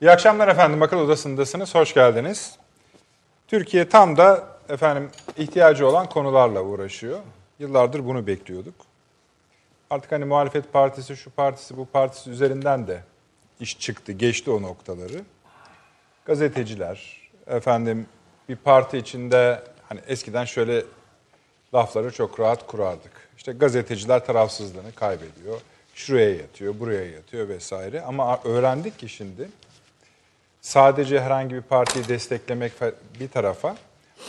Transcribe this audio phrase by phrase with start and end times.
[0.00, 0.82] İyi akşamlar efendim.
[0.82, 1.74] Akıl Odası'ndasınız.
[1.74, 2.58] Hoş geldiniz.
[3.48, 7.18] Türkiye tam da efendim ihtiyacı olan konularla uğraşıyor.
[7.58, 8.74] Yıllardır bunu bekliyorduk.
[9.90, 13.02] Artık hani muhalefet partisi, şu partisi, bu partisi üzerinden de
[13.60, 15.22] iş çıktı, geçti o noktaları.
[16.24, 18.06] Gazeteciler, efendim
[18.48, 20.84] bir parti içinde hani eskiden şöyle
[21.74, 23.28] lafları çok rahat kurardık.
[23.36, 25.60] İşte gazeteciler tarafsızlığını kaybediyor.
[25.94, 28.00] Şuraya yatıyor, buraya yatıyor vesaire.
[28.02, 29.48] Ama öğrendik ki şimdi
[30.66, 32.72] sadece herhangi bir partiyi desteklemek
[33.20, 33.76] bir tarafa,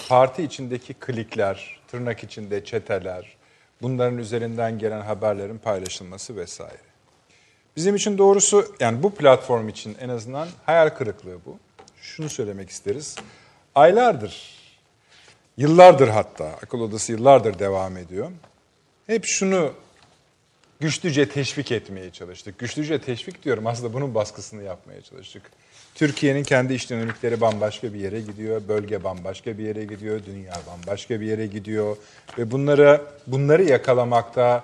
[0.10, 3.38] parti içindeki klikler, tırnak içinde çeteler,
[3.82, 6.88] bunların üzerinden gelen haberlerin paylaşılması vesaire.
[7.76, 11.60] Bizim için doğrusu yani bu platform için en azından hayal kırıklığı bu.
[12.02, 13.16] Şunu söylemek isteriz.
[13.76, 14.58] Aylardır,
[15.58, 18.32] yıllardır hatta, akıl odası yıllardır devam ediyor.
[19.08, 19.74] Hep şunu
[20.80, 22.60] güçlüce teşvik etmeye çalıştık.
[22.60, 25.52] Güçlüce teşvik diyorum aslında bunun baskısını yapmaya çalıştık.
[25.98, 31.22] Türkiye'nin kendi iş dinamikleri bambaşka bir yere gidiyor, bölge bambaşka bir yere gidiyor, dünya bambaşka
[31.22, 31.98] bir yere gidiyor
[32.38, 34.64] ve bunları bunları yakalamakta,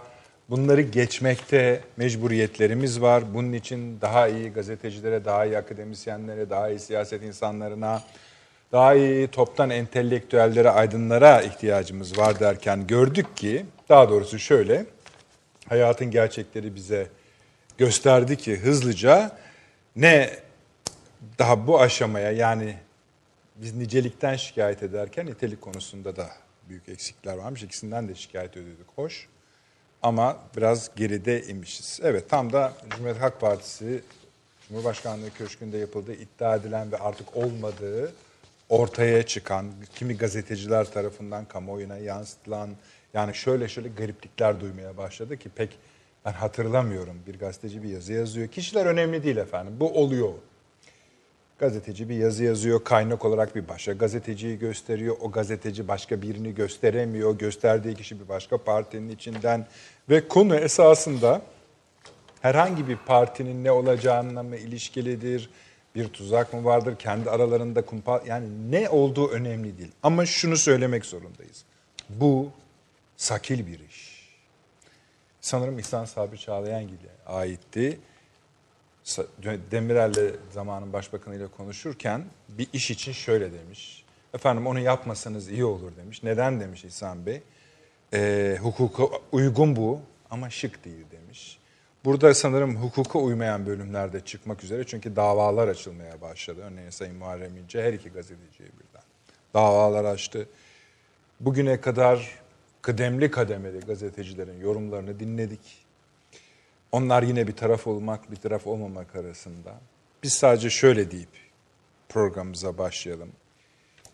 [0.50, 3.23] bunları geçmekte mecburiyetlerimiz var.
[3.34, 8.02] Bunun için daha iyi gazetecilere, daha iyi akademisyenlere, daha iyi siyaset insanlarına,
[8.72, 14.86] daha iyi toptan entelektüellere, aydınlara ihtiyacımız var derken gördük ki, daha doğrusu şöyle,
[15.70, 17.08] hayatın gerçekleri bize
[17.78, 19.31] gösterdi ki hızlıca
[19.95, 20.44] ne
[21.40, 22.78] daha bu aşamaya yani
[23.56, 26.30] biz nicelikten şikayet ederken nitelik konusunda da
[26.70, 27.64] büyük eksikler varmış.
[27.64, 28.88] İkisinden de şikayet ediyorduk.
[28.96, 29.28] Hoş.
[30.02, 32.00] Ama biraz geride imişiz.
[32.04, 34.04] Evet tam da Cumhuriyet Halk Partisi
[34.68, 38.14] Cumhurbaşkanlığı Köşkü'nde yapıldığı iddia edilen ve artık olmadığı
[38.70, 42.70] ortaya çıkan, kimi gazeteciler tarafından kamuoyuna yansıtılan,
[43.14, 45.80] yani şöyle şöyle gariplikler duymaya başladı ki pek
[46.26, 47.22] ben hatırlamıyorum.
[47.28, 48.48] Bir gazeteci bir yazı yazıyor.
[48.48, 49.74] Kişiler önemli değil efendim.
[49.80, 50.34] Bu oluyor.
[51.59, 55.18] Gazeteci bir yazı yazıyor, kaynak olarak bir başka gazeteciyi gösteriyor.
[55.22, 57.38] O gazeteci başka birini gösteremiyor.
[57.38, 59.67] Gösterdiği kişi bir başka partinin içinden.
[60.10, 61.42] Ve konu esasında
[62.42, 65.50] herhangi bir partinin ne olacağına mı ilişkilidir,
[65.95, 68.23] bir tuzak mı vardır, kendi aralarında kumpa...
[68.27, 69.92] Yani ne olduğu önemli değil.
[70.04, 71.64] Ama şunu söylemek zorundayız.
[72.10, 72.50] Bu
[73.17, 74.14] sakil bir iş.
[75.42, 78.00] Sanırım İhsan Sabri Çağlayangil'e aitti.
[79.71, 84.05] Demirel'le zamanın başbakanıyla konuşurken bir iş için şöyle demiş.
[84.33, 86.23] Efendim onu yapmasanız iyi olur demiş.
[86.23, 87.41] Neden demiş İhsan Bey?
[88.14, 89.99] E, hukuka uygun bu
[90.30, 91.59] ama şık değil demiş.
[92.05, 96.61] Burada sanırım hukuka uymayan bölümlerde çıkmak üzere çünkü davalar açılmaya başladı.
[96.64, 99.03] Örneğin Sayın Muharrem İnce her iki gazeteciye birden
[99.53, 100.49] davalar açtı.
[101.39, 102.39] Bugüne kadar
[102.81, 105.83] kıdemli kademeli gazetecilerin yorumlarını dinledik.
[106.93, 109.73] Onlar yine bir taraf olmak, bir taraf olmamak arasında.
[110.23, 111.30] Biz sadece şöyle deyip
[112.09, 113.31] programımıza başlayalım.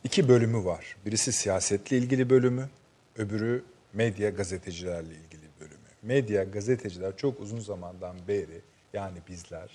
[0.03, 0.97] İki bölümü var.
[1.06, 2.69] Birisi siyasetle ilgili bölümü,
[3.18, 3.63] öbürü
[3.94, 5.89] medya gazetecilerle ilgili bölümü.
[6.01, 8.62] Medya gazeteciler çok uzun zamandan beri
[8.94, 9.69] yani bizler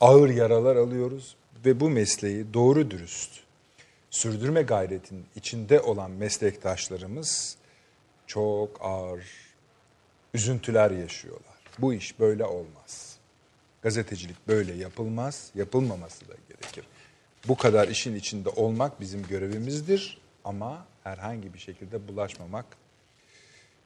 [0.00, 3.30] ağır yaralar alıyoruz ve bu mesleği doğru dürüst
[4.10, 7.56] sürdürme gayretin içinde olan meslektaşlarımız
[8.26, 9.26] çok ağır
[10.34, 11.51] üzüntüler yaşıyorlar.
[11.78, 13.16] Bu iş böyle olmaz.
[13.82, 16.84] Gazetecilik böyle yapılmaz, yapılmaması da gerekir.
[17.48, 22.66] Bu kadar işin içinde olmak bizim görevimizdir ama herhangi bir şekilde bulaşmamak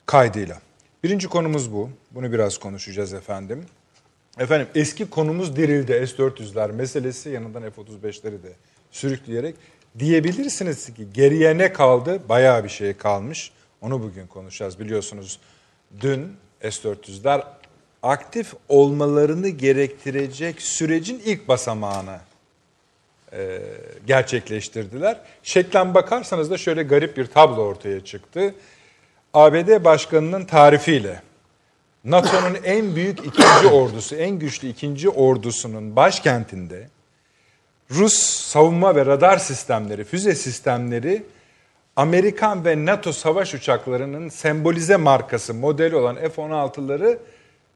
[0.07, 0.61] kaydıyla.
[1.05, 1.91] Birinci konumuz bu.
[2.11, 3.67] Bunu biraz konuşacağız efendim.
[4.39, 8.53] Efendim eski konumuz dirildi S-400'ler meselesi yanından F-35'leri de
[8.91, 9.55] sürükleyerek
[9.99, 12.29] diyebilirsiniz ki geriye ne kaldı?
[12.29, 13.53] Bayağı bir şey kalmış.
[13.81, 14.79] Onu bugün konuşacağız.
[14.79, 15.41] Biliyorsunuz
[16.01, 17.43] dün S-400'ler
[18.07, 22.19] aktif olmalarını gerektirecek sürecin ilk basamağını
[23.33, 23.61] e,
[24.07, 25.21] gerçekleştirdiler.
[25.43, 28.55] Şeklen bakarsanız da şöyle garip bir tablo ortaya çıktı.
[29.35, 31.23] ABD Başkanı'nın tarifiyle
[32.05, 36.89] NATO'nun en büyük ikinci ordusu, en güçlü ikinci ordusunun başkentinde
[37.91, 41.23] Rus savunma ve radar sistemleri, füze sistemleri
[41.97, 47.19] Amerikan ve NATO savaş uçaklarının sembolize markası, modeli olan F-16'ları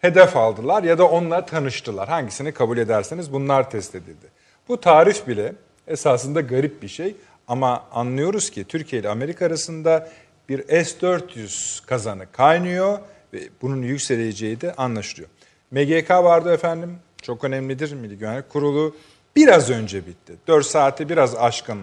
[0.01, 2.09] hedef aldılar ya da onunla tanıştılar.
[2.09, 4.27] Hangisini kabul ederseniz bunlar test edildi.
[4.69, 5.53] Bu tarif bile
[5.87, 7.17] esasında garip bir şey
[7.49, 10.09] ama anlıyoruz ki Türkiye ile Amerika arasında
[10.49, 12.99] bir S-400 kazanı kaynıyor
[13.33, 15.29] ve bunun yükseleceği de anlaşılıyor.
[15.71, 18.97] MGK vardı efendim, çok önemlidir Milli Güvenlik Kurulu.
[19.37, 20.33] Biraz önce bitti.
[20.47, 21.79] 4 saati biraz aşkın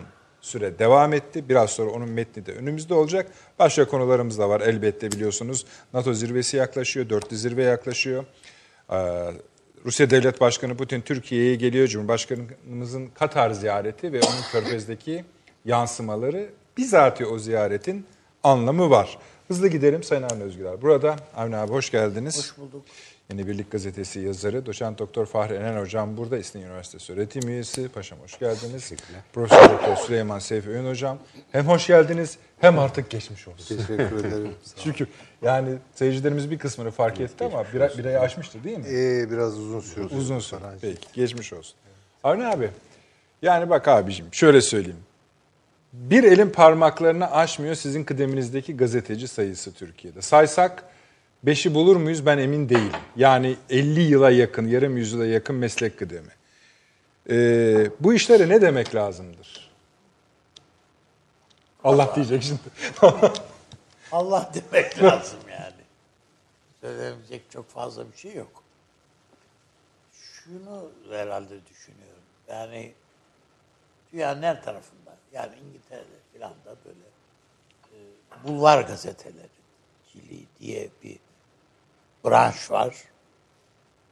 [0.48, 1.50] süre devam etti.
[1.50, 3.32] Biraz sonra onun metni de önümüzde olacak.
[3.60, 5.66] Başka konularımız da var elbette biliyorsunuz.
[5.94, 8.26] NATO zirvesi yaklaşıyor, dörtlü zirve yaklaşıyor.
[8.92, 8.96] Ee,
[9.86, 11.88] Rusya Devlet Başkanı Putin Türkiye'ye geliyor.
[11.88, 15.26] Cumhurbaşkanımızın Katar ziyareti ve onun körfezdeki
[15.66, 18.06] yansımaları bizatihi o ziyaretin
[18.44, 19.18] anlamı var.
[19.48, 20.82] Hızlı gidelim Sayın Avni Özgüler.
[20.82, 22.38] Burada Avni abi hoş geldiniz.
[22.38, 22.86] Hoş bulduk.
[23.31, 27.89] Yeni Birlik Gazetesi yazarı, doçent doktor Fahri Enen Hocam burada, İstinye Üniversitesi öğretim üyesi.
[27.89, 28.94] Paşam hoş geldiniz.
[29.33, 31.18] Profesör Doktor Süleyman Seyfi Öğün Hocam.
[31.51, 33.77] Hem hoş geldiniz hem artık geçmiş olsun.
[33.77, 34.53] Teşekkür ederim.
[34.83, 35.07] Çünkü
[35.41, 38.85] yani seyircilerimiz bir kısmını fark etti ama bir, bir ay aşmıştı değil mi?
[38.88, 40.15] Ee, biraz uzun sürdü.
[40.15, 40.59] Uzun süre.
[40.81, 41.75] Peki geçmiş olsun.
[42.24, 42.69] Avni abi
[43.41, 45.00] yani bak abicim şöyle söyleyeyim.
[45.94, 50.21] Bir elin parmaklarını aşmıyor sizin kıdeminizdeki gazeteci sayısı Türkiye'de.
[50.21, 50.83] Saysak
[51.44, 52.92] beşi bulur muyuz ben emin değilim.
[53.16, 56.31] Yani 50 yıla yakın, yarım yüzyıla yakın meslek kıdemi.
[57.30, 59.72] Ee, bu işlere ne demek lazımdır?
[61.84, 62.60] Allah diyecek şimdi.
[64.12, 65.74] Allah demek lazım yani.
[66.81, 68.63] Söylenecek çok fazla bir şey yok.
[70.13, 72.24] Şunu herhalde düşünüyorum.
[72.50, 72.94] Yani
[74.13, 77.00] dünyanın her tarafında, yani İngiltere'de filan da böyle
[77.94, 77.98] e,
[78.48, 79.57] bulvar gazeteleri
[80.60, 81.19] diye bir
[82.25, 83.04] branş var.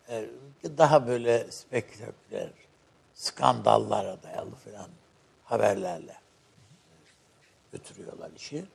[0.09, 0.29] E,
[0.63, 2.49] daha böyle spekülatör,
[3.13, 4.89] skandallara dayalı filan
[5.43, 6.15] haberlerle
[7.71, 8.65] götürüyorlar işi.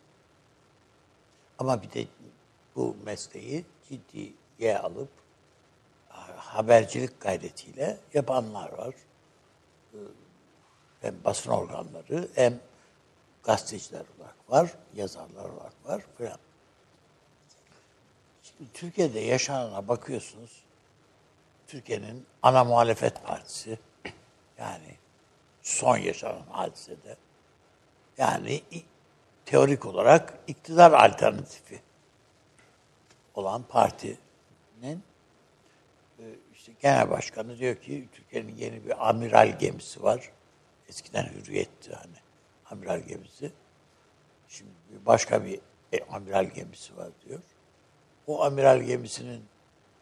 [1.58, 2.06] Ama bir de
[2.76, 5.08] bu mesleği ciddiye alıp
[6.36, 8.94] habercilik gayretiyle yapanlar var.
[11.00, 12.60] Hem basın organları hem
[13.42, 16.38] gazeteciler olarak var, yazarlar olarak var falan.
[18.74, 20.62] Türkiye'de yaşanana bakıyorsunuz.
[21.66, 23.78] Türkiye'nin ana muhalefet partisi
[24.58, 24.94] yani
[25.62, 27.16] son yaşanan hadisede
[28.18, 28.62] yani
[29.46, 31.80] teorik olarak iktidar alternatifi
[33.34, 35.02] olan partinin
[36.54, 40.30] işte genel başkanı diyor ki Türkiye'nin yeni bir amiral gemisi var.
[40.88, 42.16] Eskiden hürriyetti hani
[42.70, 43.52] amiral gemisi.
[44.48, 44.70] Şimdi
[45.06, 45.60] başka bir
[46.10, 47.40] amiral gemisi var diyor.
[48.30, 49.44] O amiral gemisinin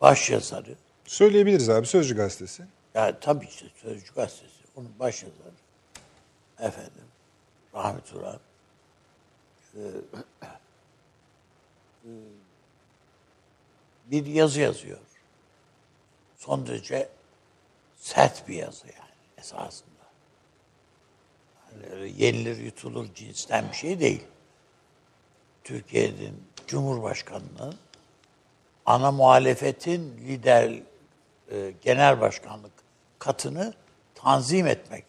[0.01, 0.75] baş yazarı.
[1.07, 2.65] Söyleyebiliriz abi Sözcü Gazetesi.
[2.95, 4.65] Ya tabii işte Sözcü Gazetesi.
[4.77, 5.55] Onun baş yazarı.
[6.59, 7.05] Efendim.
[7.75, 8.41] Rahmet Uran.
[14.07, 14.99] bir yazı yazıyor.
[16.39, 17.09] Son derece
[17.97, 19.89] sert bir yazı yani esasında.
[21.91, 24.25] Yani yenilir yutulur cinsten bir şey değil.
[25.65, 27.88] Türkiye'nin Cumhurbaşkanı'nın
[28.89, 30.83] ana muhalefetin lider
[31.51, 32.73] e, genel başkanlık
[33.19, 33.75] katını
[34.15, 35.05] tanzim etmek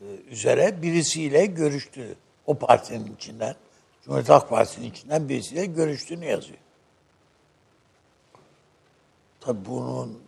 [0.00, 2.16] e, üzere birisiyle görüştüğü
[2.46, 3.54] o partinin içinden,
[4.04, 6.58] Cumhuriyet Halk Partisi'nin içinden birisiyle görüştüğünü yazıyor.
[9.40, 10.22] Tabii bunun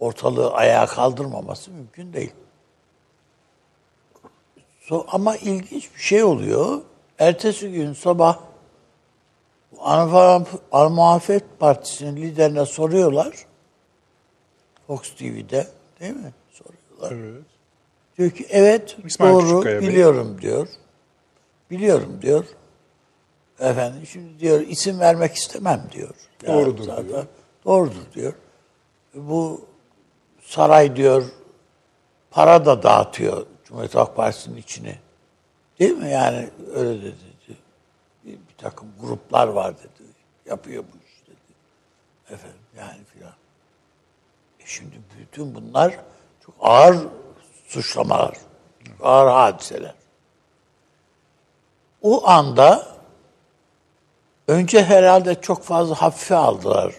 [0.00, 2.32] ortalığı ayağa kaldırmaması mümkün değil.
[4.80, 6.82] So, ama ilginç bir şey oluyor.
[7.18, 8.49] Ertesi gün sabah
[9.78, 13.34] Muhalefet Partisi'nin liderine soruyorlar.
[14.86, 15.66] Fox TV'de
[16.00, 16.32] değil mi?
[16.50, 17.12] Soruyorlar.
[17.12, 17.44] Evet.
[18.18, 20.42] Diyor ki evet İsmail doğru biliyorum Bey.
[20.42, 20.68] diyor.
[21.70, 22.44] Biliyorum diyor.
[23.60, 26.14] Efendim şimdi diyor isim vermek istemem diyor.
[26.46, 27.08] Doğrudur zaten.
[27.08, 27.26] diyor.
[27.64, 28.32] Doğrudur diyor.
[29.14, 29.60] Bu
[30.42, 31.24] saray diyor
[32.30, 34.98] para da dağıtıyor Cumhuriyet Halk Partisi'nin içine.
[35.78, 36.10] Değil mi?
[36.10, 37.29] Yani öyle dedi.
[38.60, 40.08] Takım gruplar var dedi.
[40.46, 41.54] Yapıyor bu iş dedi.
[42.34, 43.32] Efendim yani filan.
[44.60, 46.00] E şimdi bütün bunlar
[46.46, 46.96] çok ağır
[47.68, 48.36] suçlamalar,
[49.02, 49.94] ağır hadiseler.
[52.02, 52.86] O anda
[54.48, 56.94] önce herhalde çok fazla hafife aldılar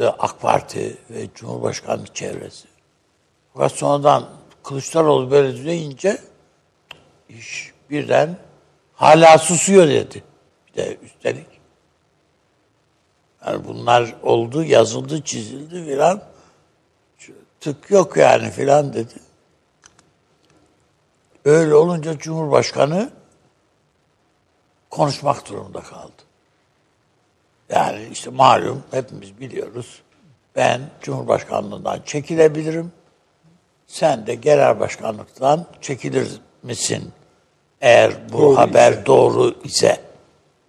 [0.00, 2.68] e, AK Parti ve Cumhurbaşkanlık çevresi.
[3.54, 4.28] Fakat sonradan
[4.62, 6.18] Kılıçdaroğlu böyle deyince
[7.28, 8.36] iş birden
[8.98, 10.22] hala susuyor dedi.
[10.66, 11.46] Bir de üstelik.
[13.46, 16.22] Yani bunlar oldu, yazıldı, çizildi filan.
[17.60, 19.14] Tık yok yani filan dedi.
[21.44, 23.10] Öyle olunca Cumhurbaşkanı
[24.90, 26.22] konuşmak durumunda kaldı.
[27.68, 30.02] Yani işte malum hepimiz biliyoruz.
[30.56, 32.92] Ben Cumhurbaşkanlığından çekilebilirim.
[33.86, 37.12] Sen de genel başkanlıktan çekilir misin?
[37.80, 39.06] Eğer bu doğru haber ise.
[39.06, 40.00] doğru ise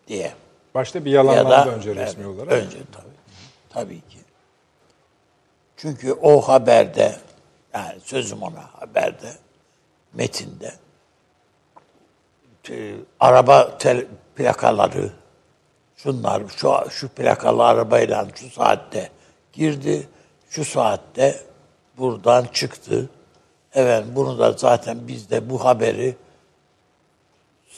[0.08, 0.34] diye.
[0.76, 2.52] Başta bir yalanlandı önce resmi evet, olarak.
[2.52, 3.10] Önce tabii.
[3.70, 4.18] Tabii ki.
[5.78, 7.16] Çünkü o haberde
[7.74, 9.34] yani sözüm ona haberde
[10.14, 10.74] metinde
[13.20, 15.10] araba tel, plakaları
[15.96, 19.10] şunlar şu şu plakalı arabayla şu saatte
[19.54, 20.08] girdi
[20.50, 21.40] şu saatte
[21.98, 23.10] buradan çıktı.
[23.74, 26.16] Evet bunu da zaten biz de bu haberi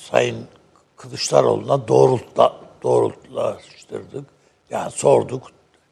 [0.10, 0.48] Sayın
[0.98, 4.26] Kılıçdaroğlu'na doğrultla, doğrultlaştırdık.
[4.70, 5.44] Yani sorduk,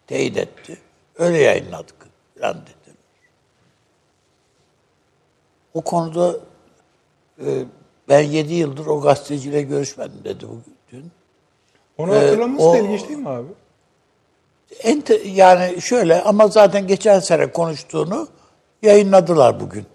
[0.08, 0.78] teyit etti.
[1.18, 1.96] Öyle yayınladık
[2.40, 2.96] falan dediler.
[5.74, 6.36] O konuda
[7.46, 7.64] e,
[8.10, 11.12] ben yedi yıldır o gazeteciyle görüşmedim dedi bugün.
[11.98, 13.48] Onu Ee, hatırlaması o- da ilginç değil mi abi?
[14.84, 18.28] Ente, yani şöyle ama zaten geçen sene konuştuğunu
[18.82, 19.86] yayınladılar bugün.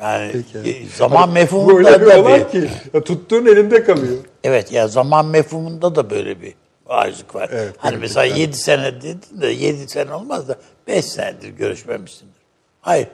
[0.00, 0.32] Yani
[0.64, 4.16] e, zaman Bu mefhumunda da bir, ki ya tuttuğun elinde kalıyor.
[4.44, 6.54] evet ya zaman mefhumunda da böyle bir
[6.86, 7.48] ayrıcılık var.
[7.52, 8.38] Evet, hani mesela evet.
[8.38, 12.40] 7 sene dedin de 7 sene olmaz da 5 senedir görüşmemişsindir.
[12.80, 13.08] Hayır.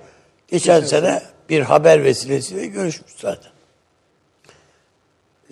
[0.48, 3.52] Geçen sene bir haber vesilesiyle görüşmüş zaten.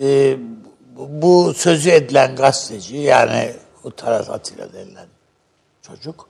[0.01, 0.37] Ee,
[0.95, 5.07] bu, bu sözü edilen gazeteci yani o Taras Atilla denilen
[5.81, 6.28] çocuk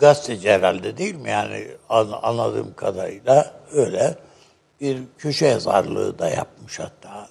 [0.00, 1.30] gazeteci herhalde değil mi?
[1.30, 4.14] Yani an- anladığım kadarıyla öyle
[4.80, 7.28] bir köşe yazarlığı da yapmış hatta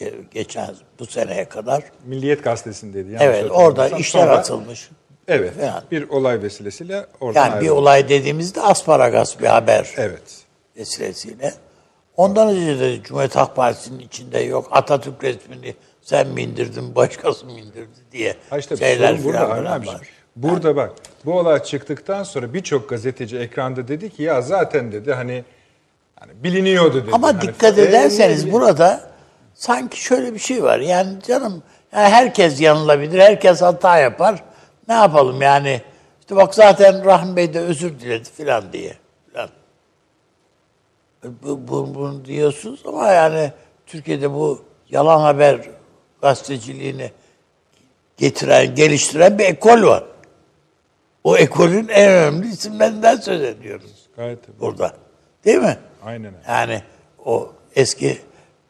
[0.00, 1.82] Ge- geçen bu seneye kadar.
[2.06, 3.16] Milliyet gazetesindeydi.
[3.20, 4.90] evet orada işler Sonra- atılmış.
[5.28, 5.52] Evet.
[5.62, 5.82] Yani.
[5.90, 7.72] Bir olay vesilesiyle oradan Yani bir ayrıldı.
[7.72, 10.22] olay dediğimizde asparagas bir haber Evet.
[10.76, 11.54] vesilesiyle.
[12.16, 17.52] Ondan önce de Cumhuriyet Halk Partisi'nin içinde yok Atatürk resmini sen mi indirdin başkası mı
[17.52, 19.50] indirdi diye Ha işte şeyler filan
[19.86, 20.00] var.
[20.42, 20.92] Burada bak
[21.24, 25.44] bu olay çıktıktan sonra birçok gazeteci ekranda dedi ki ya zaten dedi hani
[26.20, 27.10] hani biliniyordu dedi.
[27.12, 29.10] Ama Hani dikkat e, ederseniz ne- burada
[29.54, 30.78] sanki şöyle bir şey var.
[30.78, 34.42] Yani canım yani herkes yanılabilir, herkes hata yapar.
[34.88, 35.80] Ne yapalım yani?
[36.20, 38.94] İşte bak zaten Rahmi Bey de özür diledi filan diye.
[39.32, 39.48] Filan.
[41.24, 43.52] E, Bu, bu, bunu diyorsunuz ama yani
[43.86, 45.60] Türkiye'de bu yalan haber
[46.22, 47.10] gazeteciliğini
[48.16, 50.04] getiren, geliştiren bir ekol var.
[51.24, 54.60] O ekolün en önemli isimlerinden söz ediyoruz Gayet tabii.
[54.60, 54.92] burada.
[55.44, 55.78] Değil mi?
[56.04, 56.44] Aynen öyle.
[56.48, 56.82] Yani
[57.24, 58.18] o eski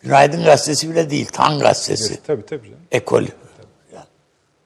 [0.00, 2.80] Günaydın Gazetesi bile değil, Tan Gazetesi Tabii tabii canım.
[2.92, 3.28] ekolü.
[3.94, 4.04] Yani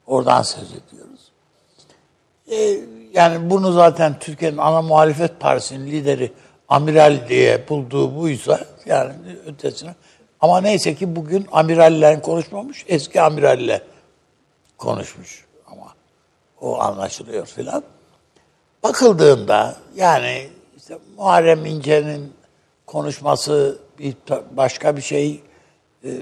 [0.07, 1.31] oradan söz ediyoruz.
[2.51, 2.79] Ee,
[3.13, 6.31] yani bunu zaten Türkiye'nin ana muhalefet partisinin lideri
[6.69, 9.13] amiral diye bulduğu buysa yani
[9.45, 9.95] ötesine.
[10.41, 13.81] Ama neyse ki bugün amirallerin konuşmamış, eski amiralle
[14.77, 15.93] konuşmuş ama
[16.61, 17.83] o anlaşılıyor filan.
[18.83, 22.33] Bakıldığında yani işte Muharrem İnce'nin
[22.85, 24.15] konuşması bir
[24.51, 25.43] başka bir şey
[26.03, 26.21] Ee,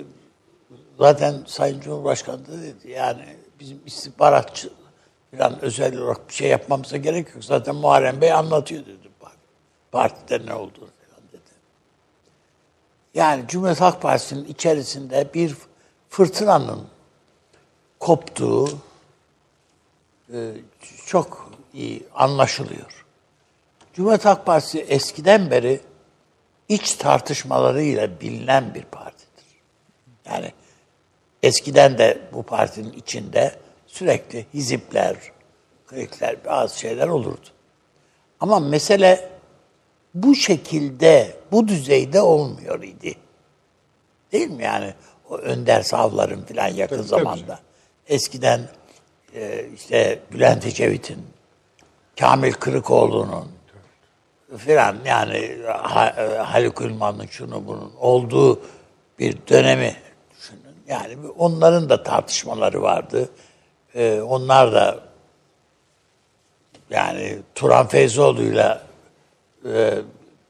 [0.99, 4.69] zaten Sayın Cumhurbaşkanı da dedi yani bizim istihbaratçı
[5.37, 7.43] falan özel olarak bir şey yapmamıza gerek yok.
[7.43, 9.09] Zaten Muharrem Bey anlatıyor dedi.
[9.19, 9.37] Part-
[9.91, 11.51] Partide ne olduğunu falan dedi.
[13.13, 15.55] Yani Cumhuriyet Halk Partisi'nin içerisinde bir
[16.09, 16.87] fırtınanın
[17.99, 18.73] koptuğu e,
[21.05, 23.05] çok iyi anlaşılıyor.
[23.93, 25.81] Cumhuriyet Halk Partisi eskiden beri
[26.69, 29.45] iç tartışmalarıyla bilinen bir partidir.
[30.25, 30.51] Yani
[31.43, 33.55] eskiden de bu partinin içinde
[33.87, 35.15] sürekli hizipler,
[35.87, 37.47] klikler, bazı şeyler olurdu.
[38.39, 39.29] Ama mesele
[40.13, 43.15] bu şekilde, bu düzeyde olmuyor idi.
[44.31, 44.93] Değil mi yani?
[45.29, 47.59] O Önder Savlar'ın filan yakın Tabii, tabii zamanda.
[48.07, 48.69] Eskiden
[49.35, 51.27] e, işte Bülent Ecevit'in,
[52.19, 53.51] Kamil Kırıkoğlu'nun
[54.57, 58.61] filan yani e, Haluk Ülman'ın şunu bunun olduğu
[59.19, 59.95] bir dönemi
[60.37, 60.75] düşünün.
[60.87, 63.29] Yani onların da tartışmaları vardı.
[63.95, 64.99] E, onlar da
[66.89, 68.81] yani Turan Feyzoğlu'yla
[69.65, 69.93] e,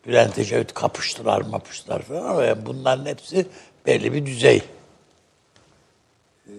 [0.08, 3.46] Bülent Ecevit kapıştılar mapıştılar falan ama yani bunların hepsi
[3.86, 4.64] belli bir düzey.
[6.48, 6.52] E,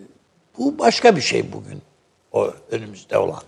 [0.58, 1.82] Bu başka bir şey bugün
[2.34, 3.42] o önümüzde olan.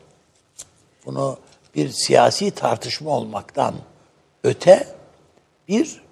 [1.07, 1.39] Bunu
[1.75, 3.75] bir siyasi tartışma olmaktan
[4.45, 4.89] öte
[5.69, 6.03] bir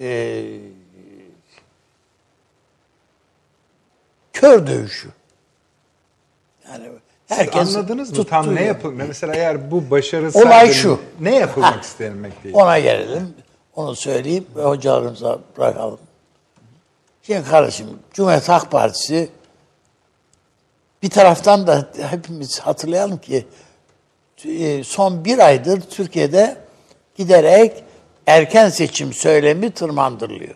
[0.00, 0.44] e,
[4.32, 5.08] kör dövüşü.
[6.68, 6.88] Yani
[7.28, 11.00] herkes Anladınız mı tam ne yere- yapıl mesela eğer bu başarısaydı Olay şu.
[11.20, 12.54] ne yapılmak istenmekteyi?
[12.56, 13.34] Ona gelelim.
[13.76, 15.98] Onu söyleyeyim ve hocalarımıza bırakalım.
[17.22, 19.28] Şimdi kardeşim Cumhuriyet Halk Partisi
[21.02, 23.46] bir taraftan da hepimiz hatırlayalım ki
[24.44, 26.56] e, son bir aydır Türkiye'de
[27.14, 27.84] giderek
[28.26, 30.54] erken seçim söylemi tırmandırılıyor.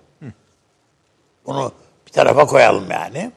[1.47, 1.73] Bunu
[2.07, 3.33] bir tarafa koyalım yani.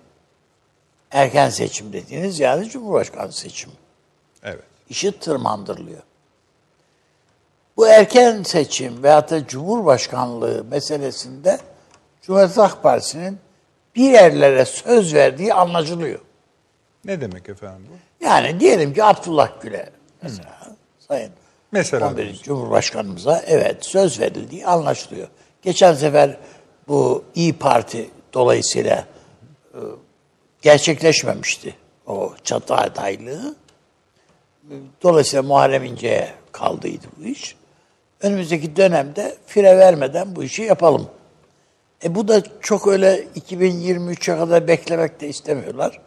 [1.11, 3.73] Erken seçim dediğiniz yani Cumhurbaşkanı seçimi
[4.43, 4.63] Evet.
[4.89, 6.01] işi tırmandırılıyor.
[7.77, 11.59] Bu erken seçim veyahut da Cumhurbaşkanlığı meselesinde
[12.21, 13.39] Cumhuriyet Halk Partisi'nin
[13.95, 16.19] bir yerlere söz verdiği anlaşılıyor.
[17.05, 18.25] Ne demek efendim bu?
[18.25, 19.89] Yani diyelim ki Abdullah Gül'e
[20.21, 20.75] mesela
[21.07, 21.31] Sayın
[21.71, 22.41] Mesela 11.
[22.43, 25.27] Cumhurbaşkanımıza evet söz verildiği anlaşılıyor.
[25.61, 26.37] Geçen sefer
[26.87, 29.05] bu İyi Parti dolayısıyla
[29.73, 29.79] e,
[30.61, 31.75] gerçekleşmemişti
[32.07, 33.55] o çatı adaylığı.
[35.03, 37.55] Dolayısıyla Muharrem İnce'ye kaldıydı bu iş.
[38.21, 41.07] Önümüzdeki dönemde fire vermeden bu işi yapalım.
[42.03, 45.99] E bu da çok öyle 2023'e kadar beklemek de istemiyorlar.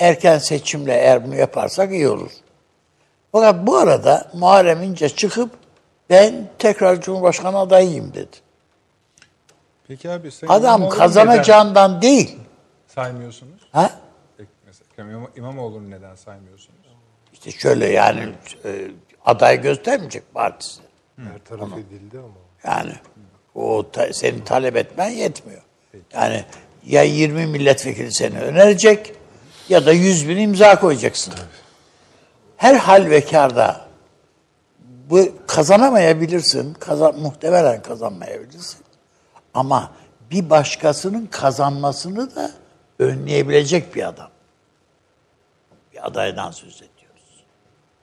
[0.00, 2.30] Erken seçimle eğer bunu yaparsak iyi olur.
[3.32, 5.50] Fakat bu arada Muharrem İnce çıkıp
[6.10, 8.36] ben tekrar Cumhurbaşkanı adayıyım dedi.
[9.88, 12.30] Peki abi Sayın Adam kazanacağından değil.
[12.32, 12.44] neden
[12.86, 13.68] saymıyorsunuz?
[13.72, 13.90] Ha?
[14.36, 16.78] Peki, Mesela İmamoğlu'nu neden saymıyorsunuz?
[17.32, 18.32] İşte şöyle yani
[18.64, 18.90] e,
[19.24, 20.80] aday göstermeyecek partisi.
[21.16, 22.34] Her taraf edildi ama.
[22.64, 22.92] Yani
[23.54, 25.62] o ta, seni talep etmen yetmiyor.
[26.14, 26.44] Yani
[26.86, 29.14] ya 20 milletvekili seni önerecek
[29.70, 31.34] ya da 100 bin imza koyacaksın.
[32.56, 33.86] Her hal ve karda
[35.10, 36.74] bu kazanamayabilirsin.
[36.74, 38.80] Kazan, muhtemelen kazanmayabilirsin.
[39.54, 39.92] Ama
[40.30, 42.50] bir başkasının kazanmasını da
[42.98, 44.30] önleyebilecek bir adam.
[45.92, 47.44] Bir adaydan söz ediyoruz.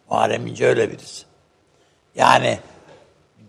[0.10, 1.26] Muharrem İnce öyle birisi.
[2.16, 2.60] Yani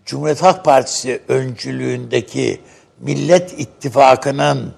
[0.05, 2.61] Cumhuriyet Halk Partisi öncülüğündeki
[2.99, 4.73] Millet İttifakı'nın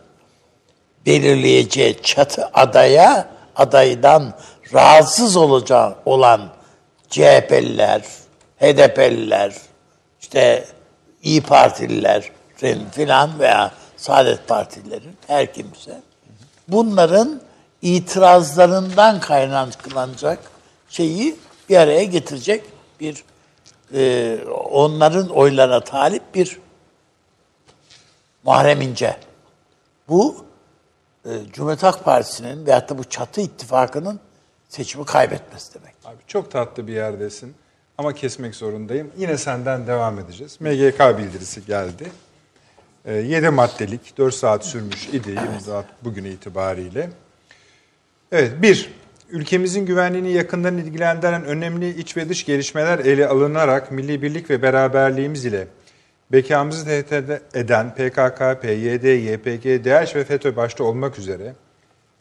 [1.06, 4.34] belirleyeceği çatı adaya adaydan
[4.74, 6.42] rahatsız olacak olan
[7.10, 8.02] CHP'liler,
[8.60, 9.54] HDP'liler,
[10.22, 10.66] işte
[11.24, 16.02] İyi Partililerin filan veya Saadet Partililerin her kimse
[16.68, 17.42] bunların
[17.82, 20.40] itirazlarından kaynaklanacak
[20.90, 21.36] şeyi
[21.70, 22.64] bir araya getirecek
[23.00, 23.24] bir
[23.94, 24.38] e,
[24.70, 26.60] onların oylarına talip bir
[28.44, 29.18] Muharrem İnce.
[30.10, 30.46] Bu
[31.26, 34.20] e, Cumhuriyet Halk Partisi'nin veyahut da bu çatı ittifakının
[34.70, 35.94] seçimi kaybetmesi demek.
[36.06, 37.56] Abi çok tatlı bir yerdesin
[37.98, 39.12] ama kesmek zorundayım.
[39.18, 40.62] Yine senden devam edeceğiz.
[40.62, 42.12] MGK bildirisi geldi.
[43.06, 47.10] 7 maddelik, 4 saat sürmüş idi imza bugün itibariyle.
[48.32, 48.92] Evet, bir,
[49.30, 55.46] ülkemizin güvenliğini yakından ilgilendiren önemli iç ve dış gelişmeler ele alınarak milli birlik ve beraberliğimiz
[55.46, 55.68] ile
[56.32, 61.54] bekamızı tehdit eden PKK, PYD, YPG, DAEŞ ve FETÖ başta olmak üzere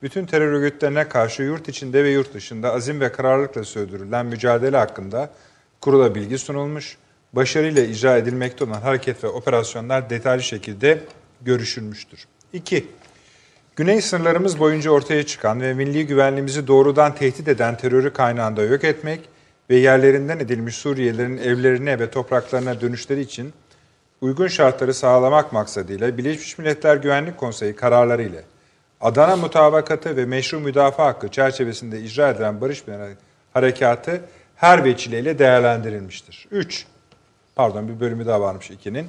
[0.02, 5.30] bütün terör örgütlerine karşı yurt içinde ve yurt dışında azim ve kararlılıkla sürdürülen mücadele hakkında
[5.80, 6.96] kurula bilgi sunulmuş,
[7.32, 11.00] başarıyla icra edilmekte olan hareket ve operasyonlar detaylı şekilde
[11.40, 12.26] görüşülmüştür.
[12.52, 12.86] 2.
[13.76, 19.20] Güney sınırlarımız boyunca ortaya çıkan ve milli güvenliğimizi doğrudan tehdit eden terörü kaynağında yok etmek
[19.70, 23.52] ve yerlerinden edilmiş Suriyelilerin evlerine ve topraklarına dönüşleri için
[24.20, 28.44] uygun şartları sağlamak maksadıyla Birleşmiş Milletler Güvenlik Konseyi kararları ile
[29.00, 32.84] Adana Mutabakatı ve Meşru Müdafaa Hakkı çerçevesinde icra edilen barış
[33.54, 34.20] harekatı
[34.56, 36.48] her vesileyle değerlendirilmiştir.
[36.50, 36.86] 3.
[37.56, 39.06] Pardon bir bölümü daha varmış 2'nin.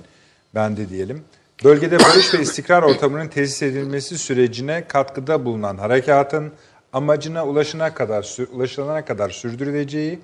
[0.55, 1.23] Bende diyelim.
[1.63, 6.51] Bölgede barış ve istikrar ortamının tesis edilmesi sürecine katkıda bulunan harekatın
[6.93, 10.19] amacına ulaşana kadar ulaşılana kadar sürdürüleceği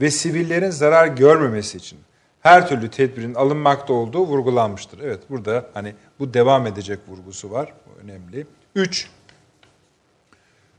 [0.00, 1.98] ve sivillerin zarar görmemesi için
[2.46, 4.98] her türlü tedbirin alınmakta olduğu vurgulanmıştır.
[5.02, 7.72] Evet burada hani bu devam edecek vurgusu var.
[7.86, 8.46] Bu önemli.
[8.74, 9.08] 3.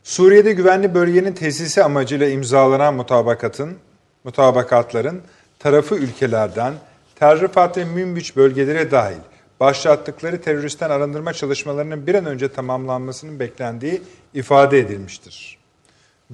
[0.04, 3.78] Suriye'de güvenli bölgenin tesisi amacıyla imzalanan mutabakatın,
[4.24, 5.22] mutabakatların
[5.60, 6.74] tarafı ülkelerden
[7.16, 9.20] Terrifat ve Münbiç bölgelere dahil
[9.60, 14.02] başlattıkları teröristten arındırma çalışmalarının bir an önce tamamlanmasının beklendiği
[14.34, 15.58] ifade edilmiştir.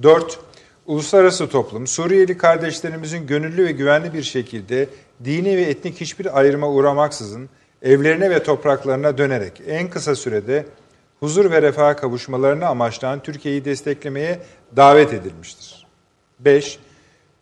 [0.02, 0.38] 4.
[0.86, 4.88] Uluslararası toplum, Suriyeli kardeşlerimizin gönüllü ve güvenli bir şekilde
[5.24, 7.48] dini ve etnik hiçbir ayrıma uğramaksızın
[7.82, 10.66] evlerine ve topraklarına dönerek en kısa sürede
[11.20, 14.38] huzur ve refaha kavuşmalarını amaçlayan Türkiye'yi desteklemeye
[14.76, 15.86] davet edilmiştir.
[16.40, 16.78] 5.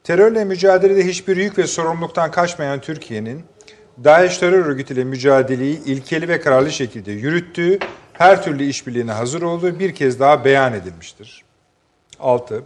[0.04, 3.44] Terörle mücadelede hiçbir yük ve sorumluluktan kaçmayan Türkiye'nin
[4.04, 7.78] DAEŞ terör örgütüyle mücadeleyi ilkeli ve kararlı şekilde yürüttüğü,
[8.12, 11.44] her türlü işbirliğine hazır olduğu bir kez daha beyan edilmiştir.
[12.20, 12.64] 6.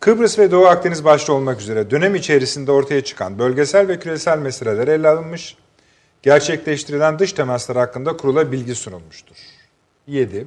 [0.00, 4.88] Kıbrıs ve Doğu Akdeniz başta olmak üzere dönem içerisinde ortaya çıkan bölgesel ve küresel meseleler
[4.88, 5.56] ele alınmış,
[6.22, 9.36] gerçekleştirilen dış temaslar hakkında kurula bilgi sunulmuştur.
[10.06, 10.46] 7.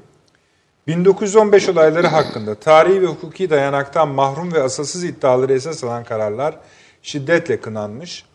[0.88, 6.56] 1915 olayları hakkında tarihi ve hukuki dayanaktan mahrum ve asılsız iddiaları esas alan kararlar
[7.02, 8.26] şiddetle kınanmış,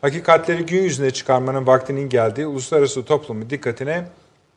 [0.00, 4.04] hakikatleri gün yüzüne çıkarmanın vaktinin geldiği uluslararası toplumun dikkatine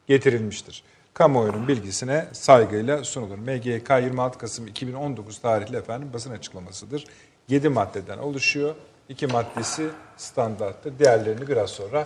[0.08, 0.84] getirilmiştir.
[1.14, 3.38] Kamuoyunun bilgisine saygıyla sunulur.
[3.38, 7.06] MGK 26 Kasım 2019 tarihli efendim basın açıklamasıdır.
[7.50, 8.76] 7 maddeden oluşuyor.
[9.10, 11.00] 2 maddesi standarttır.
[11.00, 12.06] Diğerlerini biraz sonra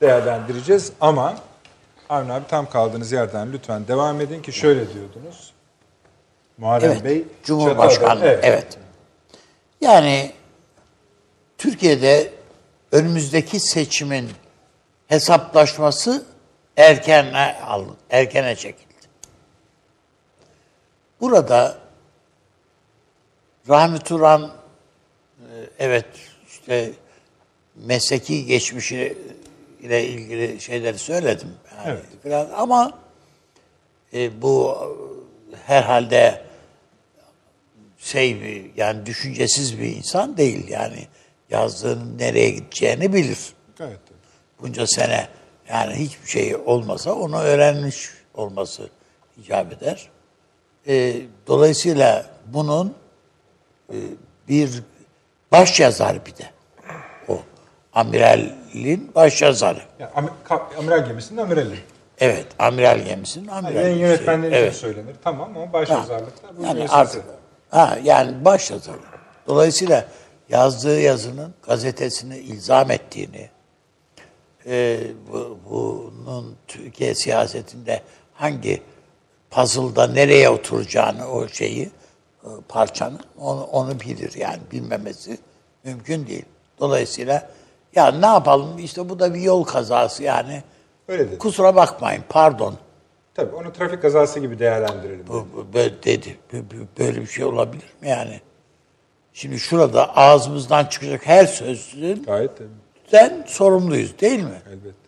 [0.00, 1.38] değerlendireceğiz ama
[2.08, 5.52] Avni abi tam kaldığınız yerden lütfen devam edin ki şöyle diyordunuz.
[6.58, 7.24] Muharrem Evet, Bey.
[7.44, 8.20] Cumhurbaşkanlığı.
[8.20, 8.78] Çatal'da- Evet.
[9.80, 10.32] Yani
[11.58, 12.32] Türkiye'de
[12.92, 14.28] önümüzdeki seçimin
[15.08, 16.24] hesaplaşması
[16.76, 18.84] erkene aldı, erkene çekildi.
[21.20, 21.78] Burada
[23.68, 24.52] Rahmi Turan
[25.40, 25.46] e,
[25.78, 26.06] evet
[26.48, 26.90] işte
[27.74, 29.18] mesleki geçmişi
[29.80, 31.54] ile ilgili şeyleri söyledim.
[31.76, 32.04] Yani Evet.
[32.24, 32.98] biraz ama
[34.12, 34.78] e, bu
[35.66, 36.44] herhalde
[37.98, 41.06] şey bir yani düşüncesiz bir insan değil yani
[41.50, 43.38] yazdığının nereye gideceğini bilir.
[43.76, 43.96] Tabii.
[44.60, 45.28] Bunca sene
[45.68, 48.88] yani hiçbir şey olmasa onu öğrenmiş olması
[49.42, 50.08] icap eder.
[50.88, 51.14] E,
[51.46, 52.94] dolayısıyla bunun
[53.92, 53.96] e,
[54.48, 54.82] bir
[55.52, 56.50] baş yazarı bir de.
[57.28, 57.38] O
[57.92, 59.80] amiralin baş yazarı.
[59.98, 60.10] Yani
[60.48, 61.78] am- amiral gemisinin amirali.
[62.18, 63.82] Evet, amiral gemisinin Yani amiral.
[63.82, 64.74] yayın yönetmenleri için Evet.
[64.76, 65.14] söylenir.
[65.24, 67.24] Tamam ama baş Ha, yazarlıkta bu yani artık
[67.70, 68.96] ha yani baş yazarı.
[69.46, 70.04] Dolayısıyla
[70.48, 73.50] yazdığı yazının gazetesini ilzam ettiğini,
[74.66, 75.00] e,
[75.32, 78.02] bu, bunun Türkiye siyasetinde
[78.34, 78.82] hangi
[79.50, 81.90] puzzle'da nereye oturacağını o şeyi
[82.44, 85.38] e, parçanın onu, onu bilir yani bilmemesi
[85.84, 86.44] mümkün değil.
[86.80, 87.50] Dolayısıyla
[87.94, 90.62] ya ne yapalım işte bu da bir yol kazası yani.
[91.08, 91.38] Öyle dedi.
[91.38, 92.74] Kusura bakmayın pardon
[93.34, 95.26] Tabii onu trafik kazası gibi değerlendirelim.
[95.28, 96.38] bu, bu- böyle dedi.
[96.98, 98.40] Böyle bir şey olabilir mi yani?
[99.32, 102.68] Şimdi şurada ağzımızdan çıkacak her sözden Gayet tabii.
[103.46, 104.62] Sorumluyuz değil mi?
[104.68, 105.04] Elbette.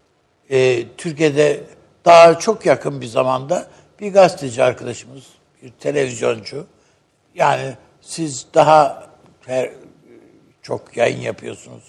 [0.51, 1.61] Ee, Türkiye'de
[2.05, 3.67] daha çok yakın bir zamanda
[4.01, 5.25] bir gazeteci arkadaşımız,
[5.63, 6.67] bir televizyoncu,
[7.35, 9.07] yani siz daha
[9.47, 9.71] her,
[10.63, 11.83] çok yayın yapıyorsunuz,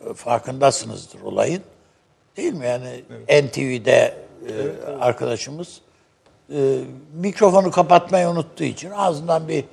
[0.00, 1.62] e, farkındasınızdır olayın.
[2.36, 2.66] Değil mi?
[2.66, 3.04] Yani
[3.42, 4.14] NTV'de
[4.48, 4.52] e,
[5.00, 5.80] arkadaşımız
[6.54, 6.78] e,
[7.14, 9.64] mikrofonu kapatmayı unuttuğu için ağzından bir,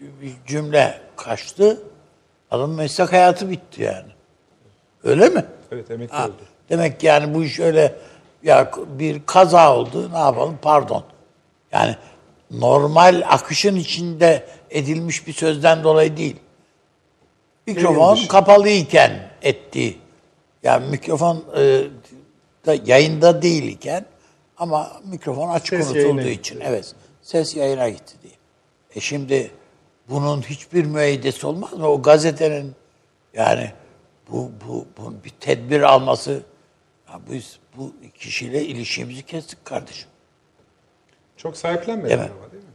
[0.00, 1.82] bir cümle kaçtı.
[2.50, 4.15] Adamın meslek hayatı bitti yani.
[5.04, 5.44] Öyle mi?
[5.72, 6.34] Evet emekli Ha, oldu.
[6.70, 7.94] Demek ki yani bu iş öyle
[8.42, 11.04] ya bir kaza oldu ne yapalım pardon.
[11.72, 11.96] Yani
[12.50, 16.36] normal akışın içinde edilmiş bir sözden dolayı değil.
[17.66, 19.98] Mikrofon kapalıyken ettiği.
[20.62, 21.82] Yani mikrofon e,
[22.66, 24.04] da yayında değilken
[24.58, 26.30] ama mikrofon açık Ses unutulduğu gitti.
[26.32, 28.32] için evet ses yayına gitti diye.
[28.94, 29.50] E şimdi
[30.08, 31.88] bunun hiçbir müeyyidesi olmaz mı?
[31.88, 32.74] O gazetenin
[33.34, 33.72] yani
[34.30, 36.42] bu, bu, bu bir tedbir alması
[37.08, 40.08] ya biz bu kişiyle ilişkimizi kestik kardeşim.
[41.36, 42.30] Çok sahiplenmedi Evet.
[42.38, 42.70] ama değil mi?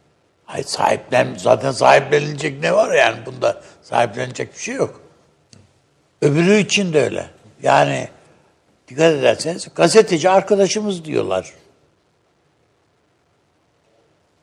[0.45, 5.01] Hayır sahiplen zaten sahiplenilecek ne var yani bunda sahiplenecek bir şey yok.
[6.21, 7.29] Öbürü için de öyle.
[7.63, 8.09] Yani
[8.87, 11.53] dikkat ederseniz gazeteci arkadaşımız diyorlar.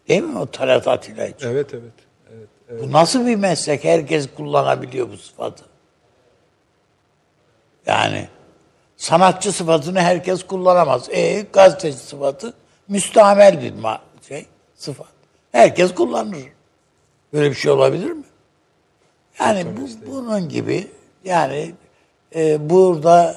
[0.09, 1.49] Değil mi o Talat Atilla için?
[1.49, 1.93] Evet evet.
[2.33, 2.83] evet.
[2.83, 3.85] Bu nasıl bir meslek?
[3.85, 5.65] Herkes kullanabiliyor bu sıfatı.
[7.87, 8.29] Yani
[8.97, 11.09] sanatçı sıfatını herkes kullanamaz.
[11.11, 12.55] E gazeteci sıfatı
[12.89, 13.75] müstamel bir
[14.29, 15.07] şey sıfat.
[15.53, 16.39] Herkes kullanır.
[17.33, 18.25] Böyle bir şey olabilir mi?
[19.41, 20.91] Yani bu, bunun gibi
[21.25, 21.75] yani
[22.35, 23.37] e, burada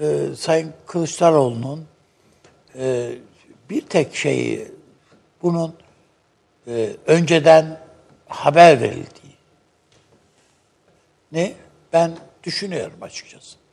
[0.00, 1.86] e, Sayın Kılıçdaroğlu'nun
[2.78, 3.10] e,
[3.70, 4.72] bir tek şeyi
[5.42, 5.74] bunun
[6.66, 7.80] e, önceden
[8.28, 9.34] haber verildiği.
[11.32, 11.52] Ne?
[11.92, 12.12] Ben
[12.44, 13.63] düşünüyorum açıkçası.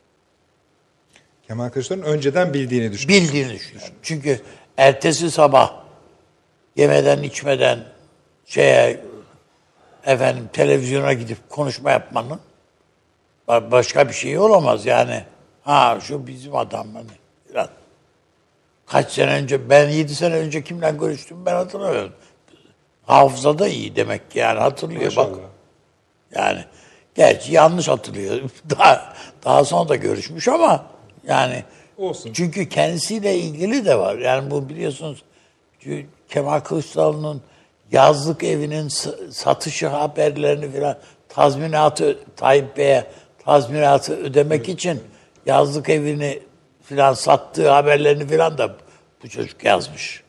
[1.48, 3.20] Kemal Kılıçdaroğlu'nun önceden bildiğini düşünüyor.
[3.22, 3.94] Bildiğini düşünüyorum.
[4.02, 4.40] Çünkü
[4.76, 5.72] ertesi sabah
[6.76, 7.78] yemeden içmeden
[8.46, 9.00] şeye
[10.06, 12.40] efendim televizyona gidip konuşma yapmanın
[13.48, 15.24] ba- başka bir şey olamaz yani.
[15.62, 17.06] Ha şu bizim adam hani
[17.52, 17.68] falan.
[18.86, 22.12] Kaç sene önce ben yedi sene önce kimle görüştüm ben hatırlamıyorum.
[23.06, 25.36] Hafıza da iyi demek ki yani hatırlıyor bak.
[26.34, 26.64] Yani
[27.14, 28.40] gerçi yanlış hatırlıyor.
[28.70, 30.86] Daha daha sonra da görüşmüş ama
[31.26, 31.64] yani
[31.98, 32.32] Olsun.
[32.32, 34.18] çünkü kendisiyle ilgili de var.
[34.18, 35.22] Yani bu biliyorsunuz
[36.28, 37.42] Kemal Kılıçdaroğlu'nun
[37.92, 38.88] yazlık evinin
[39.30, 43.06] satışı haberlerini filan tazminatı Tayyip Bey'e
[43.44, 45.00] tazminatı ödemek için
[45.46, 46.42] yazlık evini
[46.82, 48.76] filan sattığı haberlerini filan da
[49.22, 50.22] bu çocuk yazmış.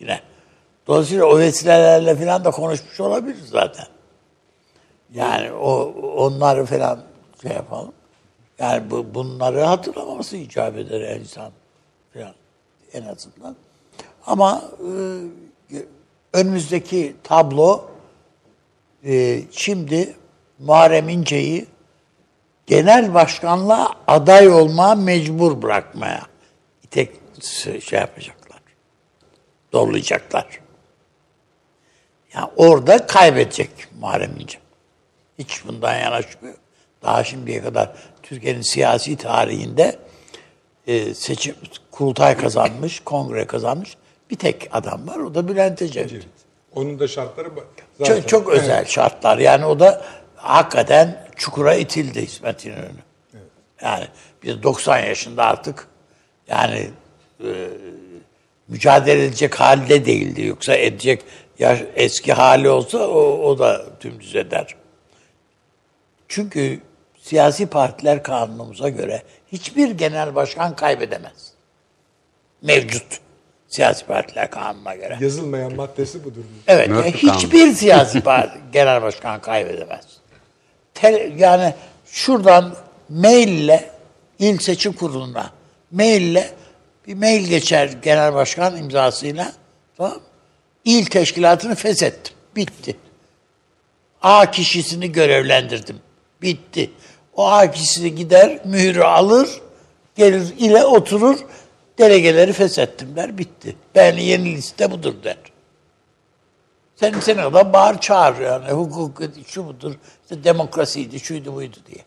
[0.00, 0.20] Yine.
[0.86, 3.86] Dolayısıyla o vesilelerle filan da konuşmuş olabilir zaten.
[5.14, 7.00] Yani o onları falan
[7.42, 7.92] şey yapalım.
[8.58, 11.52] Yani bu, bunları hatırlamaması icap eder insan
[12.14, 12.34] falan
[12.92, 13.56] en azından.
[14.26, 14.64] Ama
[15.72, 15.76] e,
[16.32, 17.90] önümüzdeki tablo
[19.04, 20.16] e, şimdi
[20.58, 21.66] Muharrem İnce'yi
[22.66, 26.22] genel başkanlığa aday olmaya mecbur bırakmaya
[26.82, 27.10] itek
[27.82, 28.60] şey yapacaklar.
[29.72, 30.60] Zorlayacaklar.
[32.34, 34.58] Yani orada kaybedecek Muharrem İnce.
[35.38, 36.65] Hiç bundan yana şüphe yok.
[37.02, 39.98] Daha şimdiye kadar Türkiye'nin siyasi tarihinde
[40.86, 41.54] e, seçim
[41.90, 43.96] kurultay kazanmış, kongre kazanmış
[44.30, 45.18] bir tek adam var.
[45.18, 46.26] O da Bülent Ecevit.
[46.74, 47.48] Onun da şartları
[47.98, 48.14] zaten.
[48.20, 49.38] Çok, çok özel şartlar.
[49.38, 50.04] Yani o da
[50.36, 53.06] hakikaten çukura itildi İsmet İnönü.
[53.82, 54.06] Yani
[54.42, 55.88] biz 90 yaşında artık
[56.48, 56.90] yani
[57.40, 57.50] e,
[58.68, 60.46] mücadele edecek halde değildi.
[60.46, 61.22] Yoksa edecek
[61.58, 64.74] yaş, eski hali olsa o, o da dümdüz eder.
[66.28, 66.80] Çünkü
[67.22, 71.52] siyasi partiler kanunumuza göre hiçbir genel başkan kaybedemez.
[72.62, 73.20] Mevcut
[73.68, 75.18] siyasi partiler kanununa göre.
[75.20, 76.40] Yazılmayan maddesi budur.
[76.66, 80.04] Evet, yani hiçbir siyasi parti genel başkan kaybedemez.
[80.94, 81.74] Tele- yani
[82.06, 82.76] şuradan
[83.08, 83.90] maille
[84.38, 85.50] il seçim kuruluna
[85.90, 86.50] maille
[87.06, 89.52] bir mail geçer genel başkan imzasıyla
[89.96, 90.20] tamam?
[90.84, 92.34] İl teşkilatını feshettim.
[92.56, 92.96] Bitti.
[94.22, 95.96] A kişisini görevlendirdim.
[96.42, 96.90] Bitti.
[97.36, 99.48] O A kişisi gider, mührü alır,
[100.16, 101.38] gelir ile oturur,
[101.98, 103.76] delegeleri feshettim der, bitti.
[103.94, 105.36] Ben yeni liste budur der.
[106.96, 112.04] Senin sen adam bağır çağır yani hukuk şu budur, işte demokrasiydi, şuydu buydu diye.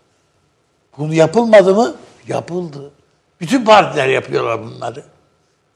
[0.97, 1.95] Bunu yapılmadı mı?
[2.27, 2.91] Yapıldı.
[3.41, 5.03] Bütün partiler yapıyorlar bunları.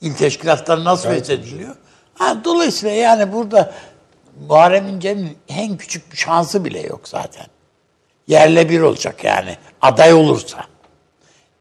[0.01, 1.75] İl teşkilatları nasıl feshediliyor?
[2.13, 3.73] Ha, dolayısıyla yani burada
[4.47, 7.45] Muharrem İnce'nin en küçük bir şansı bile yok zaten.
[8.27, 10.65] Yerle bir olacak yani aday olursa.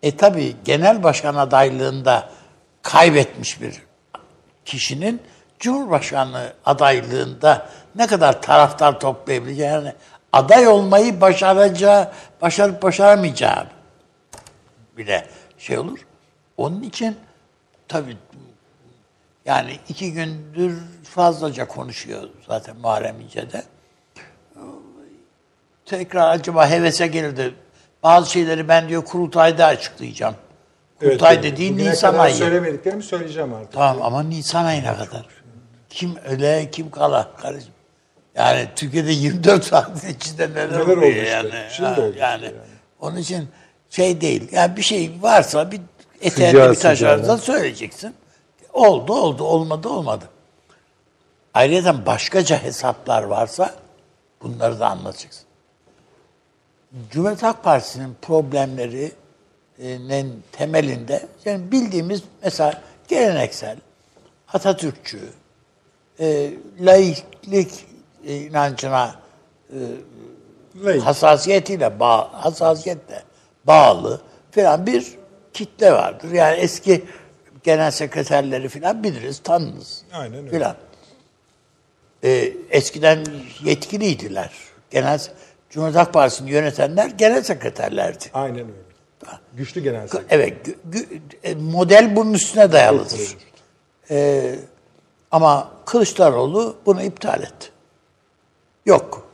[0.03, 2.29] E tabi genel başkan adaylığında
[2.83, 3.83] kaybetmiş bir
[4.65, 5.23] kişinin
[5.59, 9.93] Cumhurbaşkanlığı adaylığında ne kadar taraftar toplayabileceği yani
[10.33, 13.67] aday olmayı başaracağı, başarıp başaramayacağı
[14.97, 15.27] bile
[15.59, 16.07] şey olur.
[16.57, 17.17] Onun için
[17.89, 18.17] tabii
[19.45, 23.63] yani iki gündür fazlaca konuşuyor zaten Muharrem İnce'de.
[25.87, 27.51] Tekrar acaba hevese gelir de
[28.03, 30.35] bazı şeyleri ben diyor kurultayda açıklayacağım.
[31.01, 31.45] Kurultay evet.
[31.45, 32.35] dediğin Bugüne Nisan kadar ayı.
[32.35, 33.73] söylemediklerimi söyleyeceğim artık.
[33.73, 35.27] Tamam ama Nisan ayına kadar.
[35.91, 37.73] Kim öle kim kala kardeşim.
[38.35, 41.29] Yani Türkiye'de 24 saatin içinde neler, Neler oluyor oldu işte.
[41.29, 41.51] yani.
[41.73, 42.45] Şimdi Ha, oldu işte yani.
[42.45, 42.55] yani.
[43.01, 43.49] Onun için
[43.91, 44.49] şey değil.
[44.53, 45.81] Yani bir şey varsa bir
[46.21, 47.39] eteğinde bir taşarsa sıcağına.
[47.39, 48.15] söyleyeceksin.
[48.73, 50.25] Oldu oldu olmadı olmadı.
[51.55, 53.75] Ayrıca başkaca hesaplar varsa
[54.43, 55.45] bunları da anlatacaksın.
[57.11, 63.77] Cumhuriyet Halk Partisi'nin problemlerinin temelinde yani bildiğimiz mesela geleneksel,
[64.53, 65.19] Atatürkçü,
[66.21, 66.51] e,
[66.81, 67.87] laiklik
[68.27, 69.15] e, inancına
[70.85, 71.03] Laik.
[71.03, 73.23] hassasiyetiyle bağ, hassasiyetle
[73.65, 75.15] bağlı filan bir
[75.53, 76.33] kitle vardır.
[76.33, 77.05] Yani eski
[77.63, 80.05] genel sekreterleri filan biliriz, tanırız.
[80.13, 80.51] Aynen öyle.
[80.51, 80.77] Filan.
[82.25, 83.27] Ee, eskiden
[83.65, 84.51] yetkiliydiler.
[84.91, 85.21] Genel
[85.73, 88.25] Cumhuriyet Halk Partisi'ni yönetenler genel sekreterlerdi.
[88.35, 88.73] Aynen öyle.
[89.53, 90.37] Güçlü genel sekreter.
[90.39, 90.69] Evet,
[91.43, 93.37] e, model bunun üstüne dayalıdır.
[94.11, 94.55] Ee,
[95.31, 97.71] ama Kılıçdaroğlu bunu iptal etti.
[98.87, 99.29] Yok.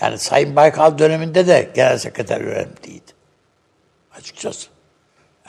[0.00, 3.12] Yani Sayın Baykal döneminde de genel sekreter önemliydi.
[4.18, 4.68] Açıkçası.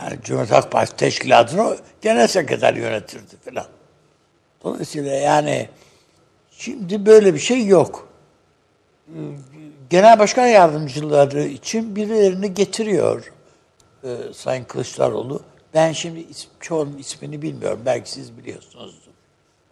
[0.01, 3.67] Yani Cumhuriyet Halk Partisi teşkilatını genel sekreter yönetirdi filan.
[4.63, 5.69] Dolayısıyla yani
[6.51, 8.14] şimdi böyle bir şey yok.
[9.89, 13.31] Genel Başkan Yardımcıları için birilerini getiriyor
[14.03, 15.41] e, Sayın Kılıçdaroğlu.
[15.73, 17.79] Ben şimdi is- çoğunun ismini bilmiyorum.
[17.85, 19.11] Belki siz biliyorsunuzdur.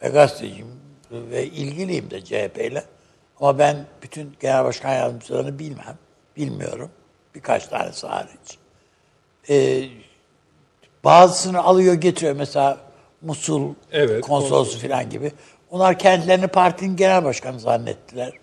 [0.04, 0.68] Ve gazeteciyim
[1.12, 2.84] ve ilgiliyim de CHP ile.
[3.40, 5.98] Ama ben bütün genel başkan yardımcılarını bilmem.
[6.38, 6.90] Bilmiyorum.
[7.36, 8.58] Birkaç tanesi hariç.
[9.50, 9.84] E,
[11.04, 12.36] bazısını alıyor getiriyor.
[12.36, 12.78] Mesela
[13.22, 15.32] Musul Evet, konsolosu falan gibi.
[15.72, 18.34] Onlar kendilerini partinin genel başkanı zannettiler.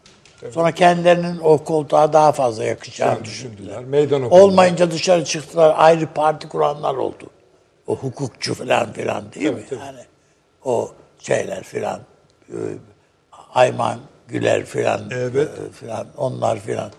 [0.50, 3.57] Sonra kendilerinin o koltuğa daha fazla yakışacağını düşündüler.
[3.59, 3.85] Düşündüler.
[3.85, 4.42] Meydan okudular.
[4.42, 5.74] Olmayınca dışarı çıktılar.
[5.76, 7.31] Ayrı parti kuranlar oldu.
[7.87, 9.62] O hukukçu falan filan değil mi?
[9.70, 9.98] Yani
[10.64, 12.00] o şeyler filan.
[12.48, 12.57] e,
[13.55, 15.48] Ayman Güler filan Evet.
[15.48, 16.90] e, filan onlar filan.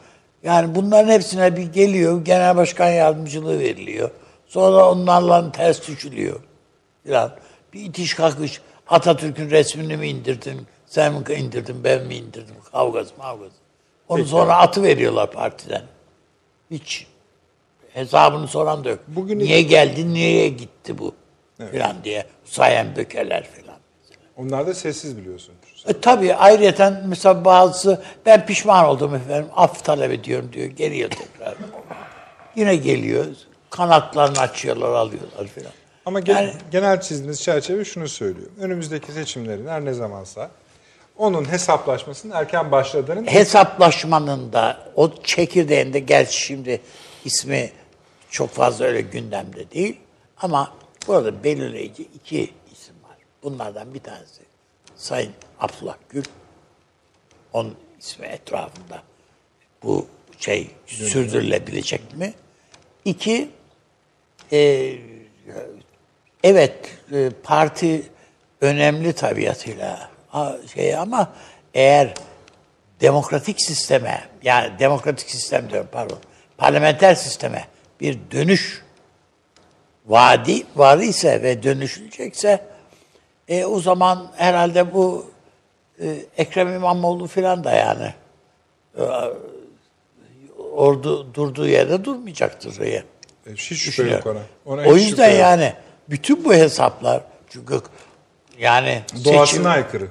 [0.44, 2.26] Yani bunların hepsine bir geliyor.
[2.26, 4.10] Genel başkan yardımcılığı veriliyor.
[4.48, 6.40] Sonra onlarla ters düşülüyor
[7.04, 7.32] filan.
[7.74, 8.62] Bir itiş kakış.
[8.88, 10.68] Atatürk'ün resmini mi indirdin?
[10.92, 11.84] Sen mi indirdin?
[11.84, 12.56] Ben mi indirdim?
[12.72, 13.56] Kavgası mavgası.
[14.10, 15.82] Onu sonra atı veriyorlar partiden.
[16.72, 17.08] Hiç
[17.94, 19.00] hesabını soran da yok.
[19.08, 21.16] Bugün- niye geldi, niye gitti bu
[21.72, 23.76] filan diye sayan bökerler filan.
[24.38, 25.54] Onlar da sessiz biliyorsun.
[25.88, 30.66] E, tabii ayrıyeten mesela bazısı ben pişman oldum efendim af talep ediyorum diyor.
[30.68, 31.56] Geliyor tekrar.
[32.56, 33.26] Yine geliyor.
[33.70, 35.72] Kanatlarını açıyorlar alıyorlar filan.
[36.06, 38.48] Ama gen- Yani- genel çizdiğiniz çerçeve şunu söylüyor.
[38.60, 40.52] Önümüzdeki seçimlerin her ne zamansa
[41.22, 46.82] onun hesaplaşmasının erken başladığının hesaplaşmanın da o çekirdeğinde gerçi şimdi
[47.26, 47.72] ismi
[48.30, 49.98] çok fazla öyle gündemde değil
[50.38, 50.74] ama
[51.08, 53.18] burada belirleyici iki isim var.
[53.44, 54.42] Bunlardan bir tanesi
[54.96, 56.24] Sayın Abdullah Gül.
[57.54, 59.02] Onun ismi etrafında
[59.84, 60.08] bu
[60.40, 62.34] şey sürdürülebilecek mi?
[63.06, 63.50] İki,
[64.52, 64.94] e,
[66.44, 66.76] evet
[67.14, 68.04] e, parti
[68.62, 70.11] önemli tabiatıyla
[70.74, 71.34] şey ama
[71.74, 72.14] eğer
[73.02, 76.18] demokratik sisteme yani demokratik sistem diyorum pardon
[76.58, 77.68] parlamenter sisteme
[78.02, 78.84] bir dönüş
[80.06, 82.66] vaadi var ise ve dönüşülecekse
[83.48, 85.32] e, o zaman herhalde bu
[86.02, 88.14] e, Ekrem İmamoğlu falan da yani
[88.98, 89.04] e,
[90.74, 93.04] ordu durduğu yerde durmayacaktır diye
[93.56, 94.40] hiç şüphe yok ona.
[94.66, 95.74] Ona o yüzden yani
[96.10, 97.82] bütün bu hesaplar çünkü
[98.60, 100.08] yani doğasına seçim- aykırı.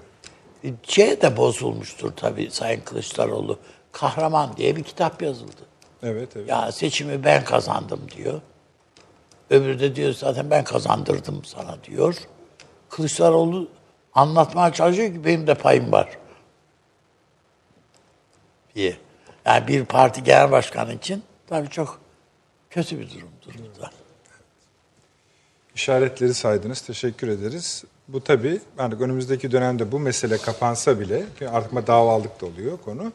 [0.82, 3.58] Şey de bozulmuştur tabii Sayın Kılıçdaroğlu.
[3.92, 5.62] Kahraman diye bir kitap yazıldı.
[6.02, 6.48] Evet evet.
[6.48, 8.40] Ya seçimi ben kazandım diyor.
[9.50, 12.16] Öbürü de diyor zaten ben kazandırdım sana diyor.
[12.88, 13.68] Kılıçdaroğlu
[14.14, 16.08] anlatmaya çalışıyor ki benim de payım var.
[18.74, 18.96] diye.
[19.44, 22.00] Yani bir parti genel başkanı için tabii çok
[22.70, 23.90] kötü bir durumdur da.
[25.80, 26.80] İşaretleri saydınız.
[26.80, 27.84] Teşekkür ederiz.
[28.08, 33.12] Bu tabii yani önümüzdeki dönemde bu mesele kapansa bile artık davalık da oluyor konu.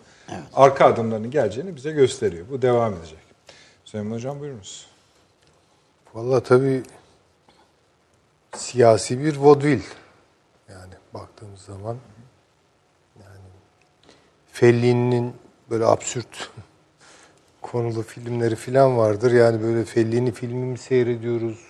[0.54, 2.46] Arka adımlarının geleceğini bize gösteriyor.
[2.50, 3.20] Bu devam edecek.
[3.86, 4.88] Süleyman Hocam buyurunuz.
[6.14, 6.84] Vallahi tabii
[8.56, 9.82] siyasi bir vodvil.
[10.70, 11.98] Yani baktığımız zaman
[13.20, 13.48] yani
[14.52, 15.34] Fellini'nin
[15.70, 16.50] böyle absürt
[17.62, 19.32] konulu filmleri falan vardır.
[19.32, 21.65] Yani böyle Fellini filmi mi seyrediyoruz?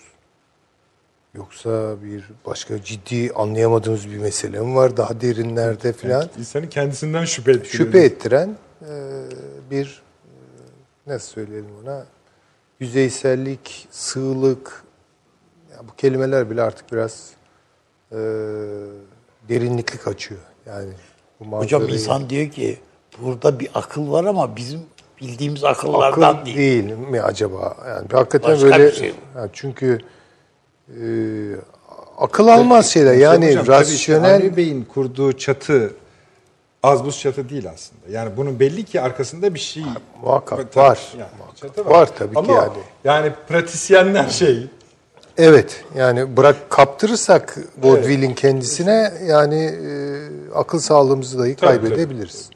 [1.38, 6.30] Yoksa bir başka ciddi anlayamadığımız bir mesele mi var daha derinlerde falan?
[6.40, 7.86] İnsanın kendisinden şüphe ettiriyor.
[7.86, 8.56] şüphe ettiren
[9.72, 10.04] bir
[11.08, 12.06] e, nasıl söyleyelim ona
[12.80, 14.84] yüzeysellik, sığlık
[15.72, 17.30] ya bu kelimeler bile artık biraz
[18.12, 18.18] e,
[19.50, 20.42] derinlikli kaçıyor.
[20.66, 20.94] Yani
[21.40, 22.80] bu Hocam insan diyor ki
[23.22, 24.80] burada bir akıl var ama bizim
[25.22, 26.58] bildiğimiz akıllardan akıl değil.
[26.58, 26.98] değil.
[26.98, 27.78] mi acaba?
[27.88, 29.14] Yani hakikaten Başka böyle bir şey?
[29.34, 30.00] Ha, çünkü
[30.90, 31.06] e,
[32.18, 33.14] akıl almaz şeyler.
[33.14, 35.94] Yani Hocam, tabii rasyonel Avni Bey'in kurduğu çatı
[36.84, 38.02] az buz çatı değil aslında.
[38.12, 39.84] Yani bunun belli ki arkasında bir şey
[40.22, 41.00] muhakkak Tabii, var.
[41.20, 42.78] yani Muhakkak çatı var tabii ki Ama yani.
[43.04, 44.68] Yani pratisyenler şey
[45.38, 49.92] Evet yani bırak kaptırırsak vaudeville'in kendisine yani e,
[50.56, 52.50] akıl sağlığımızı dahi Tabii, kaybedebiliriz.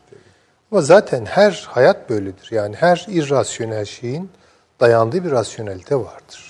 [0.71, 2.47] Ama zaten her hayat böyledir.
[2.51, 4.29] Yani her irrasyonel şeyin
[4.79, 6.48] dayandığı bir rasyonelite vardır.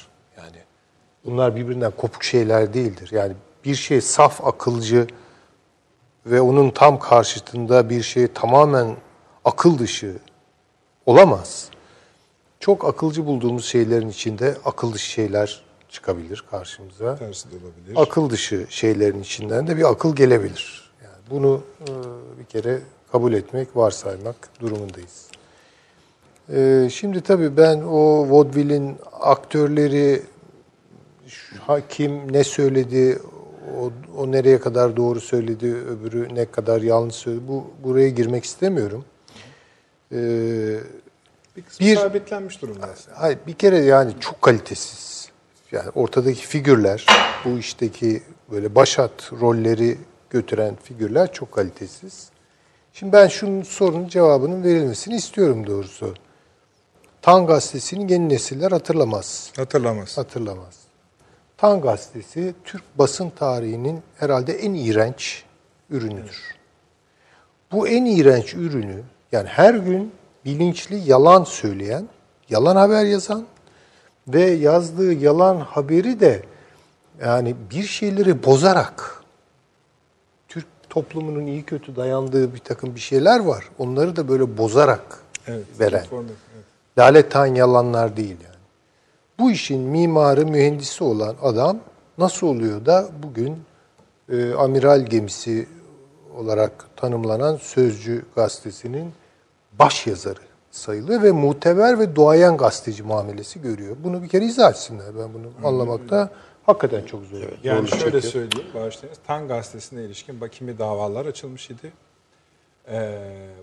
[1.26, 3.10] Bunlar birbirinden kopuk şeyler değildir.
[3.12, 3.34] Yani
[3.66, 5.08] bir şey saf akılcı
[6.26, 8.96] ve onun tam karşıtında bir şey tamamen
[9.46, 10.18] akıl dışı
[11.06, 11.70] olamaz.
[12.60, 17.16] Çok akılcı bulduğumuz şeylerin içinde akıl dışı şeyler çıkabilir karşımıza.
[17.16, 18.02] tersi de olabilir.
[18.02, 20.92] Akıl dışı şeylerin içinden de bir akıl gelebilir.
[21.04, 21.92] Yani bunu e,
[22.40, 22.80] bir kere
[23.12, 25.28] kabul etmek, varsaymak durumundayız.
[26.54, 30.22] E, şimdi tabii ben o vaudeville'in aktörleri
[31.30, 33.20] şu- ha- kim ne söyledi,
[33.80, 37.48] o, o nereye kadar doğru söyledi, öbürü ne kadar yanlış söyledi.
[37.48, 39.06] Bu buraya girmek istemiyorum.
[40.12, 40.18] E,
[41.58, 42.90] bir kısmı bir- sabitlenmiş durumda.
[43.14, 45.30] Hayır bir kere yani çok kalitesiz.
[45.72, 47.06] Yani ortadaki figürler,
[47.46, 49.98] bu işteki böyle başat rolleri
[50.30, 52.30] götüren figürler çok kalitesiz.
[52.94, 56.14] Şimdi ben şunun sorunun cevabının verilmesini istiyorum doğrusu.
[57.22, 59.52] Tan gazetesini yeni nesiller hatırlamaz.
[59.56, 60.18] Hatırlamaz.
[60.18, 60.79] Hatırlamaz.
[61.62, 65.44] Tan gazetesi Türk basın tarihinin herhalde en iğrenç
[65.90, 66.56] ürünüdür.
[67.72, 70.12] Bu en iğrenç ürünü yani her gün
[70.46, 72.08] bilinçli yalan söyleyen,
[72.50, 73.46] yalan haber yazan
[74.28, 76.42] ve yazdığı yalan haberi de
[77.22, 79.24] yani bir şeyleri bozarak
[80.48, 83.70] Türk toplumunun iyi kötü dayandığı bir takım bir şeyler var.
[83.78, 85.66] Onları da böyle bozarak Evet.
[85.80, 86.06] veren.
[86.14, 86.32] Evet.
[86.98, 88.49] Laletan yalanlar değil yani.
[89.40, 91.80] Bu işin mimarı, mühendisi olan adam
[92.18, 93.58] nasıl oluyor da bugün
[94.30, 95.68] e, amiral gemisi
[96.38, 99.14] olarak tanımlanan Sözcü gazetesinin
[99.80, 100.40] baş yazarı
[100.72, 103.98] sayılıyor ve muteber ve duayen gazeteci muamelesi görüyor.
[104.04, 105.08] Bunu bir kere izah etsinler.
[105.20, 106.30] Ben bunu anlamakta
[106.66, 107.38] hakikaten çok zor.
[107.64, 108.52] Yani zorluk şöyle çekiyorum.
[108.52, 109.20] söyleyeyim, bağışlayınız.
[109.28, 111.94] Tan gazetesine ilişkin bakimi davalar açılmış idi.
[112.92, 113.20] Ee,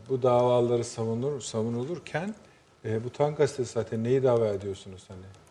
[0.08, 2.34] bu davaları savunur, savunulurken
[2.84, 5.45] e, bu Tan gazetesi zaten neyi dava ediyorsunuz hani?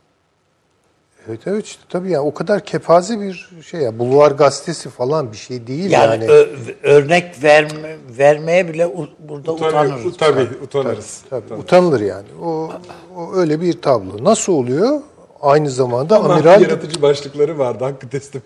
[1.29, 3.99] Evet evet işte tabii yani o kadar kepaze bir şey ya.
[3.99, 6.25] Bulvar gazetesi falan bir şey değil Yani, yani.
[6.31, 6.49] ö-
[6.83, 10.17] örnek verme, vermeye bile u- burada utanırız.
[10.17, 11.21] Tabii, utanırız.
[11.29, 12.27] Tabii, utanılır yani.
[12.43, 12.69] O,
[13.17, 14.23] o öyle bir tablo.
[14.23, 15.01] Nasıl oluyor?
[15.41, 18.41] Aynı zamanda Ama amiral yaratıcı başlıkları vardı hakkı teslim.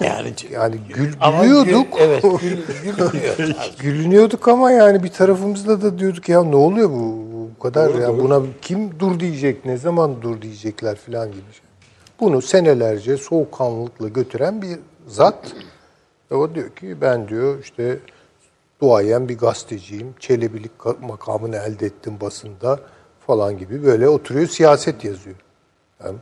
[0.00, 1.92] Yani, yani gül, Ama gülüyorduk.
[1.92, 3.36] gül- evet, gül, gülünüyor.
[3.78, 7.24] Gülünüyorduk ama yani bir tarafımızda da diyorduk ya ne oluyor bu
[7.56, 8.18] bu kadar Doğru, ya doğru.
[8.22, 11.40] buna kim dur diyecek ne zaman dur diyecekler falan gibi.
[12.20, 15.54] Bunu senelerce soğukkanlılıkla götüren bir zat.
[16.30, 17.98] Ve o diyor ki ben diyor işte
[18.80, 20.14] duayen bir gazeteciyim.
[20.20, 22.80] Çelebilik ka- makamını elde ettim basında
[23.26, 25.36] falan gibi böyle oturuyor siyaset yazıyor.
[26.04, 26.16] Yani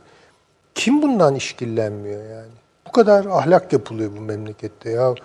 [0.75, 2.51] kim bundan işkillenmiyor yani?
[2.87, 5.15] Bu kadar ahlak yapılıyor bu memlekette ya.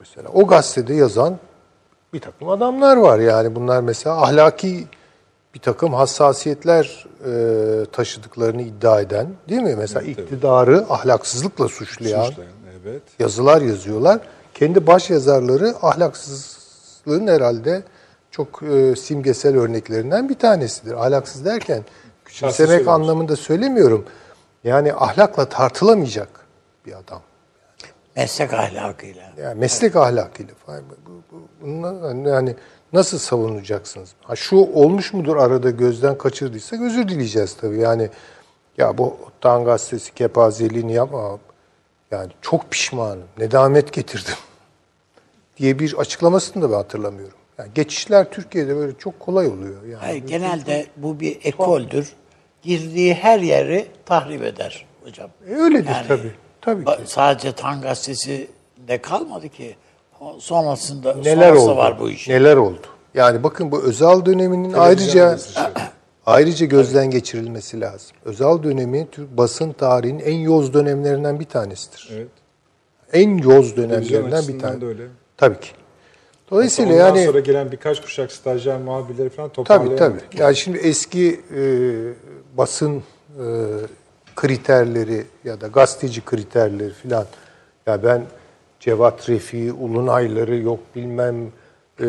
[0.00, 1.38] Mesela o gazetede yazan
[2.12, 4.86] bir takım adamlar var yani bunlar mesela ahlaki
[5.54, 9.74] bir takım hassasiyetler e, taşıdıklarını iddia eden değil mi?
[9.78, 13.02] Mesela iktidarı ahlaksızlıkla suçlayan Suçlayan, evet.
[13.18, 14.20] yazılar yazıyorlar.
[14.54, 17.82] Kendi baş yazarları ahlaksızlığın herhalde
[18.30, 20.92] çok e, simgesel örneklerinden bir tanesidir.
[20.92, 21.82] Ahlaksız derken
[22.24, 24.04] küçümsemek anlamında söylemiyorum.
[24.64, 26.28] Yani ahlakla tartılamayacak
[26.86, 27.20] bir adam.
[28.16, 29.32] Meslek ahlakıyla.
[29.42, 30.82] Yani meslek ahlakıyla falan.
[31.06, 32.56] Bu, bu, bunlar- yani
[32.92, 34.10] nasıl savunacaksınız?
[34.22, 37.78] Ha şu olmuş mudur arada gözden kaçırdıysak özür dileyeceğiz tabii.
[37.78, 38.10] Yani
[38.78, 41.38] ya bu Tan gazetesi kepazeliğini yapma.
[42.10, 43.24] Yani çok pişmanım.
[43.38, 44.34] Nedamet getirdim.
[45.56, 47.38] diye bir açıklamasını da ben hatırlamıyorum.
[47.58, 49.82] Yani geçişler Türkiye'de böyle çok kolay oluyor.
[49.82, 52.12] Yani Hayır, genelde bu bir ekoldür.
[52.62, 55.30] Girdiği her yeri tahrip eder hocam.
[55.48, 56.32] E, öyledir Yani tabii.
[56.60, 56.92] Tabii ki.
[57.06, 59.76] Sadece Tan gazetesinde kalmadı ki.
[60.38, 61.76] Sonrasında Neler sonrası oldu?
[61.76, 62.32] var bu işin.
[62.32, 62.86] Neler oldu?
[63.14, 65.38] Yani bakın bu Özal döneminin ayrıca
[66.26, 68.16] ayrıca gözden geçirilmesi lazım.
[68.24, 72.08] Özal dönemi Türk basın tarihinin en yoz dönemlerinden bir tanesidir.
[72.14, 72.28] Evet.
[73.12, 74.80] En yoz dönemlerinden bir açısından tane.
[74.80, 75.02] da öyle.
[75.36, 75.68] Tabii ki.
[76.50, 80.30] Dolayısıyla Ondan yani sonra gelen birkaç kuşak stajyer muhabirleri falan tabii toparlayamadık.
[80.30, 80.42] tabii.
[80.42, 81.60] Yani şimdi eski e,
[82.58, 83.44] basın e,
[84.36, 87.24] kriterleri ya da gazeteci kriterleri filan
[87.86, 88.22] ya ben
[88.80, 91.36] Cevat Refi, Ulunayları yok bilmem
[92.00, 92.04] e,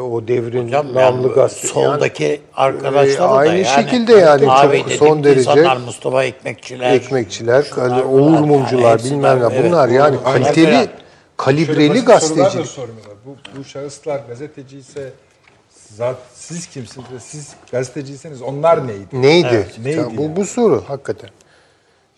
[0.00, 1.68] o devrin Hocam namlı yani gazete.
[1.68, 3.66] soldaki arkadaşlar da aynı yani.
[3.66, 6.92] şekilde yani Abi çok son derece insanlar Mustafa Ekmekçiler.
[6.92, 9.64] ekmekçiler, şunlar, Oğur Mumcular yani bilmem ne evet.
[9.64, 10.88] bunlar yani kaliteli
[11.36, 12.68] kalibreli basit sorular da gazeteci.
[12.68, 13.16] sormuyorlar.
[13.26, 15.12] Bu, bu şahıslar gazeteci ise
[15.96, 19.06] zat, siz kimsiniz siz gazeteciyseniz onlar neydi?
[19.22, 19.48] Neydi?
[19.52, 20.36] Evet, neydi Ya bu, yani?
[20.36, 21.30] bu soru hakikaten.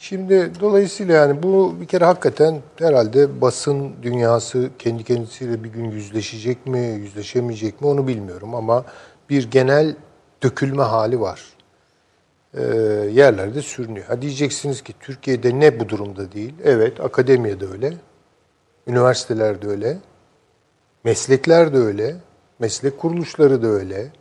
[0.08, 6.66] Şimdi dolayısıyla yani bu bir kere hakikaten herhalde basın dünyası kendi kendisiyle bir gün yüzleşecek
[6.66, 8.84] mi, yüzleşemeyecek mi onu bilmiyorum ama
[9.30, 9.96] bir genel
[10.42, 11.42] dökülme hali var.
[12.54, 12.62] Ee,
[13.12, 14.06] yerlerde sürünüyor.
[14.06, 16.54] Ha diyeceksiniz ki Türkiye'de ne bu durumda değil?
[16.64, 17.92] Evet, akademiyede öyle.
[18.86, 19.98] Üniversitelerde öyle.
[21.04, 22.16] Meslekler de öyle.
[22.58, 24.12] Meslek kuruluşları da öyle.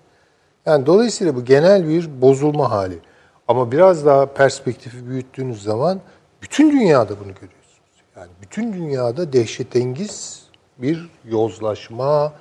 [0.66, 3.00] Yani dolayısıyla bu genel bir bozulma hali.
[3.48, 6.02] Ama biraz daha perspektifi büyüttüğünüz zaman
[6.42, 8.04] bütün dünyada bunu görüyorsunuz.
[8.18, 10.44] Yani bütün dünyada dehşetengiz
[10.78, 12.34] bir yozlaşma,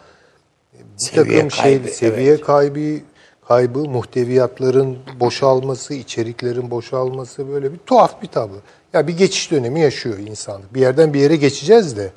[0.72, 3.00] bir Seviye takım şey, kaybı, seviye kaybı,
[3.48, 8.57] kaybı, muhteviyatların boşalması, içeriklerin boşalması böyle bir tuhaf bir tablo.
[8.92, 10.74] Ya bir geçiş dönemi yaşıyor insanlık.
[10.74, 12.11] Bir yerden bir yere geçeceğiz de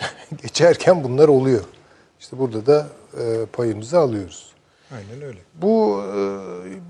[0.42, 1.64] geçerken bunlar oluyor.
[2.20, 2.86] İşte burada da
[3.18, 4.53] e, payımızı alıyoruz.
[4.92, 5.38] Aynen öyle.
[5.54, 6.02] Bu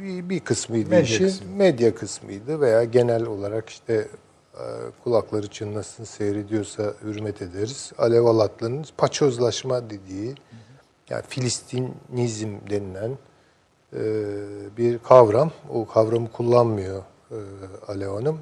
[0.01, 1.27] e, bir, kısmıydı Medya işin.
[1.27, 1.47] kısmı.
[1.57, 4.09] Medya kısmıydı veya genel olarak işte
[4.55, 4.65] e,
[5.05, 7.93] kulakları çınlasın seyrediyorsa hürmet ederiz.
[7.99, 10.35] Alev Alatlı'nın paçozlaşma dediği
[11.11, 13.19] yani Filistinizm denilen
[13.93, 14.03] e,
[14.77, 15.51] bir kavram.
[15.71, 17.03] O kavramı kullanmıyor
[17.89, 18.39] Alev Hanım.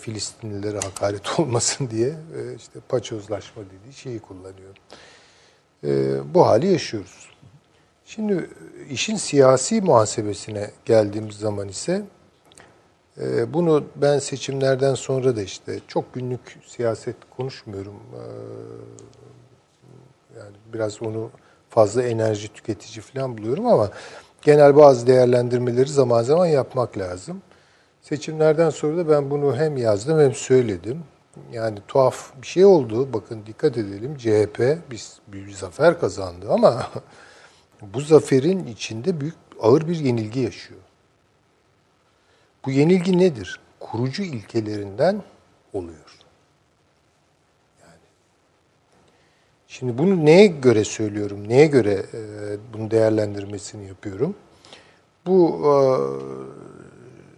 [0.00, 2.14] Filistinlilere hakaret olmasın diye
[2.56, 4.74] işte paçozlaşma dediği şeyi kullanıyor.
[6.34, 7.27] Bu hali yaşıyoruz.
[8.08, 8.50] Şimdi
[8.90, 12.02] işin siyasi muhasebesine geldiğimiz zaman ise
[13.20, 17.94] e, bunu ben seçimlerden sonra da işte çok günlük siyaset konuşmuyorum.
[18.14, 18.22] E,
[20.38, 21.30] Yani biraz onu
[21.70, 23.90] fazla enerji tüketici falan buluyorum ama
[24.42, 27.42] genel bazı değerlendirmeleri zaman zaman yapmak lazım.
[28.02, 31.02] Seçimlerden sonra da ben bunu hem yazdım hem söyledim.
[31.52, 33.12] Yani tuhaf bir şey oldu.
[33.12, 34.16] Bakın dikkat edelim.
[34.16, 36.86] CHP biz bir zafer kazandı ama
[37.82, 40.80] bu zaferin içinde büyük ağır bir yenilgi yaşıyor.
[42.66, 43.60] Bu yenilgi nedir?
[43.80, 45.22] Kurucu ilkelerinden
[45.72, 46.18] oluyor.
[47.82, 48.08] Yani.
[49.68, 51.48] Şimdi bunu neye göre söylüyorum?
[51.48, 52.18] Neye göre e,
[52.72, 54.34] bunun değerlendirmesini yapıyorum?
[55.26, 55.72] Bu e,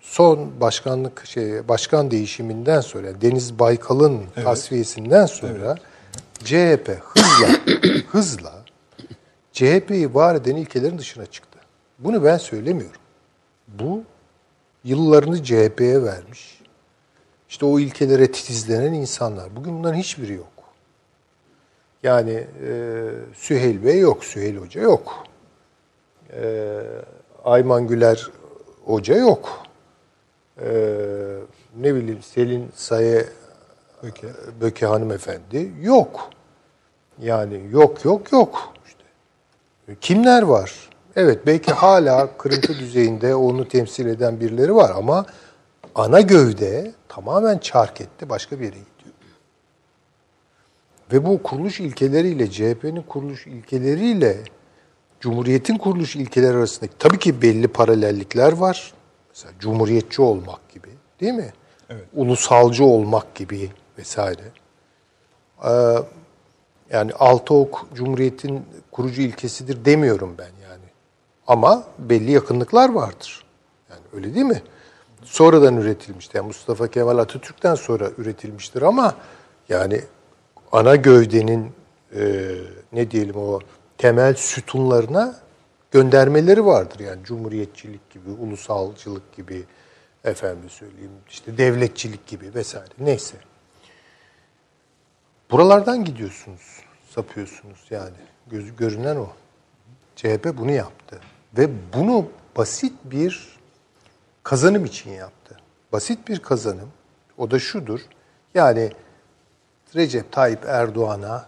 [0.01, 5.77] son başkanlık şey başkan değişiminden sonra yani Deniz Baykal'ın tasfiyesinden sonra
[6.45, 7.49] CHP hızla
[8.09, 8.60] hızla
[9.53, 11.59] CHP'yi var eden ilkelerin dışına çıktı.
[11.99, 13.01] Bunu ben söylemiyorum.
[13.69, 14.03] Bu
[14.85, 16.63] yıllarını CHP'ye vermiş.
[17.49, 19.57] İşte o ilkelere titizlenen insanlar.
[19.57, 20.47] Bugün bunların hiçbiri yok.
[22.03, 25.25] Yani e, Süheyl Bey yok, Süheyl Hoca yok.
[26.33, 26.81] E,
[27.45, 28.31] Ayman Güler
[28.85, 29.63] Hoca yok.
[30.61, 30.69] E,
[31.77, 33.27] ne bileyim Selin Saye
[34.03, 34.27] Peki.
[34.61, 36.31] Böke hanımefendi yok.
[37.19, 38.75] Yani yok yok yok.
[40.01, 40.91] Kimler var?
[41.17, 45.27] Evet belki hala kırıntı düzeyinde onu temsil eden birileri var ama
[45.95, 49.15] ana gövde tamamen çark etti başka bir yere gidiyor.
[51.13, 54.37] Ve bu kuruluş ilkeleriyle CHP'nin kuruluş ilkeleriyle
[55.21, 58.93] Cumhuriyet'in kuruluş ilkeleri arasındaki tabii ki belli paralellikler var.
[59.29, 60.89] Mesela cumhuriyetçi olmak gibi
[61.21, 61.53] değil mi?
[61.91, 62.05] Evet.
[62.15, 64.43] Ulusalcı olmak gibi vesaire.
[65.65, 65.69] Ee,
[66.91, 70.85] yani altı ok Cumhuriyet'in kurucu ilkesidir demiyorum ben yani.
[71.47, 73.45] Ama belli yakınlıklar vardır.
[73.91, 74.63] Yani öyle değil mi?
[75.25, 76.35] Sonradan üretilmiştir.
[76.35, 79.15] Yani Mustafa Kemal Atatürk'ten sonra üretilmiştir ama
[79.69, 80.01] yani
[80.73, 81.73] ana gövdenin
[82.17, 82.53] e,
[82.93, 83.61] ne diyelim o
[83.99, 85.37] temel sütunlarına
[85.91, 87.01] göndermeleri vardır.
[87.01, 89.65] Yani cumhuriyetçilik gibi, ulusalcılık gibi,
[90.25, 93.37] efendim söyleyeyim işte devletçilik gibi vesaire neyse.
[95.51, 96.81] Buralardan gidiyorsunuz,
[97.11, 98.17] sapıyorsunuz yani.
[98.47, 99.29] Gözü görünen o.
[100.17, 101.21] CHP bunu yaptı.
[101.59, 103.59] Ve bunu basit bir
[104.43, 105.57] kazanım için yaptı.
[105.93, 106.89] Basit bir kazanım.
[107.39, 108.01] O da şudur.
[108.55, 108.93] Yani
[109.97, 111.47] Recep Tayyip Erdoğan'a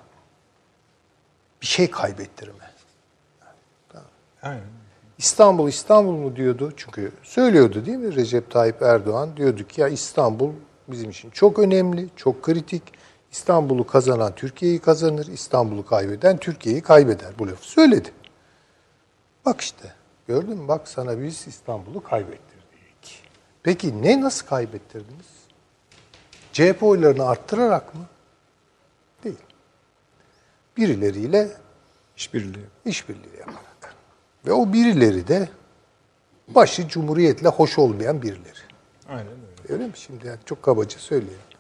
[1.63, 2.73] bir şey kaybettirme.
[4.43, 4.63] Aynen.
[5.19, 6.73] İstanbul İstanbul mu diyordu?
[6.77, 9.37] Çünkü söylüyordu değil mi Recep Tayyip Erdoğan?
[9.37, 10.51] Diyordu ki ya İstanbul
[10.89, 12.83] bizim için çok önemli, çok kritik.
[13.33, 17.39] İstanbul'u kazanan Türkiye'yi kazanır, İstanbul'u kaybeden Türkiye'yi kaybeder.
[17.39, 18.09] Bu lafı söyledi.
[19.45, 19.93] Bak işte
[20.27, 20.69] gördün mü?
[20.69, 23.23] Bak sana biz İstanbul'u kaybettirdik.
[23.63, 25.27] Peki ne nasıl kaybettirdiniz?
[26.53, 28.05] CHP oylarını arttırarak mı?
[29.25, 29.37] Değil.
[30.77, 31.49] Birileriyle
[32.17, 32.65] İşbirliği.
[32.85, 33.95] işbirliği yaparak.
[34.47, 35.49] Ve o birileri de
[36.49, 38.59] başı cumhuriyetle hoş olmayan birileri.
[39.09, 39.73] Aynen öyle.
[39.73, 40.27] Öyle mi şimdi?
[40.27, 41.52] Yani çok kabaca söyleyelim.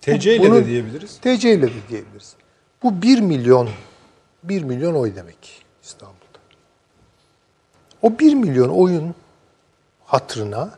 [0.00, 1.16] TC ile de diyebiliriz.
[1.18, 2.34] TC ile de diyebiliriz.
[2.82, 3.68] Bu 1 milyon
[4.42, 6.38] 1 milyon oy demek İstanbul'da.
[8.02, 9.14] O 1 milyon oyun
[10.04, 10.70] hatırına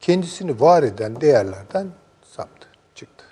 [0.00, 1.86] kendisini var eden değerlerden
[2.36, 3.24] saptı, çıktı.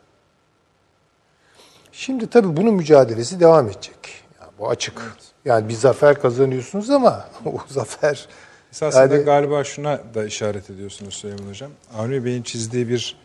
[1.92, 4.24] Şimdi tabii bunun mücadelesi devam edecek.
[4.40, 5.16] Yani bu açık.
[5.44, 8.28] Yani bir zafer kazanıyorsunuz ama o zafer
[8.72, 11.70] Esasında yani- galiba şuna da işaret ediyorsunuz Süleyman Hocam.
[11.96, 13.16] Avni Bey'in çizdiği bir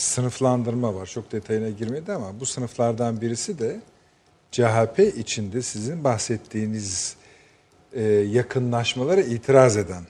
[0.00, 1.06] sınıflandırma var.
[1.06, 3.80] Çok detayına girmedi ama bu sınıflardan birisi de
[4.50, 7.16] CHP içinde sizin bahsettiğiniz
[7.92, 10.02] e, yakınlaşmalara itiraz eden.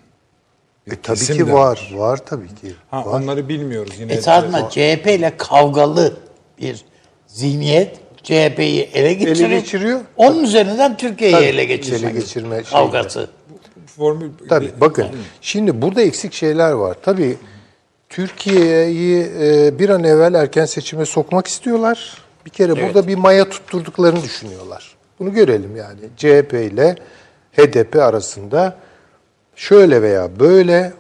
[0.86, 2.74] E, tabii kesim ki de var, var tabii ki.
[2.90, 3.20] Ha, var.
[3.20, 4.12] onları bilmiyoruz yine.
[4.12, 6.16] Esasında CHP ile kavgalı
[6.60, 6.84] bir
[7.26, 10.00] zihniyet CHP'yi ele geçirip geçiriyor.
[10.16, 13.30] onun üzerinden Türkiye'yi Tabii, ele geçirme, ele geçirme kavgası.
[13.96, 15.06] Formül Tabii bakın
[15.40, 16.96] şimdi burada eksik şeyler var.
[17.02, 17.36] Tabii
[18.10, 22.18] Türkiye'yi e, bir an evvel erken seçime sokmak istiyorlar.
[22.46, 24.96] Bir kere burada bir maya tutturduklarını düşünüyorlar.
[25.18, 26.00] Bunu görelim yani.
[26.16, 26.96] CHP ile
[27.52, 28.76] HDP arasında
[29.56, 30.92] şöyle veya böyle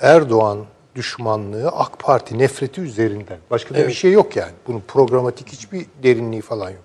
[0.00, 0.58] Erdoğan
[0.94, 3.38] düşmanlığı AK Parti nefreti üzerinden.
[3.50, 4.52] Başka da bir şey yok yani.
[4.66, 6.84] Bunun programatik hiçbir derinliği falan yok.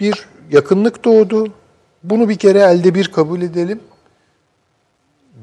[0.00, 1.52] Bir yakınlık doğdu.
[2.02, 3.80] Bunu bir kere elde bir kabul edelim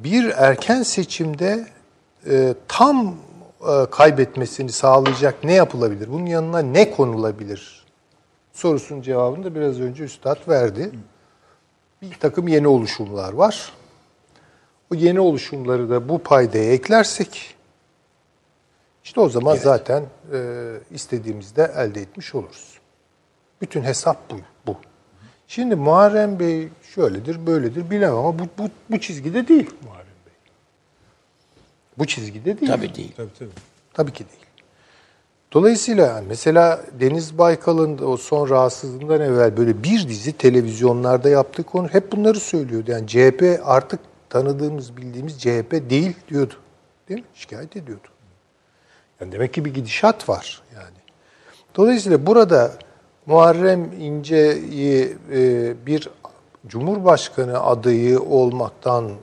[0.04, 1.68] bir erken seçimde
[2.30, 3.16] e, tam
[3.92, 6.12] kaybetmesini sağlayacak ne yapılabilir?
[6.12, 7.86] Bunun yanına ne konulabilir?
[8.54, 10.92] Sorusunun cevabını da biraz önce Üstad verdi.
[12.02, 13.74] Bir takım yeni oluşumlar var.
[14.92, 17.56] O yeni oluşumları da bu paydaya eklersek
[19.06, 20.04] işte o zaman zaten
[20.34, 20.40] e,
[20.92, 22.80] istediğimizde elde etmiş oluruz.
[23.62, 24.36] Bütün hesap bu.
[24.68, 24.78] bu.
[25.48, 30.05] Şimdi Muharrem Bey şöyledir, böyledir bilemem ama bu, bu, bu çizgide değil Muharrem.
[31.98, 32.72] Bu çizgide değil.
[32.72, 33.14] Tabii değil.
[33.18, 33.50] Tabii tabii.
[33.94, 34.46] Tabii ki değil.
[35.54, 41.88] Dolayısıyla yani mesela Deniz Baykal'ın o son rahatsızlığından evvel böyle bir dizi televizyonlarda yaptığı konu
[41.88, 42.92] hep bunları söylüyordu.
[42.92, 46.54] Yani CHP artık tanıdığımız, bildiğimiz CHP değil diyordu.
[47.10, 47.26] Değil mi?
[47.34, 48.08] Şikayet ediyordu.
[49.22, 50.98] Yani demek ki bir gidişat var yani.
[51.76, 52.72] Dolayısıyla burada
[53.26, 56.10] Muharrem İnce'yi e, bir
[56.68, 59.14] Cumhurbaşkanı adayı olmaktan e,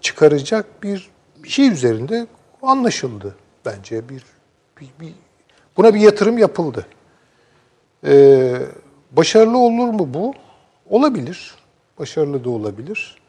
[0.00, 1.10] çıkaracak bir
[1.44, 2.26] bir şey üzerinde
[2.62, 3.36] anlaşıldı
[3.66, 4.22] bence bir,
[4.80, 5.12] bir, bir
[5.76, 6.86] buna bir yatırım yapıldı.
[8.06, 8.58] Ee,
[9.10, 10.34] başarılı olur mu bu?
[10.90, 11.54] Olabilir.
[11.98, 13.22] Başarılı da olabilir.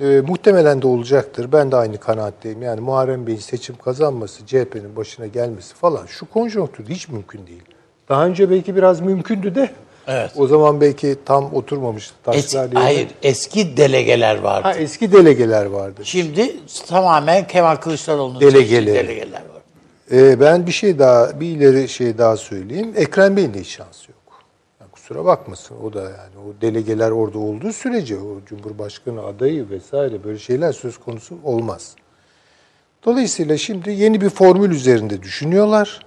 [0.00, 1.52] Ee, muhtemelen de olacaktır.
[1.52, 2.62] Ben de aynı kanaatteyim.
[2.62, 7.62] Yani Muharrem Bey'in seçim kazanması, CHP'nin başına gelmesi falan şu konjonktürde hiç mümkün değil.
[8.08, 9.70] Daha önce belki biraz mümkündü de
[10.06, 10.30] Evet.
[10.36, 12.64] o zaman belki tam oturmamıştı Es, taşlar.
[12.64, 12.78] yerine.
[12.78, 14.62] hayır, eski delegeler vardı.
[14.68, 16.00] Ha, eski delegeler vardı.
[16.04, 18.94] Şimdi tamamen Kemal Kılıçdaroğlu'nun Delegeleri.
[18.94, 19.62] delegeler var.
[20.12, 22.92] Ee, ben bir şey daha, bir ileri şey daha söyleyeyim.
[22.96, 24.42] Ekrem Bey'in de hiç şansı yok.
[24.80, 25.76] Yani kusura bakmasın.
[25.84, 30.98] O da yani o delegeler orada olduğu sürece o Cumhurbaşkanı adayı vesaire böyle şeyler söz
[30.98, 31.94] konusu olmaz.
[33.04, 36.00] Dolayısıyla şimdi yeni bir formül üzerinde düşünüyorlar.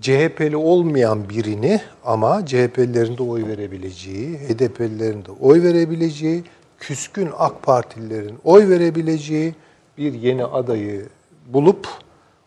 [0.00, 6.44] CHP'li olmayan birini ama CHP'lilerin de oy verebileceği, HDP'lilerin de oy verebileceği,
[6.78, 9.54] küskün AK Partililerin oy verebileceği
[9.98, 11.06] bir yeni adayı
[11.46, 11.88] bulup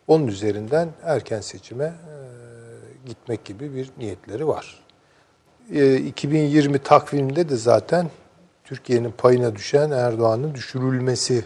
[0.06, 1.94] onun üzerinden erken seçime e,
[3.06, 4.84] gitmek gibi bir niyetleri var.
[5.72, 8.10] E, 2020 takviminde de zaten
[8.64, 11.44] Türkiye'nin payına düşen Erdoğan'ın düşürülmesi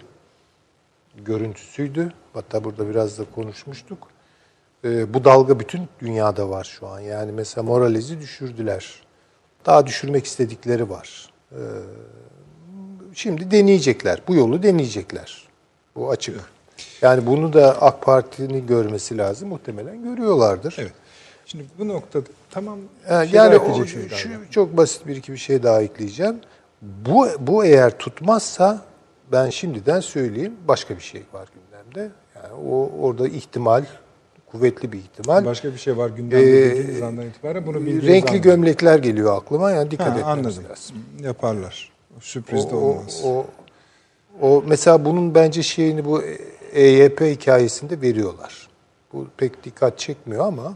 [1.25, 2.13] görüntüsüydü.
[2.33, 4.14] Hatta burada biraz da konuşmuştuk.
[4.85, 7.01] Ee, bu dalga bütün dünyada var şu an.
[7.01, 9.03] Yani mesela Morales'i düşürdüler.
[9.67, 11.31] Daha düşürmek istedikleri var.
[11.53, 11.57] Ee,
[13.15, 14.23] şimdi deneyecekler.
[14.29, 15.49] Bu yolu deneyecekler.
[15.97, 16.41] Bu açık.
[17.03, 19.49] Yani bunu da AK Parti'nin görmesi lazım.
[19.49, 20.77] Muhtemelen görüyorlardır.
[20.79, 20.93] Evet.
[21.47, 22.79] Şimdi bu noktada tamam.
[23.11, 24.45] Yani, şeyler yani o, şu, galiba.
[24.51, 26.37] çok basit bir iki bir şey daha ekleyeceğim.
[26.83, 28.83] Bu bu eğer tutmazsa
[29.33, 32.11] ben şimdiden söyleyeyim başka bir şey var gündemde.
[32.37, 33.85] Yani o orada ihtimal
[34.55, 35.45] kuvvetli bir ihtimal.
[35.45, 38.43] Başka bir şey var gündemde Ee, dediğiniz andan itibaren bunu bildiğiniz Renkli andan.
[38.43, 39.71] gömlekler geliyor aklıma.
[39.71, 40.27] Yani dikkat Ha, etmemiz
[40.59, 40.65] anladım.
[40.71, 40.97] lazım.
[41.23, 41.93] Yaparlar.
[42.21, 43.21] Sürpriz de O, olmaz.
[43.25, 43.47] o, o,
[44.49, 46.23] o mesela bunun bence şeyini bu
[46.73, 48.69] EYP hikayesinde veriyorlar.
[49.13, 50.75] Bu pek dikkat çekmiyor ama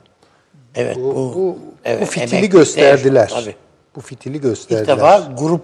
[0.75, 3.29] Evet bu, bu, bu, evet, bu fitili gösterdiler.
[3.43, 3.55] tabii.
[3.97, 4.97] Bu fitili İlk gösterdiler.
[4.97, 5.63] defa grup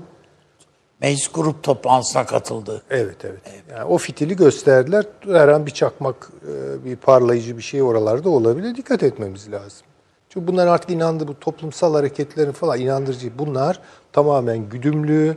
[1.05, 2.83] meclis grup toplantısına katıldı.
[2.91, 3.41] Evet evet.
[3.71, 5.05] Yani o fitili gösterdiler.
[5.27, 8.77] Her an bir çakmak, e, bir parlayıcı bir şey oralarda olabilir.
[8.77, 9.87] Dikkat etmemiz lazım.
[10.29, 13.39] Çünkü bunlar artık inandı bu toplumsal hareketlerin falan inandırıcı.
[13.39, 13.81] Bunlar
[14.13, 15.37] tamamen güdümlü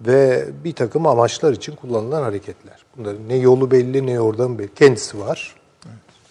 [0.00, 2.84] ve bir takım amaçlar için kullanılan hareketler.
[2.96, 4.74] Bunların ne yolu belli ne yordamı belli.
[4.74, 5.54] Kendisi var.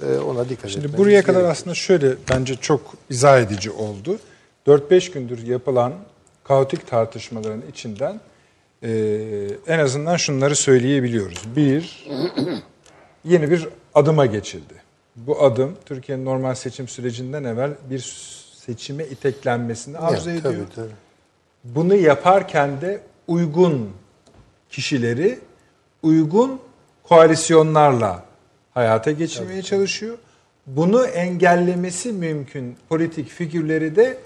[0.04, 1.52] E, ona dikkat Şimdi buraya kadar gerekiyor.
[1.52, 4.20] aslında şöyle bence çok izah edici oldu.
[4.68, 5.94] 4-5 gündür yapılan
[6.44, 8.20] kaotik tartışmaların içinden
[8.84, 8.90] e,
[9.68, 11.44] en azından şunları söyleyebiliyoruz.
[11.56, 12.08] Bir,
[13.24, 14.74] yeni bir adıma geçildi.
[15.16, 18.00] Bu adım Türkiye'nin normal seçim sürecinden evvel bir
[18.56, 20.54] seçime iteklenmesini arzu Evet, ediyor.
[20.54, 20.96] tabii, tabii.
[21.64, 23.90] Bunu yaparken de uygun
[24.70, 25.40] kişileri
[26.04, 26.60] uygun
[27.04, 28.24] koalisyonlarla
[28.74, 30.18] hayata geçirmeye çalışıyor.
[30.68, 34.18] Bunu engellemesi mümkün politik figürleri de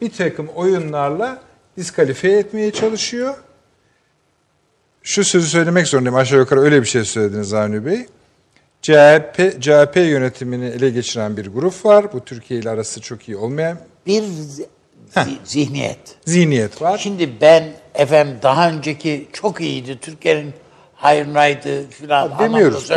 [0.00, 1.42] bir takım oyunlarla
[1.76, 3.34] diskalifiye etmeye çalışıyor.
[5.04, 6.16] Şu sözü söylemek zorundayım.
[6.16, 8.06] Aşağı yukarı öyle bir şey söylediniz Avni Bey.
[8.82, 12.12] CHP, CHP yönetimini ele geçiren bir grup var.
[12.12, 14.66] Bu Türkiye ile arası çok iyi olmayan Bir zi-
[15.14, 15.98] zi- zihniyet.
[16.24, 16.98] zihniyet var.
[16.98, 19.98] Şimdi ben efendim daha önceki çok iyiydi.
[20.00, 20.52] Türkiye'nin
[20.94, 22.38] hayrınaydı filan.
[22.38, 22.90] Demiyoruz.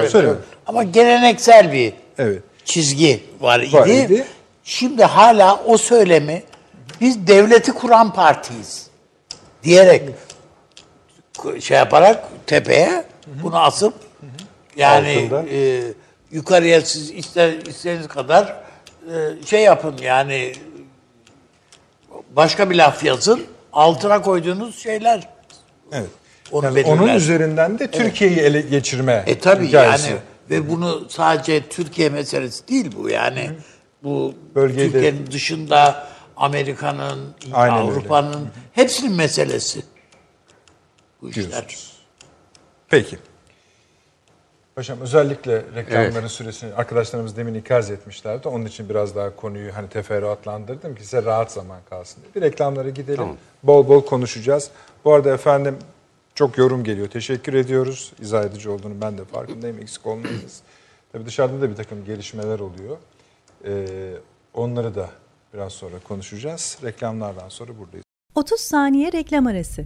[0.67, 2.41] Ama geleneksel bir Evet.
[2.65, 3.73] çizgi var idi.
[3.73, 4.25] Var idi.
[4.63, 6.43] Şimdi hala o söylemi
[7.01, 8.87] biz devleti kuran partiyiz
[9.63, 10.09] diyerek
[11.61, 13.03] şey yaparak tepeye
[13.43, 13.93] bunu asıp
[14.75, 15.45] yani Altında.
[15.51, 15.81] e,
[16.31, 18.55] yukarıya siz ister istediğiniz kadar
[19.13, 20.53] e, şey yapın yani
[22.35, 23.41] başka bir laf yazın
[23.73, 25.27] altına koyduğunuz şeyler
[25.93, 26.09] Evet.
[26.51, 26.93] onu Yani belirler.
[26.93, 30.09] onun üzerinden de Türkiye'yi ele geçirme E tabii hikayesi.
[30.09, 30.19] yani
[30.49, 33.51] ve bunu sadece Türkiye meselesi değil bu yani.
[34.03, 36.07] Bu Bölgeyi de- Türkiye'nin dışında
[36.37, 37.19] Amerika'nın.
[37.53, 39.81] Avrupa'nın hepsinin meselesi.
[41.27, 41.51] Bu işler.
[41.51, 41.97] Diyorsunuz.
[42.89, 43.17] Peki.
[44.75, 48.47] Paşam özellikle reklamların süresini arkadaşlarımız demin ikaz etmişlerdi.
[48.47, 52.35] Onun için biraz daha konuyu hani teferruatlandırdım ki size rahat zaman kalsın diye.
[52.35, 53.27] Bir reklamlara gidelim.
[53.63, 54.71] Bol bol konuşacağız.
[55.05, 55.77] Bu arada efendim
[56.35, 57.07] çok yorum geliyor.
[57.07, 58.13] Teşekkür ediyoruz.
[58.21, 59.79] İzah edici olduğunu ben de farkındayım.
[59.79, 60.61] Eksik olmayınız.
[61.11, 62.97] Tabii dışarıda da bir takım gelişmeler oluyor.
[63.65, 64.13] Ee,
[64.53, 65.09] onları da
[65.53, 66.77] biraz sonra konuşacağız.
[66.83, 68.05] Reklamlardan sonra buradayız.
[68.35, 69.85] 30 saniye reklam arası.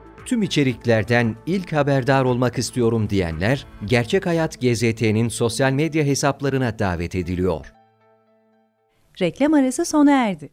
[0.31, 7.73] Tüm içeriklerden ilk haberdar olmak istiyorum diyenler, Gerçek Hayat GZT'nin sosyal medya hesaplarına davet ediliyor.
[9.21, 10.49] Reklam arası sona erdi.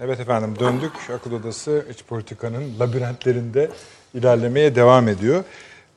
[0.00, 0.92] Evet efendim döndük.
[1.14, 3.70] Akıl Odası iç politikanın labirentlerinde
[4.14, 5.44] ilerlemeye devam ediyor.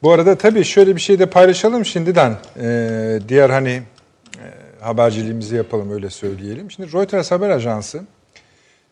[0.04, 2.38] Bu arada tabii şöyle bir şey de paylaşalım şimdiden.
[2.60, 4.46] Ee, diğer hani e,
[4.82, 6.72] haberciliğimizi yapalım öyle söyleyelim.
[6.72, 8.04] Şimdi Reuters haber ajansı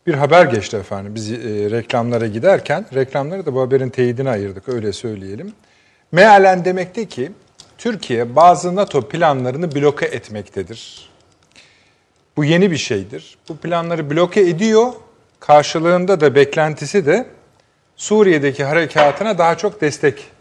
[0.07, 1.15] bir haber geçti efendim.
[1.15, 1.37] Biz e,
[1.71, 5.53] reklamlara giderken reklamları da bu haberin teyidine ayırdık öyle söyleyelim.
[6.11, 7.31] Mealen demekte ki
[7.77, 11.09] Türkiye bazı NATO planlarını bloke etmektedir.
[12.37, 13.37] Bu yeni bir şeydir.
[13.49, 14.93] Bu planları bloke ediyor.
[15.39, 17.25] Karşılığında da beklentisi de
[17.95, 20.31] Suriye'deki harekatına daha çok destek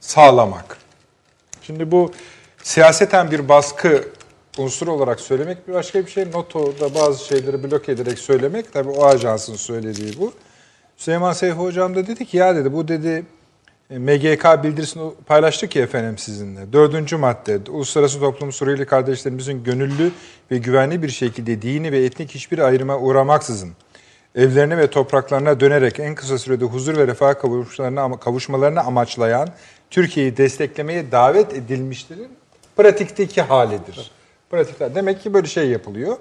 [0.00, 0.78] sağlamak.
[1.62, 2.12] Şimdi bu
[2.62, 4.04] siyaseten bir baskı
[4.58, 6.24] unsuru olarak söylemek bir başka bir şey.
[6.24, 10.32] NATO'da bazı şeyleri bloke ederek söylemek tabii o ajansın söylediği bu.
[10.96, 13.24] Süleyman Seyfi Hocam da dedi ki ya dedi bu dedi
[13.90, 16.72] e, MGK bildirisini paylaştık ya efendim sizinle.
[16.72, 20.12] Dördüncü madde, uluslararası toplum Suriyeli kardeşlerimizin gönüllü
[20.50, 23.72] ve güvenli bir şekilde dini ve etnik hiçbir ayrıma uğramaksızın
[24.34, 29.48] evlerine ve topraklarına dönerek en kısa sürede huzur ve refah kavuşmalarını, kavuşmalarını amaçlayan
[29.90, 32.28] Türkiye'yi desteklemeye davet edilmişlerin
[32.76, 34.10] pratikteki halidir.
[34.50, 34.94] Pratikler.
[34.94, 36.16] Demek ki böyle şey yapılıyor.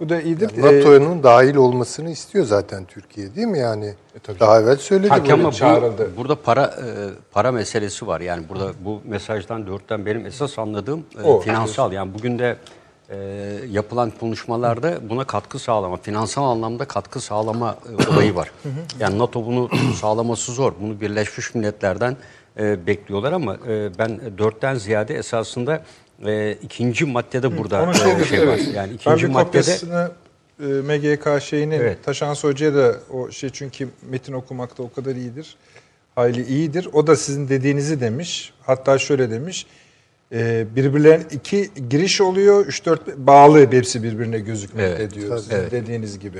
[0.00, 0.50] Bu da iyidir.
[0.58, 3.94] Ee, NATO'nun dahil olmasını istiyor zaten Türkiye değil mi yani?
[4.22, 4.40] tabii.
[4.40, 6.10] Daha evvel söyledi Hakem ama bu- çağrıldı.
[6.16, 6.86] burada para e,
[7.32, 8.20] para meselesi var.
[8.20, 11.40] Yani burada bu mesajdan dörtten benim esas anladığım e, O.
[11.40, 11.92] finansal.
[11.92, 12.56] Yani bugün de
[13.10, 13.16] e,
[13.70, 17.76] yapılan konuşmalarda buna katkı sağlama, finansal anlamda katkı sağlama
[18.08, 18.50] e, olayı var.
[19.00, 19.68] Yani NATO bunu
[20.00, 20.72] sağlaması zor.
[20.80, 22.16] Bunu Birleşmiş Milletler'den
[22.58, 25.82] e, bekliyorlar ama e, ben dörtten ziyade esasında
[26.26, 28.48] e, ikinci maddede burada Onun e, şey evet.
[28.48, 28.74] var.
[28.74, 29.78] Yani ikinci maddede
[30.60, 32.04] e, MGK şeyinin Evet.
[32.04, 35.56] Taşansı Hoca'ya da o şey çünkü metin okumakta o kadar iyidir.
[36.14, 36.88] Hayli iyidir.
[36.92, 38.52] O da sizin dediğinizi demiş.
[38.62, 39.66] Hatta şöyle demiş.
[40.32, 42.66] E, birbirlerine iki giriş oluyor.
[42.66, 45.38] Üç dört bağlı hepsi birbirine gözükmekte Evet, diyor.
[45.38, 45.72] Sizin Evet.
[45.72, 46.38] dediğiniz gibi.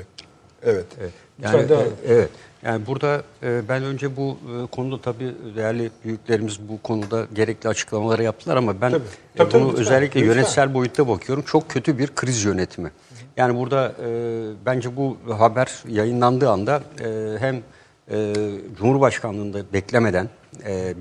[0.63, 0.85] Evet.
[0.99, 2.29] Yani, Lütfen devam e, evet.
[2.65, 8.23] Yani burada e, ben önce bu e, konuda tabii değerli büyüklerimiz bu konuda gerekli açıklamaları
[8.23, 9.03] yaptılar ama ben Tabii.
[9.03, 10.35] e, Tabii, tabii, bunu lütfen, özellikle lütfen.
[10.35, 11.43] yönetsel boyutta bakıyorum.
[11.47, 12.91] Çok kötü bir kriz yönetimi.
[13.37, 13.93] Yani burada
[14.65, 16.81] bence bu haber yayınlandığı anda
[17.39, 17.61] hem
[18.77, 20.29] Cumhurbaşkanlığında beklemeden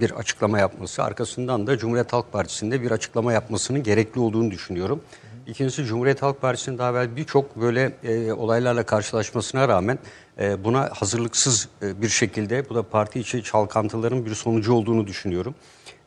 [0.00, 5.00] bir açıklama yapması, arkasından da Cumhuriyet Halk Partisi'nde bir açıklama yapmasının gerekli olduğunu düşünüyorum.
[5.46, 9.98] İkincisi Cumhuriyet Halk Partisi'nin daha evvel birçok böyle e, olaylarla karşılaşmasına rağmen
[10.39, 15.55] buna hazırlıksız e, bir şekilde bu da parti içi çalkantıların bir sonucu olduğunu düşünüyorum.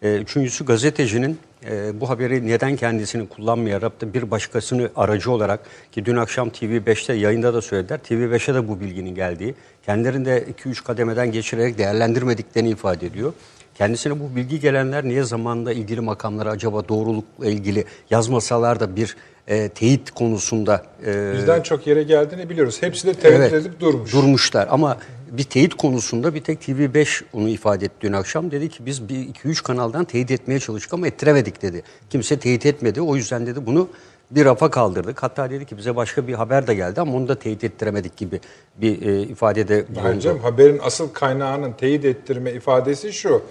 [0.01, 5.59] E, üçüncüsü gazetecinin e, bu haberi neden kendisini kullanmayarak da bir başkasını aracı olarak
[5.91, 7.99] ki dün akşam TV5'te yayında da söylediler.
[7.99, 9.55] TV5'e de bu bilginin geldiği,
[9.85, 13.33] kendilerinde 2-3 kademeden geçirerek değerlendirmediklerini ifade ediyor.
[13.77, 19.15] Kendisine bu bilgi gelenler niye zamanında ilgili makamlara acaba doğrulukla ilgili yazmasalar da bir
[19.47, 22.77] e, teyit konusunda e, Bizden çok yere geldiğini biliyoruz.
[22.81, 24.13] Hepsi de tereddüt edip durmuş.
[24.13, 24.97] Durmuşlar ama
[25.31, 28.51] bir teyit konusunda bir tek TV5 onu ifade etti dün akşam.
[28.51, 31.83] Dedi ki biz bir iki üç kanaldan teyit etmeye çalıştık ama ettiremedik dedi.
[32.09, 33.01] Kimse teyit etmedi.
[33.01, 33.89] O yüzden dedi bunu
[34.31, 35.23] bir rafa kaldırdık.
[35.23, 38.39] Hatta dedi ki bize başka bir haber de geldi ama onu da teyit ettiremedik gibi
[38.75, 40.43] bir e, ifadede Bence bulundu.
[40.43, 43.41] haberin asıl kaynağının teyit ettirme ifadesi şu.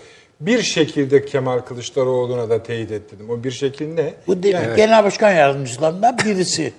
[0.40, 3.30] Bir şekilde Kemal Kılıçdaroğlu'na da teyit ettirdim.
[3.30, 4.14] O bir şekil ne?
[4.26, 6.72] Bu de- genel başkan yardımcılarından birisi.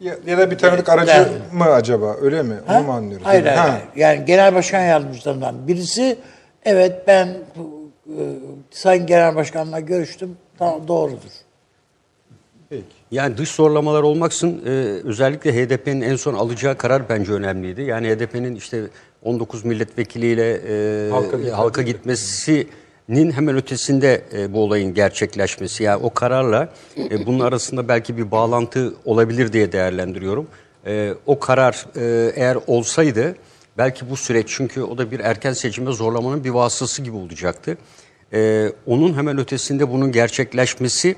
[0.00, 1.28] Ya, ya da bir tanıdık aracı Yani.
[1.52, 2.16] mı acaba?
[2.20, 2.54] Öyle mi?
[2.70, 3.26] Onu mu anlıyoruz?
[3.26, 3.78] Hayır, hayır, Ha.
[3.96, 6.18] Yani genel başkan yardımcılarından birisi.
[6.64, 7.34] Evet ben e,
[8.70, 10.36] Sayın Genel Başkan'la görüştüm.
[10.58, 11.30] Tamam doğrudur.
[12.70, 12.84] Peki.
[13.10, 14.70] Yani dış zorlamalar olmaksın e,
[15.04, 17.82] özellikle HDP'nin en son alacağı karar bence önemliydi.
[17.82, 18.82] Yani HDP'nin işte
[19.22, 21.54] 19 milletvekiliyle e, Halka gitmesi.
[21.54, 25.82] halka gitmesinin hemen ötesinde e, bu olayın gerçekleşmesi.
[25.82, 26.72] Yani o kararla
[27.10, 30.46] e, bunun arasında belki bir bağlantı olabilir diye değerlendiriyorum.
[30.86, 33.34] E, o karar e, eğer olsaydı
[33.78, 37.78] belki bu süreç çünkü o da bir erken seçime zorlamanın bir vasıtası gibi olacaktı.
[38.32, 41.16] E, onun hemen ötesinde bunun gerçekleşmesi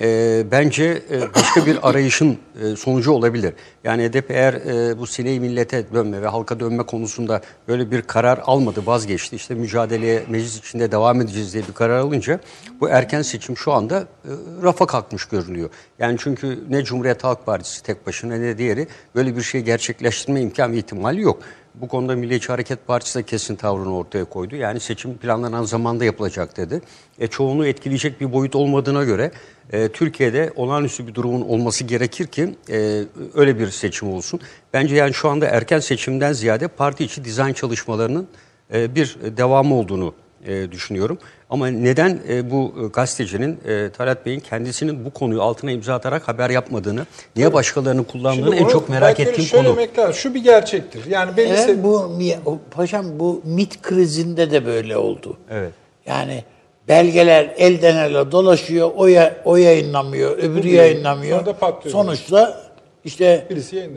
[0.00, 3.54] e, bence e, başka bir arayışın e, sonucu olabilir.
[3.84, 8.40] Yani HDP eğer e, bu sineği millete dönme ve halka dönme konusunda böyle bir karar
[8.44, 9.36] almadı, vazgeçti.
[9.36, 12.40] İşte mücadeleye meclis içinde devam edeceğiz diye bir karar alınca
[12.80, 14.30] bu erken seçim şu anda e,
[14.62, 15.70] rafa kalkmış görünüyor.
[15.98, 20.72] Yani çünkü ne Cumhuriyet Halk Partisi tek başına ne diğeri böyle bir şey gerçekleştirme imkan
[20.72, 21.42] ve ihtimali yok.
[21.74, 24.56] Bu konuda Milliyetçi Hareket Partisi de kesin tavrını ortaya koydu.
[24.56, 26.80] Yani seçim planlanan zamanda yapılacak dedi.
[27.18, 29.30] E, çoğunu etkileyecek bir boyut olmadığına göre
[29.72, 33.02] e, Türkiye'de olağanüstü bir durumun olması gerekir ki e,
[33.34, 34.40] öyle bir seçim olsun.
[34.72, 38.28] Bence yani şu anda erken seçimden ziyade parti içi dizayn çalışmalarının
[38.74, 40.14] e, bir devamı olduğunu
[40.46, 41.18] e, düşünüyorum.
[41.50, 46.28] Ama neden e, bu e, gazetecinin e, Talat Bey'in kendisinin bu konuyu altına imza atarak
[46.28, 49.76] haber yapmadığını, niye başkalarını kullandığını Şimdi en çok merak ettiğim konu.
[49.98, 50.14] lazım.
[50.14, 51.04] Şu bir gerçektir.
[51.06, 55.36] Yani belli Evet, se- bu paşam bu MIT krizinde de böyle oldu.
[55.50, 55.72] Evet.
[56.06, 56.44] Yani
[56.88, 61.38] belgeler elden ele dolaşıyor, o, ya, o yayınlamıyor, öbürü yayın- yayınlamıyor.
[61.38, 61.92] sonra da patlıyor.
[61.92, 62.62] Sonuçta
[63.04, 63.46] işte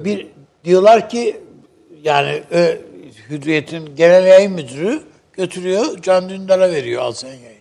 [0.03, 0.27] bir
[0.65, 1.37] diyorlar ki
[2.03, 2.75] yani ö,
[3.29, 4.99] Hürriyet'in genel yayın müdürü
[5.38, 7.55] götürüyor Can Dündar'a veriyor al sen yayınla.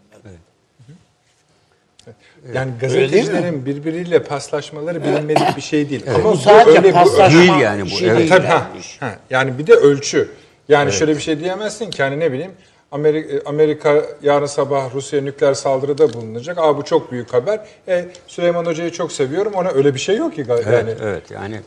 [2.55, 6.05] yani Öyle değil gazetecilerin birbiriyle paslaşmaları bilinmedik bir şey değil.
[6.14, 8.18] Ama Bu sadece öyle- paslaşma değil yani bu, şey evet.
[8.18, 8.70] değil Tabii, yani ha,
[9.01, 9.18] bu ha.
[9.31, 10.29] Yani bir de ölçü.
[10.68, 12.53] Yani şöyle bir şey diyemezsin ki hani ne bileyim
[12.99, 16.59] Amerika, Amerika yarın sabah Rusya nükleer saldırıda bulunacak.
[16.59, 17.61] Aa bu çok büyük haber.
[17.88, 19.53] E, Süleyman Hoca'yı çok seviyorum.
[19.55, 20.42] Ona öyle bir şey yok ki.
[20.42, 21.30] ga- Evet, Yani evet.
[21.30, 21.61] Yani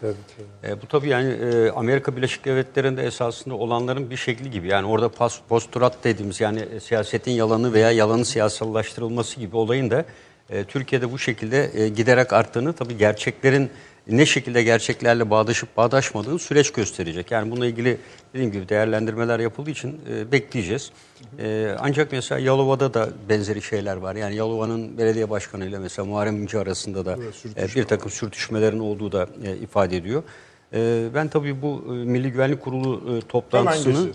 [0.68, 4.68] e, bu tabii yani e, Amerika Birleşik Devletleri'nde esasında olanların bir şekli gibi.
[4.68, 10.06] Yani orada pas, posturat dediğimiz yani e, siyasetin yalanı veya yalanın siyasallaştırılması gibi olayın da
[10.50, 13.70] e, Türkiye'de bu şekilde e, giderek arttığını tabii gerçeklerin
[14.10, 17.32] ne şekilde gerçeklerle bağdaşıp bağdaşmadığını süreç gösterecek.
[17.32, 17.98] Yani bununla ilgili
[18.34, 20.92] dediğim gibi değerlendirmeler yapıldığı için e, bekleyeceğiz.
[21.40, 24.16] E, ancak mesela Yalova'da da benzeri şeyler var.
[24.16, 27.18] Yani Yalova'nın belediye başkanıyla mesela Muharrem İnce arasında da
[27.58, 30.24] e, bir takım sürtüşmelerin olduğu da e, ifade ediyor.
[30.74, 34.10] E, ben tabii bu e, Milli Güvenlik Kurulu e, toplantısını...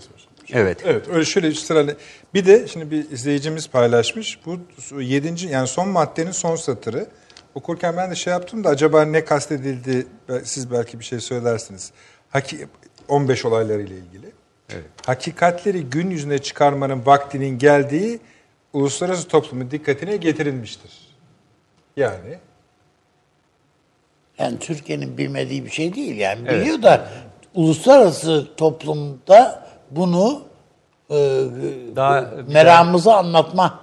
[0.53, 0.77] Evet.
[0.85, 1.95] Evet öyle şöyle sırayla.
[2.33, 4.39] Bir de şimdi bir izleyicimiz paylaşmış.
[4.45, 4.59] Bu
[5.01, 7.07] yedinci yani son maddenin son satırı.
[7.55, 10.07] Okurken ben de şey yaptım da acaba ne kastedildi
[10.43, 11.91] siz belki bir şey söylersiniz.
[12.29, 12.67] Haki,
[13.07, 14.31] 15 olaylarıyla ilgili.
[15.05, 18.19] Hakikatleri gün yüzüne çıkarmanın vaktinin geldiği
[18.73, 20.91] uluslararası toplumun dikkatine getirilmiştir.
[21.97, 22.37] Yani
[24.39, 27.07] Yani Türkiye'nin bilmediği bir şey değil yani biliyor da
[27.53, 30.43] uluslararası toplumda bunu
[31.09, 31.15] e,
[31.95, 33.79] Daha meramımızı anlatma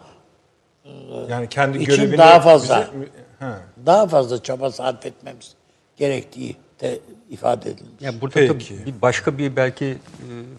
[1.29, 2.89] yani kendi İçin görevini daha fazla.
[2.95, 3.09] bize-
[3.41, 3.61] ha.
[3.87, 5.55] daha fazla çaba sarf etmemiz
[5.97, 6.99] gerektiği de
[7.31, 8.03] ifade edilmiş.
[8.03, 8.53] Ya burada Peki.
[8.53, 9.97] tabii bir başka bir belki e,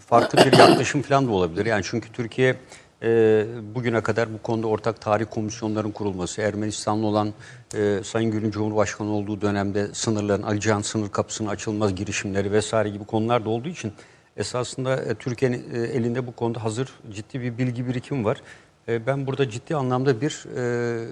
[0.06, 1.66] farklı bir yaklaşım falan da olabilir.
[1.66, 2.56] Yani çünkü Türkiye
[3.02, 7.34] e, bugüne kadar bu konuda ortak tarih komisyonların kurulması, Ermenistan'la olan
[7.74, 13.04] e, Sayın Gül'ün Cumhurbaşkanı olduğu dönemde sınırların, Ali Can sınır kapısının açılmaz girişimleri vesaire gibi
[13.04, 13.92] konular da olduğu için
[14.36, 18.42] esasında e, Türkiye'nin e, elinde bu konuda hazır ciddi bir bilgi birikimi var.
[18.88, 21.06] E, ben burada ciddi anlamda bir e,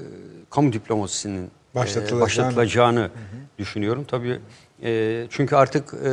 [0.51, 3.11] kamu diplomasisinin Başlatılacağını- başlatılacağını
[3.59, 4.05] düşünüyorum.
[4.09, 4.39] Tabii
[4.83, 6.09] e, çünkü artık e,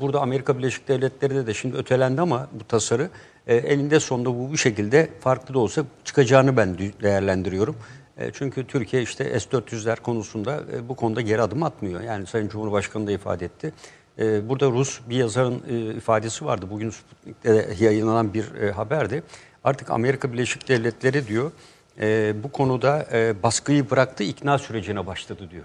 [0.00, 3.10] burada Amerika Birleşik Devletleri'de de şimdi ötelendi ama bu tasarı
[3.46, 7.76] e, elinde sonunda bu bu şekilde farklı da olsa çıkacağını ben değerlendiriyorum.
[8.18, 12.00] E, çünkü Türkiye işte S-400'ler konusunda e, bu konuda geri adım atmıyor.
[12.00, 13.72] Yani Sayın Cumhurbaşkanı da ifade etti.
[14.18, 16.66] E, burada Rus bir yazarın e, ifadesi vardı.
[16.70, 19.22] Bugün Sputnik'te yayınlanan bir e, haberdi.
[19.64, 21.52] Artık Amerika Birleşik Devletleri diyor
[22.00, 25.64] e, bu konuda e, baskıyı bıraktı, ikna sürecine başladı diyor.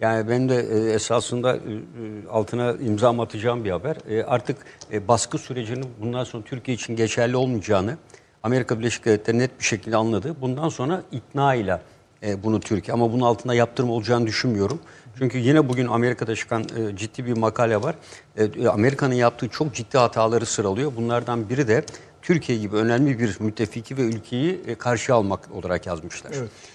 [0.00, 3.96] Yani ben de e, esasında e, e, altına imza atacağım bir haber.
[4.08, 4.56] E, artık
[4.92, 7.96] e, baskı sürecinin bundan sonra Türkiye için geçerli olmayacağını
[8.42, 10.36] Amerika Birleşik Devletleri net bir şekilde anladı.
[10.40, 11.80] Bundan sonra ikna ile
[12.22, 14.80] e, bunu Türkiye ama bunun altında yaptırım olacağını düşünmüyorum.
[15.18, 17.94] Çünkü yine bugün Amerika'da çıkan e, ciddi bir makale var.
[18.36, 20.92] E, Amerika'nın yaptığı çok ciddi hataları sıralıyor.
[20.96, 21.84] Bunlardan biri de
[22.26, 26.32] Türkiye gibi önemli bir müttefiki ve ülkeyi e, karşıya almak olarak yazmışlar.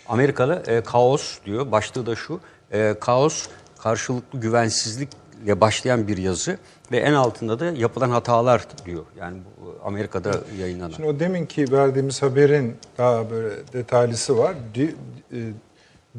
[0.08, 1.72] Amerikalı e, kaos diyor.
[1.72, 2.40] Başlığı da şu.
[2.72, 3.48] E, kaos
[3.80, 6.58] karşılıklı güvensizlikle başlayan bir yazı
[6.92, 9.06] ve en altında da yapılan hatalar diyor.
[9.20, 10.92] Yani bu Amerika'da yayınlanan.
[10.96, 14.56] Şimdi o deminki verdiğimiz haberin daha böyle detaylısı var.
[14.78, 14.90] E,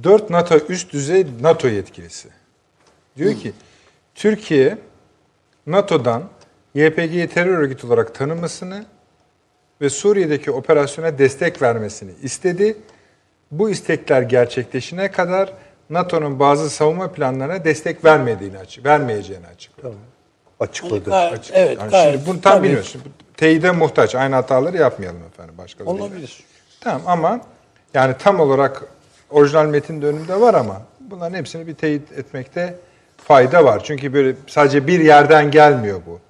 [0.02, 2.28] Dört NATO üst düzey NATO yetkilisi.
[3.16, 3.52] Diyor ki
[4.14, 4.78] Türkiye
[5.66, 6.22] NATO'dan
[6.74, 8.84] YPG'yi terör örgütü olarak tanımasını
[9.82, 12.76] ve Suriye'deki operasyona destek vermesini istedi.
[13.50, 15.52] Bu istekler gerçekleşene kadar
[15.90, 19.94] NATO'nun bazı savunma planlarına destek vermediğini açık, vermeyeceğini açıkladı.
[20.60, 21.10] Açıkladı.
[21.10, 22.14] Gayet- evet, Yani gayet.
[22.14, 22.76] şimdi bunu tam tabii.
[22.76, 24.14] bu Teyide muhtaç.
[24.14, 25.54] Aynı hataları yapmayalım efendim.
[25.58, 26.44] Başka Olabilir.
[26.80, 27.40] Tamam ama
[27.94, 28.82] yani tam olarak
[29.30, 32.74] orijinal metin de önümde var ama bunların hepsini bir teyit etmekte
[33.16, 33.84] fayda var.
[33.84, 36.20] Çünkü böyle sadece bir yerden gelmiyor bu.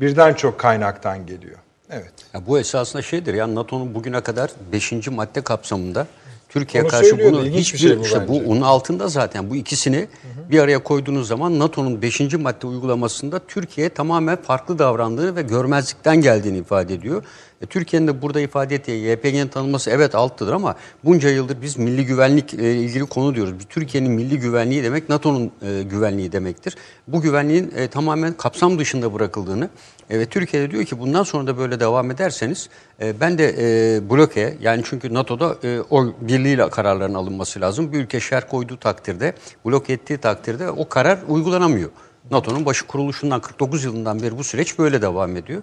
[0.00, 1.58] Birden çok kaynaktan geliyor.
[1.90, 2.12] Evet.
[2.34, 4.92] Ya bu esasında şeydir ya NATO'nun bugüne kadar 5.
[5.08, 6.06] madde kapsamında
[6.48, 10.08] Türkiye Onu karşı bunu hiçbir şey bu işte bu onun altında zaten bu ikisini
[10.50, 12.20] bir araya koyduğunuz zaman NATO'nun 5.
[12.34, 17.24] madde uygulamasında Türkiye tamamen farklı davrandığını ve görmezlikten geldiğini ifade ediyor.
[17.62, 20.74] E, Türkiye'nin de burada ifade ettiği YPG'nin tanınması evet altıdır ama
[21.04, 23.58] bunca yıldır biz milli güvenlik e, ilgili konu diyoruz.
[23.58, 26.76] Bir Türkiye'nin milli güvenliği demek NATO'nun e, güvenliği demektir.
[27.08, 29.68] Bu güvenliğin e, tamamen kapsam dışında bırakıldığını
[30.10, 32.68] e, ve Türkiye'de diyor ki bundan sonra da böyle devam ederseniz
[33.00, 37.92] e, ben de e, bloke yani çünkü NATO'da e, oy birliğiyle kararların alınması lazım.
[37.92, 39.34] Bir ülke şer koyduğu takdirde,
[39.64, 41.90] blok ettiği takdirde o karar uygulanamıyor.
[42.30, 45.62] NATO'nun başı kuruluşundan 49 yılından beri bu süreç böyle devam ediyor.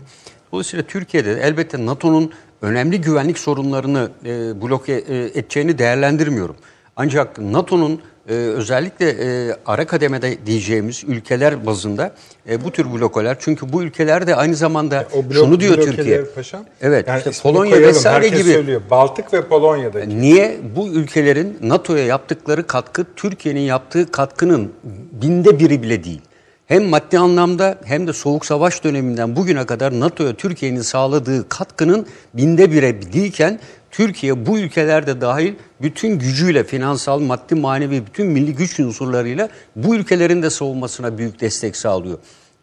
[0.52, 2.32] Dolayısıyla Türkiye'de elbette NATO'nun
[2.62, 6.56] önemli güvenlik sorunlarını e, bloke e, edeceğini değerlendirmiyorum.
[6.96, 12.12] Ancak NATO'nun e, özellikle e, ara kademede diyeceğimiz ülkeler bazında
[12.50, 16.24] e, bu tür blokeler çünkü bu ülkeler de aynı zamanda O blok, şunu diyor Türkiye.
[16.26, 16.66] Paşam.
[16.82, 18.54] Evet, Yani işte Polonya koyalım, vesaire gibi.
[18.54, 18.82] söylüyor.
[18.90, 20.22] Baltık ve Polonya'daki.
[20.22, 24.74] Niye bu ülkelerin NATO'ya yaptıkları katkı Türkiye'nin yaptığı katkının
[25.12, 26.22] binde biri bile değil.
[26.68, 32.72] Hem maddi anlamda hem de soğuk savaş döneminden bugüne kadar NATO'ya Türkiye'nin sağladığı katkının binde
[32.72, 33.60] bire değilken
[33.94, 40.44] Türkiye bu ülkelerde dahil bütün gücüyle finansal, maddi, manevi bütün milli güç unsurlarıyla bu ülkelerin
[40.44, 42.18] de savunmasına büyük destek sağlıyor.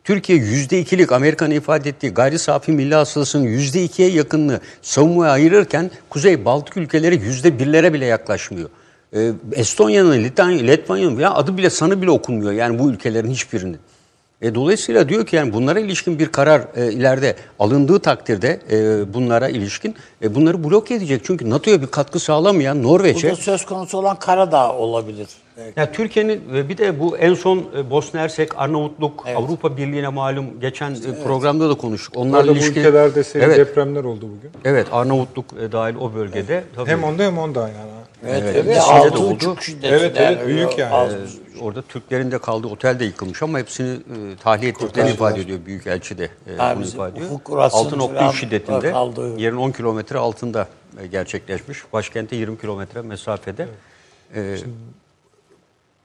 [0.04, 6.76] Türkiye %2'lik Amerika'nın ifade ettiği gayri safi milli hasılasının %2'ye yakınını savunmaya ayırırken Kuzey Baltık
[6.76, 8.68] ülkeleri %1'lere bile yaklaşmıyor.
[9.14, 13.78] Ee, Estonya'nın, Litvanya- Litvanya'nın ya adı bile sanı bile okunmuyor yani bu ülkelerin hiçbirinin.
[14.42, 19.48] E, dolayısıyla diyor ki yani bunlara ilişkin bir karar e, ileride alındığı takdirde e, bunlara
[19.48, 21.20] ilişkin e, bunları bloke edecek.
[21.24, 25.28] Çünkü NATO'ya bir katkı sağlamayan Norveç'e Burada söz konusu olan Karadağ olabilir.
[25.76, 30.60] ya Türkiye'nin ve bir de bu en son e, Bosna Hersek, Arnavutluk, Avrupa Birliği'ne malum
[30.60, 32.16] geçen e, programda da konuştuk.
[32.16, 34.50] Onlarla Orada bu ilişkin ülkelerde seri evet, depremler oldu bugün.
[34.64, 36.90] evet Arnavutluk e, dahil o bölgede tabii.
[36.90, 37.99] Hem onda hem onda yani.
[38.24, 38.66] Evet, Evet, evet.
[38.66, 38.80] evet.
[38.80, 39.56] Altı de oldu.
[39.82, 40.94] Evet, evet, büyük yani.
[40.94, 45.40] Az- Ee, orada Türklerin de kaldığı otel de yıkılmış ama hepsini e, tahliye ettiklerini ifade
[45.40, 46.24] ediyor Büyükelçi de.
[46.24, 47.26] E, bunu ifade ediyor.
[47.26, 50.68] ufuk kurasının falan 6.3 şiddetinde kaldığı- yerin 10 kilometre altında
[51.02, 51.78] e, gerçekleşmiş.
[51.92, 53.68] Başkente 20 kilometre mesafede.
[54.34, 54.56] Ee, e,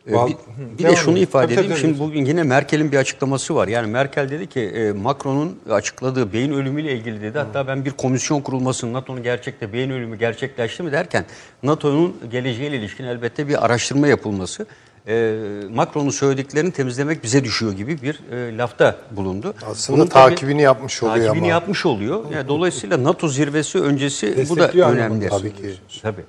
[0.09, 1.71] Val- bir, bir de şunu ifade Tabii, tabii, edeyim.
[1.81, 1.81] tabii.
[1.81, 3.67] Şimdi bugün yine Merkel'in bir açıklaması var.
[3.67, 7.37] Yani Merkel dedi ki e, Macron'un açıkladığı beyin ölümüyle ilgili dedi.
[7.37, 11.25] Hatta ben bir komisyon kurulmasını NATO'nun gerçekte beyin ölümü gerçekleşti mi derken
[11.63, 14.65] NATO'nun geleceğiyle ilişkin elbette bir araştırma yapılması.
[15.07, 15.35] E,
[15.69, 19.53] Macron'un söylediklerini temizlemek bize düşüyor gibi bir e, lafta bulundu.
[19.71, 21.47] Aslında Bunun tabii takibini yapmış oluyor takibini ama.
[21.47, 22.23] yapmış oluyor.
[22.33, 25.29] Yani dolayısıyla NATO zirvesi öncesi bu da önemli.
[25.29, 25.73] Tabii ki.
[26.01, 26.21] Tabii.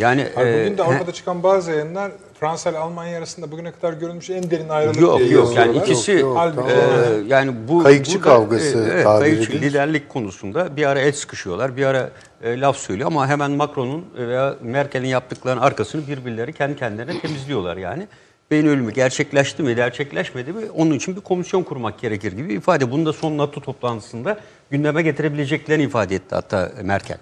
[0.00, 3.72] Yani Hayır, e, bugün de he- Avrupa'da çıkan bazı yayınlar Fransa ile Almanya arasında bugüne
[3.72, 7.54] kadar görülmüş en derin ayrılık Yok diye yok yani ikisi Yok, yok, Halbuki e, yani
[7.68, 12.10] bu Kayıkçı burada, kavgası evet, tabir kayıkçı liderlik konusunda bir ara el sıkışıyorlar, bir ara
[12.42, 18.08] e, laf söylüyor ama hemen Macron'un veya Merkel'in yaptıklarının arkasını birbirleri kendi kendilerine temizliyorlar yani.
[18.50, 22.90] Beyin ölümü gerçekleşti mi, gerçekleşmedi mi onun için bir komisyon kurmak gerekir gibi ifade.
[22.90, 27.18] Bunu da son NATO toplantısında gündeme getirebileceklerini ifade etti hatta Merkel.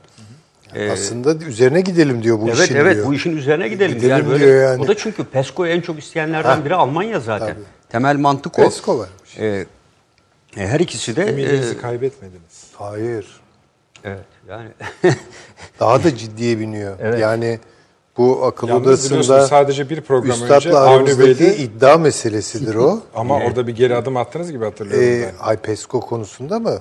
[0.74, 3.06] E, Aslında üzerine gidelim diyor bu Evet işin evet diyor.
[3.06, 3.94] bu işin üzerine gidelim.
[3.94, 4.82] Gidelim yani böyle, diyor yani.
[4.82, 7.48] O da çünkü PESCO'yu en çok isteyenlerden biri Almanya zaten.
[7.48, 7.64] Tabii.
[7.88, 8.62] Temel mantık o.
[8.62, 9.38] PESCO varmış.
[9.38, 9.66] Ee,
[10.56, 12.64] e, her ikisi de Ümidinizi e, kaybetmediniz.
[12.72, 13.40] Hayır.
[14.04, 14.68] evet yani
[15.80, 16.96] Daha da ciddiye biniyor.
[17.00, 17.20] Evet.
[17.20, 17.60] Yani
[18.16, 23.00] bu akıl Yalnız odasında sadece bir program önce Avni Bey'de iddia meselesidir o.
[23.14, 25.46] ama orada bir geri adım attınız gibi hatırlıyorum ee, ben.
[25.46, 26.78] Ay PESCO konusunda mı?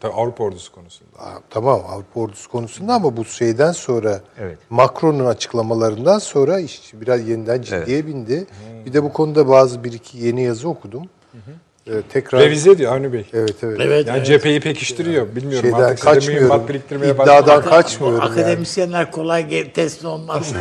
[0.00, 1.10] Tabii Avrupa ordusu konusunda.
[1.18, 4.58] Aa, Tamam Avrupa ordusu konusunda ama bu şeyden sonra Evet.
[4.70, 8.46] Macron'un açıklamalarından sonra iş biraz yeniden ciddiye bindi.
[8.86, 11.02] Bir de bu konuda bazı bir iki yeni yazı okudum.
[11.86, 13.24] Ee, tekrar Revize diyor Avni Bey.
[13.32, 13.78] Evet evet.
[13.80, 14.26] Evet, Yani evet.
[14.26, 15.36] cepheyi pekiştiriyor.
[15.36, 16.68] Bilmiyorum Şeyden artık kaçmıyorum.
[16.68, 18.30] biriktirmeye İddiadan kaçmıyorum yani.
[18.30, 20.52] Akademisyenler kolay teslim olmaz.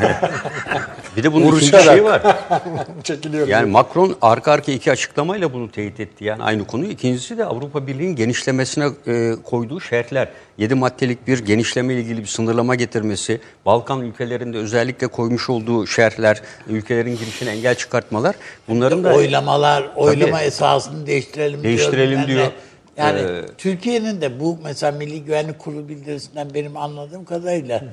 [1.18, 1.86] bir de bunun ikinci Vuruşarak.
[1.86, 2.22] şeyi var.
[3.04, 3.48] Çekiliyor.
[3.48, 6.24] Yani Macron arka arka iki açıklamayla bunu teyit etti.
[6.26, 6.92] Yani aynı konuyu.
[6.92, 10.30] İkincisi de Avrupa Birliği'nin genişlemesine e, koyduğu şerhler.
[10.58, 16.42] 7 maddelik bir genişleme ile ilgili bir sınırlama getirmesi, Balkan ülkelerinde özellikle koymuş olduğu şerhler,
[16.68, 18.36] ülkelerin girişine engel çıkartmalar.
[18.68, 20.48] Bunların da Oylamalar, oylama Tabii.
[20.48, 22.42] esasını değiştirelim, Değiştirelim diyor.
[22.44, 22.50] ne.
[22.98, 27.84] Yani Ee, Türkiye'nin de bu mesela Milli Güvenlik Kurulu bildirisinden benim anladığım kadarıyla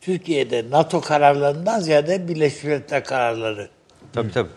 [0.00, 3.68] Türkiye'de NATO kararlarından ziyade Birleşmiş Milletler kararları
[4.12, 4.48] Tabii tabii.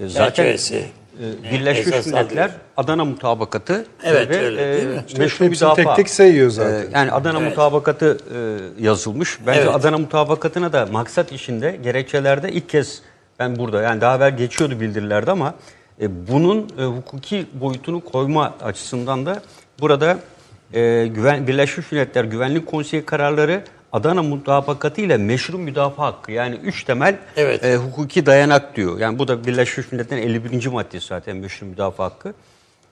[0.00, 0.84] E, Zaten çerçevesi.
[1.46, 2.50] e, Birleşmiş esas Milletler.
[2.76, 5.04] Adana Mutabakatı Evet, ve öyle değil mi?
[5.08, 5.74] İşte meşru müdafaa.
[5.74, 6.80] tek tek sayıyor zaten.
[6.80, 8.38] E, yani Adana Mutabakatı e,
[8.84, 9.38] yazılmış.
[9.46, 9.74] Bence Evet.
[9.74, 13.02] Adana Mutabakatı'na da maksat işinde gerekçelerde ilk kez
[13.38, 15.54] ben burada yani daha evvel geçiyordu bildirilerde ama
[16.00, 19.42] e, bunun e, hukuki boyutunu koyma açısından da
[19.80, 20.18] burada
[20.72, 26.32] e, güven, Birleşmiş Milletler Güvenlik Konseyi kararları Adana mutabakatı ile meşru müdafaa hakkı.
[26.32, 27.64] Yani üç temel Evet.
[27.64, 28.98] e, hukuki dayanak diyor.
[28.98, 30.66] Yani bu da Birleşmiş Milletler'in 51.
[30.66, 32.34] maddesi zaten meşru müdafaa hakkı.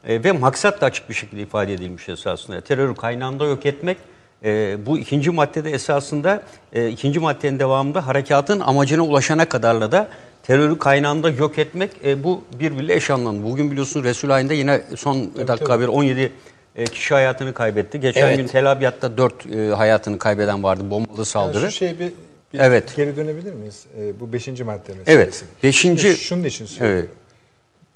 [0.07, 2.61] E, ve maksat da açık bir şekilde ifade edilmiş esasında.
[2.61, 3.99] Terörü kaynağında yok etmek.
[4.45, 6.43] e, bu ikinci maddede esasında
[6.73, 10.09] e, ikinci maddenin devamında harekatın amacına ulaşana kadarla da
[10.47, 13.45] terörü kaynağında yok etmek e, bu birbiriyle eş anlamlı.
[13.45, 16.33] Bugün biliyorsunuz Resul ayında yine son dakika bir 17
[16.77, 18.01] e, kişi hayatını kaybetti.
[18.01, 18.37] Geçen Evet.
[18.37, 21.63] gün Tel Abyad'da 4 e, hayatını kaybeden vardı bombalı saldırı.
[21.63, 22.13] Yani şu şey bir,
[22.53, 22.97] bir Evet.
[22.97, 23.85] geri dönebilir miyiz?
[23.99, 25.11] Ee, bu beşinci madde meselesi.
[25.13, 27.09] Evet, beşinci- Şimdi Şunun için söylüyorum.
[27.09, 27.17] Evet.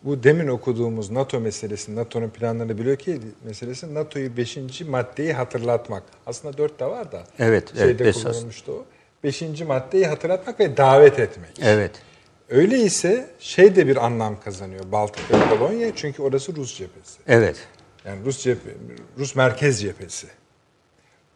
[0.04, 6.02] Bu demin okuduğumuz NATO meselesi, NATO'nun planlarını bloke meselesi NATO'yu beşinci maddeyi hatırlatmak.
[6.26, 7.22] Aslında dört de var da.
[7.38, 8.22] Evet, Şeyde evet, esas.
[8.22, 8.84] kullanılmıştı o.
[9.24, 11.50] Beşinci maddeyi hatırlatmak ve davet etmek.
[11.62, 11.90] Evet.
[12.50, 17.18] Öyleyse şey de bir anlam kazanıyor Baltık ve Polonya çünkü orası Rus cephesi.
[17.26, 17.56] Evet.
[18.04, 18.70] Yani Rus cephe,
[19.18, 20.26] Rus merkez cephesi.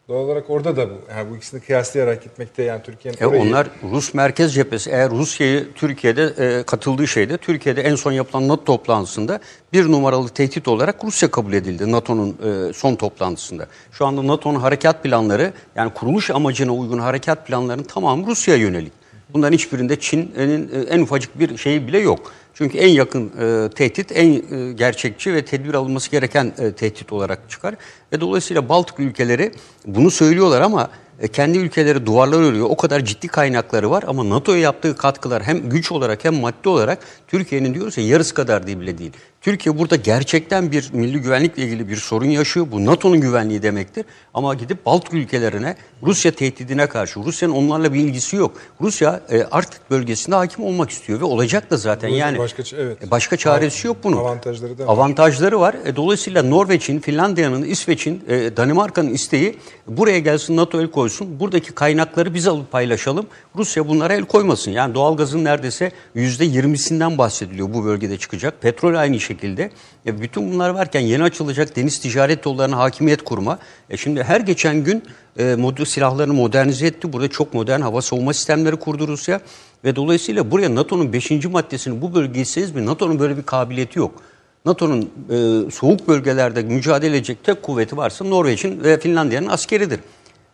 [0.08, 0.94] Doğal olarak orada da bu.
[1.10, 4.90] Yani bu ikisini kıyaslayarak gitmekte yani Türkiye'nin E orayı- onlar Rus merkez cephesi.
[4.90, 9.40] Eğer Rusya'yı Türkiye'de e, katıldığı şeyde Türkiye'de en son yapılan NATO toplantısında
[9.72, 12.28] bir numaralı tehdit olarak Rusya kabul edildi NATO'nun
[12.68, 13.66] e, son toplantısında.
[13.92, 18.92] Şu anda NATO'nun harekat planları yani kuruluş amacına uygun harekat planlarının tamamı Rusya'ya yönelik.
[19.34, 22.32] Bunların hiçbirinde Çin'in e, en ufacık bir şeyi bile yok.
[22.54, 27.50] Çünkü en yakın e, tehdit, en e, gerçekçi ve tedbir alınması gereken e, tehdit olarak
[27.50, 27.74] çıkar.
[28.12, 29.52] Ve dolayısıyla Baltık ülkeleri
[29.86, 32.66] bunu söylüyorlar ama e, kendi ülkeleri duvarlar örüyor.
[32.70, 36.98] O kadar ciddi kaynakları var ama NATO'ya yaptığı katkılar hem güç olarak hem maddi olarak
[37.28, 39.12] Türkiye'nin diyoruz ya yarısı kadar diye bile değil.
[39.42, 42.66] Türkiye burada gerçekten bir milli güvenlikle ilgili bir sorun yaşıyor.
[42.72, 44.04] Bu NATO'nun güvenliği demektir.
[44.34, 48.52] Ama gidip Baltık ülkelerine Rusya tehdidine karşı, Rusya'nın onlarla bir ilgisi yok.
[48.80, 52.10] Rusya e, artık bölgesinde hakim olmak istiyor ve olacak da zaten.
[52.10, 53.10] Bu yani başka evet.
[53.10, 54.16] başka çaresi yok bunun.
[54.16, 54.92] Avantajları da var.
[54.92, 55.76] Avantajları var.
[55.84, 61.40] E, dolayısıyla Norveç'in, Finlandiya'nın, İsveç'in, e, Danimarka'nın isteği buraya gelsin NATO el koysun.
[61.40, 63.26] Buradaki kaynakları biz alıp paylaşalım.
[63.56, 64.70] Rusya bunlara el koymasın.
[64.70, 68.62] Yani doğalgazın neredeyse %20'sinden bahsediliyor bu bölgede çıkacak.
[68.62, 69.70] Petrol aynı şekilde.
[70.06, 73.58] E, bütün bunlar varken yeni açılacak deniz ticaret yollarına hakimiyet kurma.
[73.90, 75.02] E, şimdi her geçen gün
[75.38, 77.12] e, mod- silahlarını modernize etti.
[77.12, 79.40] Burada çok modern hava savunma sistemleri kurdu Rusya.
[79.84, 81.30] Ve dolayısıyla buraya NATO'nun 5.
[81.30, 82.86] maddesini bu bölgeye mi?
[82.86, 84.22] NATO'nun böyle bir kabiliyeti yok.
[84.64, 90.00] NATO'nun e, soğuk bölgelerde mücadele edecek tek kuvveti varsa Norveç'in ve Finlandiya'nın askeridir.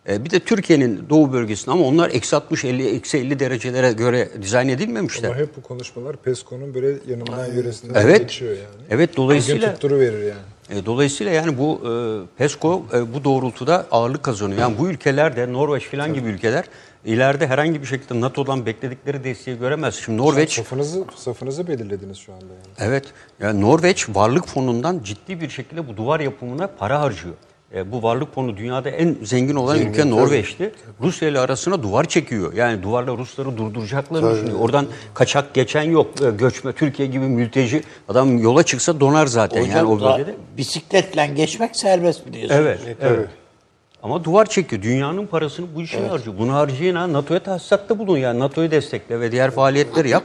[0.09, 4.29] E, bir de Türkiye'nin doğu bölgesinde ama onlar eksi 60, 50, eksi 50 derecelere göre
[4.41, 5.29] dizayn edilmemişler.
[5.29, 8.19] Ama hep bu konuşmalar PESCO'nun böyle yanından yöresinden Evet.
[8.19, 8.85] geçiyor yani.
[8.89, 10.79] Evet, dolayısıyla- tutturu verir yani.
[10.81, 11.91] E, dolayısıyla yani bu e,
[12.37, 14.59] PESCO e, bu doğrultuda ağırlık kazanıyor.
[14.59, 16.65] Yani bu ülkeler de Norveç falan gibi ülkeler
[17.05, 19.95] ileride herhangi bir şekilde NATO'dan bekledikleri desteği göremez.
[19.95, 22.89] Şimdi Norveç Safınızı, safınızı belirlediniz şu anda yani.
[22.89, 23.03] Evet.
[23.39, 27.35] Yani Norveç varlık fonundan ciddi bir şekilde bu duvar yapımına para harcıyor.
[27.75, 30.71] E, bu varlık fonu dünyada en zengin olan ülke Norveç'ti.
[31.01, 32.53] Rusya ile arasına duvar çekiyor.
[32.53, 34.59] Yani duvarla Rusları durduracaklarını düşünüyor.
[34.59, 36.21] Oradan kaçak geçen yok.
[36.21, 40.35] E, göçme Türkiye gibi mülteci adam yola çıksa donar zaten yani o Hocam, bölgede.
[40.57, 42.61] bisikletle geçmek serbest biliyorsunuz.
[42.61, 43.29] Evet, evet.
[44.03, 44.81] Ama duvar çekiyor.
[44.81, 46.37] Dünyanın parasını bu işe harcıyor.
[46.37, 48.39] Bunu harcayın NATO'ya tahsisatta bulun yani.
[48.39, 50.23] NATO'yu destekle ve diğer faaliyetleri yap.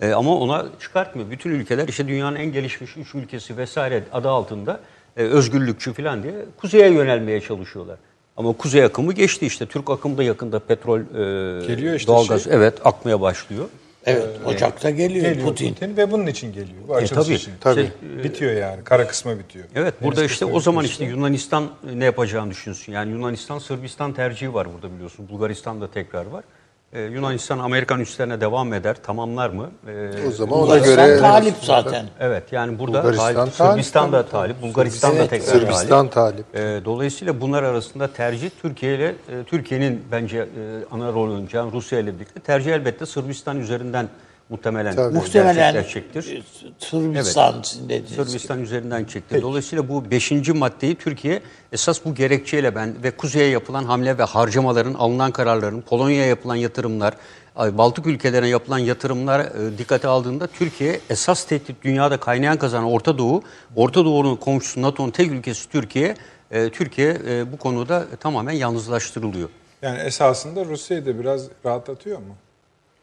[0.00, 1.30] E, ama ona çıkartmıyor.
[1.30, 4.80] Bütün ülkeler işte dünyanın en gelişmiş üç ülkesi vesaire adı altında
[5.22, 7.98] özgürlükçü falan diye kuzeye yönelmeye çalışıyorlar.
[8.36, 9.66] Ama kuzey akımı geçti işte.
[9.66, 12.52] Türk akımı da yakında petrol, e, Geliyor işte doğalgaz şey.
[12.54, 13.64] evet akmaya başlıyor.
[14.06, 15.72] Evet, Ocak'ta geliyor, Geliyor Putin.
[15.74, 15.96] Putin.
[15.96, 16.78] ve bunun için geliyor.
[16.88, 17.34] Bu E, tabii.
[17.34, 17.52] için.
[17.60, 17.90] Tabii.
[18.24, 18.84] Bitiyor yani.
[18.84, 19.64] Kara kısmı bitiyor.
[19.74, 21.64] Evet Deniz burada işte o zaman işte Yunanistan
[21.94, 22.92] ne yapacağını düşünsün.
[22.92, 25.28] Yani Yunanistan Sırbistan tercihi var burada biliyorsun.
[25.28, 26.44] Bulgaristan da tekrar var.
[26.92, 29.70] Ee, Yunanistan Amerikan üslerine devam eder, tamamlar mı?
[29.88, 32.06] Ee, O zaman ona Bulgaristan göre talip zaten.
[32.20, 36.52] evet yani burada Bulgaristan talip, talip, Sırbistan da talip, Bulgaristan da tekrar Sırbistan talip.
[36.52, 36.56] talip.
[36.80, 40.44] Ee, dolayısıyla bunlar arasında tercih Türkiye ile e, Türkiye'nin bence e,
[40.90, 44.08] ana rol oynayacağı Rusya ile birlikte tercih elbette Sırbistan üzerinden
[44.48, 45.14] muhtemelen Tabii.
[45.14, 46.66] Muhtemelen gerçekleşecektir.
[46.66, 48.10] e, Sırbistan dediğiniz.
[48.10, 49.42] Sırbistan üzerinden çekti.
[49.42, 51.42] Dolayısıyla bu beşinci maddeyi Türkiye
[51.72, 57.14] esas bu gerekçeyle ben ve kuzeye yapılan hamle ve harcamaların, alınan kararların, Polonya'ya yapılan yatırımlar,
[57.56, 63.42] Baltık ülkelerine yapılan yatırımlar e, dikkate aldığında Türkiye esas tehdit dünyada kaynayan kazanan Orta Doğu,
[63.76, 66.14] Orta Doğu'nun komşusu NATO'nun tek ülkesi Türkiye.
[66.50, 67.16] E, Türkiye
[67.52, 69.48] bu konuda tamamen yalnızlaştırılıyor.
[69.82, 72.36] Yani esasında Rusya'yı da biraz rahatlatıyor mu?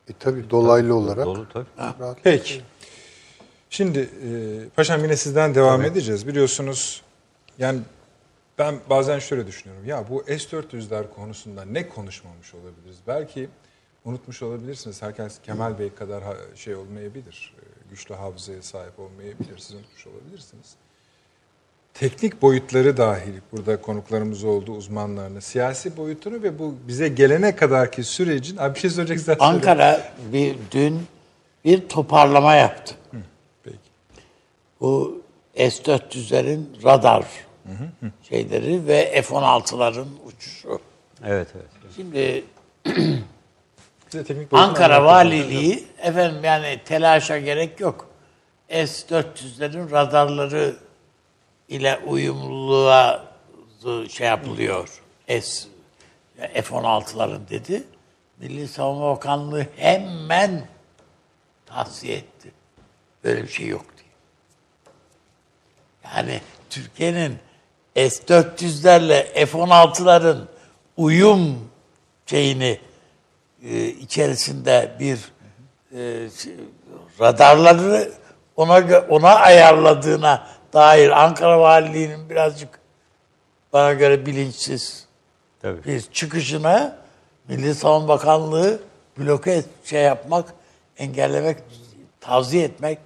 [0.09, 1.25] E, tabii dolaylı olarak.
[1.25, 1.65] Doğru tabii.
[1.77, 2.61] rahat- Peki.
[3.69, 4.29] Şimdi e,
[4.75, 6.27] paşam yine sizden devam edeceğiz.
[6.27, 7.01] Biliyorsunuz
[7.57, 7.79] yani
[8.57, 9.85] ben bazen şöyle düşünüyorum.
[9.85, 12.97] Ya bu S-400'ler konusunda ne konuşmamış olabiliriz?
[13.07, 13.49] Belki
[14.05, 15.01] unutmuş olabilirsiniz.
[15.01, 17.53] Herkes Kemal Bey kadar ha- şey olmayabilir.
[17.59, 19.57] e, Güçlü hafızaya sahip olmayabilir.
[19.57, 20.75] Siz unutmuş olabilirsiniz.
[21.93, 28.57] Teknik boyutları dahil burada konuklarımız oldu uzmanlarını, siyasi boyutunu ve bu bize gelene kadarki sürecin,
[28.57, 29.43] abi bir şey söyleyeceksen söyle.
[29.43, 31.01] Ankara bir dün
[31.65, 32.95] bir toparlama yaptı.
[33.63, 33.77] Peki.
[34.79, 35.21] Bu
[35.55, 37.25] S-400'lerin radar
[38.29, 40.79] şeyleri ve F-16'ların uçuşu.
[41.25, 41.93] Evet evet.
[41.95, 42.43] Şimdi
[44.13, 45.05] Bize teknik boyutunu Ankara.
[45.05, 48.07] Valiliği efendim yani telaşa gerek yok.
[48.69, 50.75] S-400'lerin radarları
[51.69, 53.25] ile uyumluluğa
[54.09, 55.01] şey yapılıyor.
[55.27, 55.67] S
[56.37, 57.83] F-16'ların dedi.
[58.37, 60.67] Milli Savunma Bakanlığı hemen
[61.65, 62.51] tavsiye etti.
[63.23, 64.09] Böyle bir şey yok diye.
[66.15, 67.37] Yani Türkiye'nin
[67.95, 70.47] S-400'lerle F-16'ların
[70.97, 71.69] uyum
[72.25, 72.79] şeyini
[73.63, 75.19] e, içerisinde bir
[75.95, 76.29] e,
[77.19, 78.11] radarları
[78.55, 82.69] ona ona ayarladığına dair Ankara Valiliği'nin birazcık
[83.73, 85.05] bana göre bilinçsiz
[85.61, 85.83] Tabii.
[85.85, 86.97] bir çıkışına
[87.47, 88.79] Milli Savunma Bakanlığı
[89.19, 90.53] bloke et, şey yapmak,
[90.97, 91.57] engellemek,
[92.21, 92.97] tavsiye etmek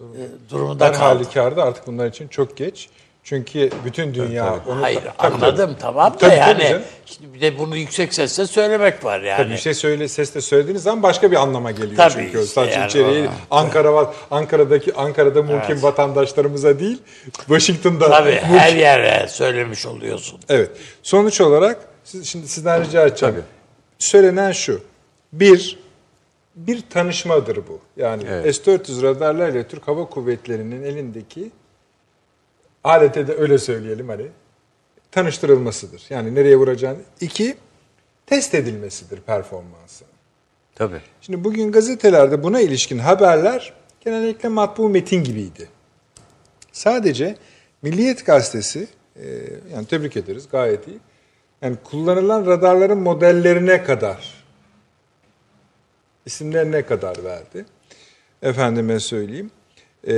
[0.00, 1.04] e, durumunda Her kaldı.
[1.04, 2.88] halükarda artık bunlar için çok geç.
[3.24, 4.82] Çünkü bütün dünya onu...
[4.82, 5.34] Hayır Tabii, tabii.
[5.34, 9.36] anladım tamam da Tabii, tabii yani şimdi bir de bunu yüksek sesle söylemek var yani.
[9.42, 12.26] Tabii bir şey söyle sesle söylediğiniz zaman başka bir anlama geliyor Tabii çünkü.
[12.26, 14.06] işte Sadece yani içeriği o- Ankara var.
[14.30, 15.82] Ankara'daki Ankara'da muhkim Evet.
[15.82, 16.98] vatandaşlarımıza değil,
[17.32, 20.40] Washington'da Tabii muhkim- her yere söylemiş oluyorsun.
[20.48, 20.70] Evet.
[21.02, 23.34] Sonuç olarak siz, şimdi sizden rica edeceğim.
[23.98, 24.80] Söylenen şu.
[25.32, 25.78] Bir,
[26.56, 27.80] bir tanışmadır bu.
[27.96, 28.56] Yani Evet.
[28.56, 31.50] S-400 radarlarla Türk Hava Kuvvetleri'nin elindeki
[32.84, 34.26] alete de öyle söyleyelim hani
[35.10, 36.02] tanıştırılmasıdır.
[36.10, 36.98] Yani nereye vuracağını.
[37.20, 37.56] İki,
[38.26, 40.04] test edilmesidir performansı.
[40.74, 41.00] Tabii.
[41.20, 45.68] Şimdi bugün gazetelerde buna ilişkin haberler genellikle matbu metin gibiydi.
[46.72, 47.36] Sadece
[47.82, 49.26] Milliyet Gazetesi, e,
[49.72, 50.98] yani tebrik ederiz gayet iyi.
[51.62, 54.44] Yani kullanılan radarların modellerine kadar,
[56.26, 57.64] isimlerine kadar verdi.
[58.42, 59.50] Efendime söyleyeyim.
[60.08, 60.14] E,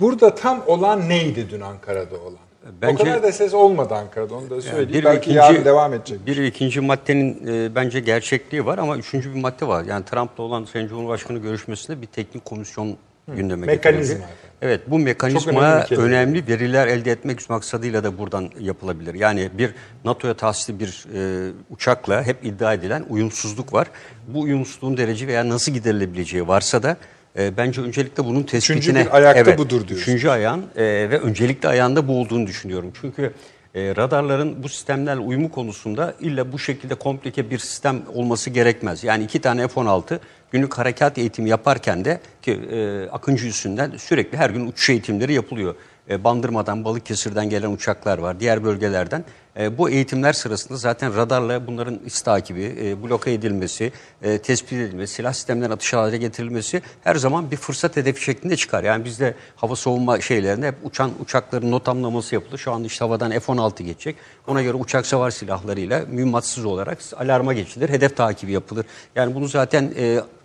[0.00, 2.38] burada tam olan neydi dün Ankara'da olan?
[2.82, 4.92] Bence- o kadar da ses olmadı Ankara'da onu da söyleyeyim.
[4.92, 6.26] bir Belki yarın devam edecek.
[6.26, 9.84] Bir ikinci maddenin e, bence gerçekliği var ama üçüncü bir madde var.
[9.84, 12.96] Yani Trump'la olan Sayın Cumhurbaşkanı görüşmesinde bir teknik komisyon
[13.28, 14.46] gündeme Mekanizma getirildi.
[14.62, 19.14] Evet bu mekanizma önemli önemli veriler elde etmek maksadıyla da buradan yapılabilir.
[19.14, 19.74] Yani bir
[20.04, 23.86] NATO'ya tahsisli bir e, uçakla hep iddia edilen uyumsuzluk var.
[24.28, 26.96] Bu uyumsuzluğun derece veya nasıl giderilebileceği varsa da
[27.38, 29.04] e, bence öncelikle bunun tespitine...
[29.06, 29.96] bir ayakta budur diyorsun.
[29.96, 32.92] Üçüncü ayağın e, ve öncelikli ayağında bu olduğunu düşünüyorum.
[33.00, 33.32] Çünkü
[33.74, 39.04] e, radarların bu sistemlerle uyumu konusunda illa bu şekilde komplike bir sistem olması gerekmez.
[39.04, 40.18] Yani iki tane F-16
[40.52, 45.74] günlük harekat eğitimi yaparken de ki e, Akıncı üssünden sürekli her gün uçuş eğitimleri yapılıyor.
[46.10, 49.24] E, Bandırma'dan, Balıkesir'den gelen uçaklar var, diğer bölgelerden.
[49.58, 53.92] E, bu eğitimler sırasında zaten radarla bunların iz takibi, e, bloke edilmesi,
[54.22, 58.84] e, tespit edilmesi, silah sistemlerinin atış hale getirilmesi her zaman bir fırsat hedefi şeklinde çıkar.
[58.84, 62.58] Yani bizde hava savunma şeylerinde hep uçan uçakların notamlaması yapılır.
[62.58, 64.16] Şu anda işte havadan F-16 geçecek.
[64.46, 68.86] Ona göre uçak savar silahlarıyla mühimmatsız olarak alarma geçilir, hedef takibi yapılır.
[69.14, 69.94] Yani bunu zaten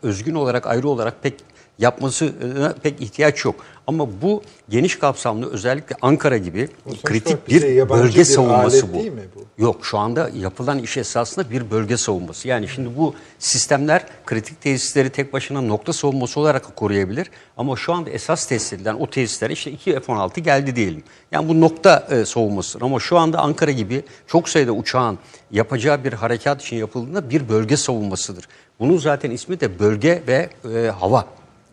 [0.03, 1.33] özgün olarak, ayrı olarak pek
[1.81, 3.55] yapmasına pek ihtiyaç yok.
[3.87, 8.93] Ama bu geniş kapsamlı özellikle Ankara gibi sonuçta kritik bir yabancı bölge bir savunması bu.
[8.93, 9.61] değil mi bu?
[9.61, 12.47] Yok şu anda yapılan iş esasında bir bölge savunması.
[12.47, 17.31] Yani şimdi bu sistemler kritik tesisleri tek başına nokta savunması olarak koruyabilir.
[17.57, 21.03] Ama şu anda esas tesis edilen o tesisler işte 2 F-16 geldi diyelim.
[21.31, 22.85] Yani bu nokta e, savunmasıdır.
[22.85, 25.19] Ama şu anda Ankara gibi çok sayıda uçağın
[25.51, 28.47] yapacağı bir harekat için yapıldığında bir bölge savunmasıdır.
[28.79, 31.25] Bunun zaten ismi de bölge ve e, hava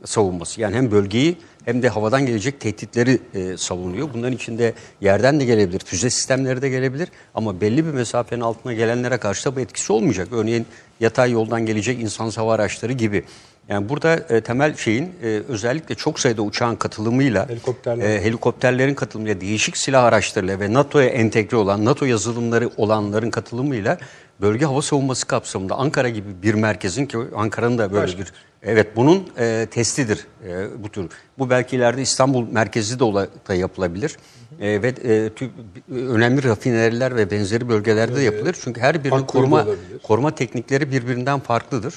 [0.04, 0.60] savunması.
[0.60, 4.08] Yani hem bölgeyi hem de havadan gelecek tehditleri e, savunuyor.
[4.14, 9.16] Bunların içinde yerden de gelebilir, füze sistemleri de gelebilir ama belli bir mesafenin altına gelenlere
[9.18, 10.28] karşı da bu etkisi olmayacak.
[10.32, 10.66] Örneğin
[11.00, 13.24] yatay yoldan gelecek insan hava araçları gibi.
[13.68, 18.04] Yani burada e, temel şeyin e, özellikle çok sayıda uçağın katılımıyla, Helikopterler.
[18.10, 23.98] e, helikopterlerin katılımıyla, değişik silah araçlarıyla ve NATO'ya entegre olan, NATO yazılımları olanların katılımıyla
[24.40, 28.18] bölge hava savunması kapsamında Ankara gibi bir merkezin ki Ankara'nın da böyle Başka.
[28.18, 28.32] bir
[28.62, 31.08] Evet bunun e, testidir e, bu tür.
[31.38, 34.16] Bu belki ileride İstanbul merkezi de, ola, da yapılabilir.
[34.60, 35.50] E, ve e, tü-
[35.90, 38.56] önemli rafineriler ve benzeri bölgelerde de yapılır.
[38.64, 39.98] Çünkü her birinin koruma olabilir.
[40.02, 41.94] koruma teknikleri birbirinden farklıdır.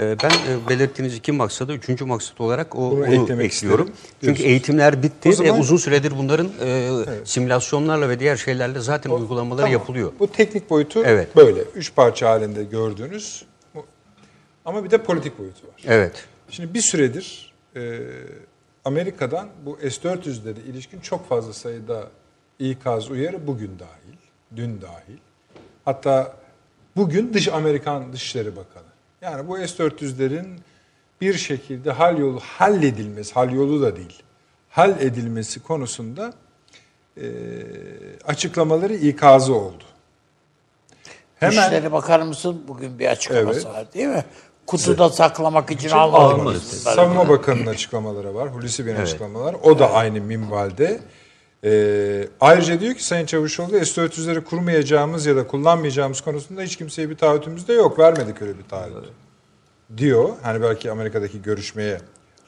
[0.00, 3.86] E, ben e, belirttiğiniz iki maksadı, üçüncü maksat olarak o, Bunu onu ekliyorum.
[3.86, 4.48] Çünkü diyorsunuz.
[4.50, 6.90] eğitimler bitti O zaman- ve uzun süredir bunların e,
[7.24, 9.72] simülasyonlarla ve diğer şeylerle zaten uygulamaları Tamam.
[9.72, 10.12] yapılıyor.
[10.18, 11.36] Bu teknik boyutu Evet.
[11.36, 11.60] böyle.
[11.62, 13.44] Üç parça halinde gördüğünüz.
[13.74, 13.86] Bu-
[14.64, 15.74] Ama bir de politik boyutu var.
[15.86, 16.24] Evet.
[16.50, 17.98] Şimdi bir süredir e,
[18.84, 22.08] Amerika'dan bu S-400'lere ilişkin çok fazla sayıda
[22.58, 24.16] ikaz uyarı bugün dahil,
[24.56, 25.18] dün dahil.
[25.84, 26.36] Hatta
[26.96, 28.93] bugün dış Amerikan Dışişleri Bakanı.
[29.24, 30.46] Yani bu S-400'lerin
[31.20, 34.22] bir şekilde hal yolu halledilmesi, hal yolu da değil,
[34.70, 36.32] hal edilmesi konusunda
[37.16, 37.24] e,
[38.24, 39.84] açıklamaları ikazı oldu.
[41.36, 42.62] Hemen Dışişleri Bakanı mısın?
[42.68, 43.66] Bugün bir açıklaması Evet.
[43.76, 44.24] var değil mi?
[44.66, 46.22] Kutuda saklamak için almadı.
[46.22, 46.62] almadık.
[46.62, 48.48] Savunma Bakanı'nın açıklamaları var.
[48.48, 49.56] Hulusi Bey'in açıklamaları.
[49.56, 51.00] O da aynı minvalde.
[51.64, 57.16] Ee, ayrıca diyor ki Sayın Çavuşoğlu S-400'leri kurmayacağımız ya da kullanmayacağımız konusunda hiç kimseye bir
[57.16, 57.98] taahhütümüz de yok.
[57.98, 58.94] Vermedik öyle bir taahhüt.
[59.96, 60.28] Diyor.
[60.42, 62.00] Hani belki Amerika'daki görüşmeye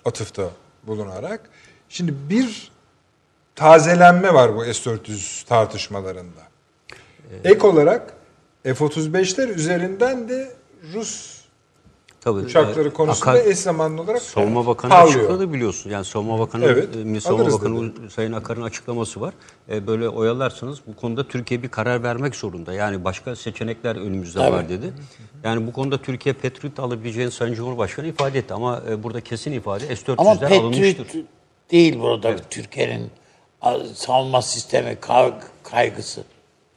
[0.05, 0.51] atıfta
[0.83, 1.41] bulunarak.
[1.89, 2.71] Şimdi bir
[3.55, 6.41] tazelenme var bu S-400 tartışmalarında.
[7.45, 8.13] Ek olarak
[8.65, 10.53] F-35'ler üzerinden de
[10.95, 11.36] Rus
[12.27, 15.19] Tabii, uçakları konusunda Akar- eş zamanlı olarak Savunma Bakanı parlıyor.
[15.21, 15.91] açıkladı biliyorsun.
[15.91, 19.35] Yani Savunma Bakanı, Evet, e, Savunma Bakanı Sayın Akar'ın açıklaması var.
[19.71, 22.73] E, böyle oyalarsanız bu konuda Türkiye bir karar vermek zorunda.
[22.73, 24.93] Yani başka seçenekler önümüzde var dedi.
[25.45, 28.55] Yani bu konuda Türkiye Patriot alabileceğini Sayın Cumhurbaşkanı ifade etti.
[28.55, 29.85] Ama e, burada kesin ifade
[30.19, 31.05] Ama S-400'ler alınmıştır.
[31.05, 31.25] Patriot
[31.71, 33.11] değil burada Türkiye'nin
[33.63, 34.97] a- savunma sistemi
[35.63, 36.23] kaygısı.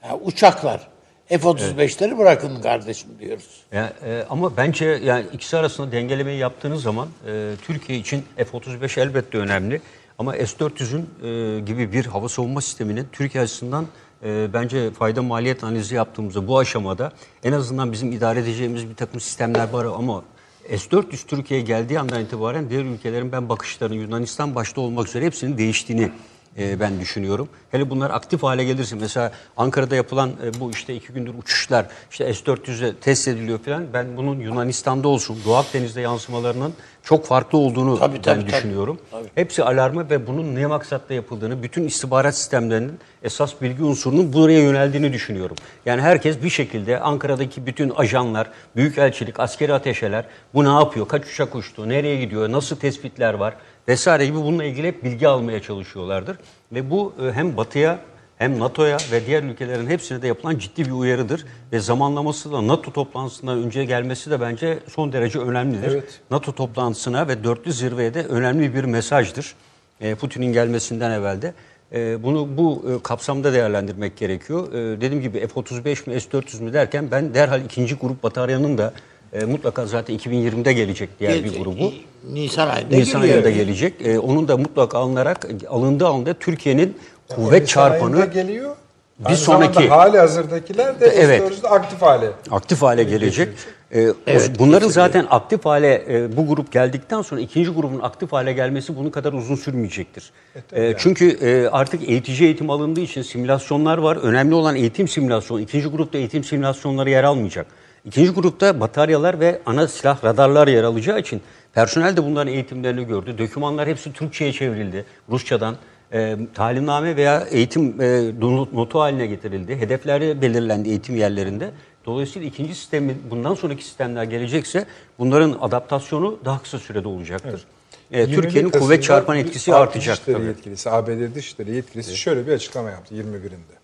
[0.04, 0.88] Yani uçaklar.
[1.30, 3.64] F-35'leri bırakın kardeşim diyoruz.
[3.72, 9.38] Ya, e, ama bence yani ikisi arasında dengelemeyi yaptığınız zaman e, Türkiye için F-35 elbette
[9.38, 9.82] önemli.
[10.18, 13.86] Ama S-400'ün e, gibi bir hava savunma sisteminin Türkiye açısından
[14.24, 17.12] e, bence fayda maliyet analizi yaptığımızda bu aşamada
[17.44, 20.24] en azından bizim idare edeceğimiz bir takım sistemler var ama
[20.70, 26.12] S-400 Türkiye'ye geldiği andan itibaren diğer ülkelerin ben bakışlarının Yunanistan başta olmak üzere hepsinin değiştiğini
[26.60, 27.50] e, ben düşünüyorum.
[27.72, 32.34] Hele bunlar aktif hale gelirse mesela Ankara'da yapılan e, bu işte iki gündür uçuşlar işte
[32.34, 36.74] S-400'e test ediliyor falan ben bunun Yunanistan'da olsun Doğu Akdeniz'de yansımalarının
[37.04, 38.52] çok farklı olduğunu Tabii, ben tabii, tabii.
[38.52, 39.00] düşünüyorum.
[39.36, 45.14] Hepsi alarmı ve bunun ne maksatla yapıldığını, bütün istihbarat sistemlerinin esas bilgi unsurunun buraya yöneldiğini
[45.14, 45.56] düşünüyorum.
[45.86, 51.56] Yani herkes bir şekilde Ankara'daki bütün ajanlar, büyükelçilik, askeri ateşeler bu ne yapıyor, kaç uçak
[51.56, 53.56] uçtu, nereye gidiyor, nasıl tespitler var
[53.90, 56.38] vesaire gibi bununla ilgili hep bilgi almaya çalışıyorlardır.
[56.72, 58.00] Ve bu e, hem Batı'ya
[58.38, 61.46] hem NATO'ya ve diğer ülkelerin hepsine de yapılan ciddi bir uyarıdır.
[61.72, 65.92] Ve zamanlaması da NATO toplantısından önce gelmesi de bence son derece önemlidir.
[65.92, 66.22] Evet.
[66.32, 69.56] NATO toplantısına ve dörtlü zirveye de önemli bir mesajdır.
[70.02, 71.54] E, Putin'in gelmesinden evvel de.
[71.94, 74.72] E, bunu bu kapsamda değerlendirmek gerekiyor.
[74.74, 78.94] Dediğim gibi F-35 mi S-400 mü derken ben derhal ikinci grup bataryanın da
[79.34, 81.64] e, mutlaka zaten 2020'de gelecek diğer bir Gelecek.
[81.64, 81.94] grubu.
[82.34, 83.36] Nisan ayında Nisan geliyor.
[83.44, 83.94] ayında gelecek.
[84.06, 86.98] E, onun da mutlaka alınarak alındığı anda Türkiye'nin
[87.30, 88.76] kuvvet Nisan çarpanı geliyor.
[89.20, 91.42] bir Aynı sonraki- hali hazırdakiler de Evet.
[91.42, 92.30] S-400'de aktif hale.
[92.52, 93.50] aktif hale gelecek.
[93.92, 94.16] Ee, Evet,
[94.60, 94.90] bunların kesinlikle.
[94.94, 99.34] zaten aktif hale e, bu grup geldikten sonra ikinci grubun aktif hale gelmesi bunun kadar
[99.34, 100.32] uzun sürmeyecektir.
[100.74, 104.16] E, Çünkü e, artık eğitici eğitim alındığı için simülasyonlar var.
[104.18, 105.62] Önemli olan eğitim simülasyonu.
[105.62, 107.66] İkinci grupta eğitim simülasyonları yer almayacak.
[108.06, 111.42] İkinci grupta bataryalar ve ana silah radarlar yer alacağı için
[111.74, 113.38] personel de bunların eğitimlerini gördü.
[113.38, 115.06] Dokümanlar hepsi Türkçe'ye çevrildi.
[115.30, 115.76] Rusçadan
[116.14, 118.32] e, talimname veya eğitim e,
[118.74, 119.76] notu haline getirildi.
[119.76, 121.72] Hedefleri belirlendi eğitim yerlerinde.
[122.06, 124.86] Dolayısıyla ikinci sistemin bundan sonraki sistemler gelecekse
[125.20, 127.66] bunların adaptasyonu daha kısa sürede olacaktır.
[128.12, 132.90] E, 20 Türkiye'nin kuvvet çarpan etkisi artacak Dışişleri yetkilisi, ABD Dışişleri yetkilisi şöyle bir açıklama
[132.90, 133.80] yaptı 21'inde.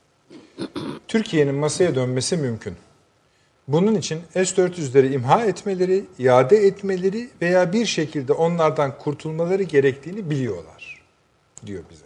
[1.07, 2.73] Türkiye'nin masaya dönmesi mümkün.
[3.67, 11.01] Bunun için S-400'leri imha etmeleri, iade etmeleri veya bir şekilde onlardan kurtulmaları gerektiğini biliyorlar
[11.65, 12.05] diyor bize.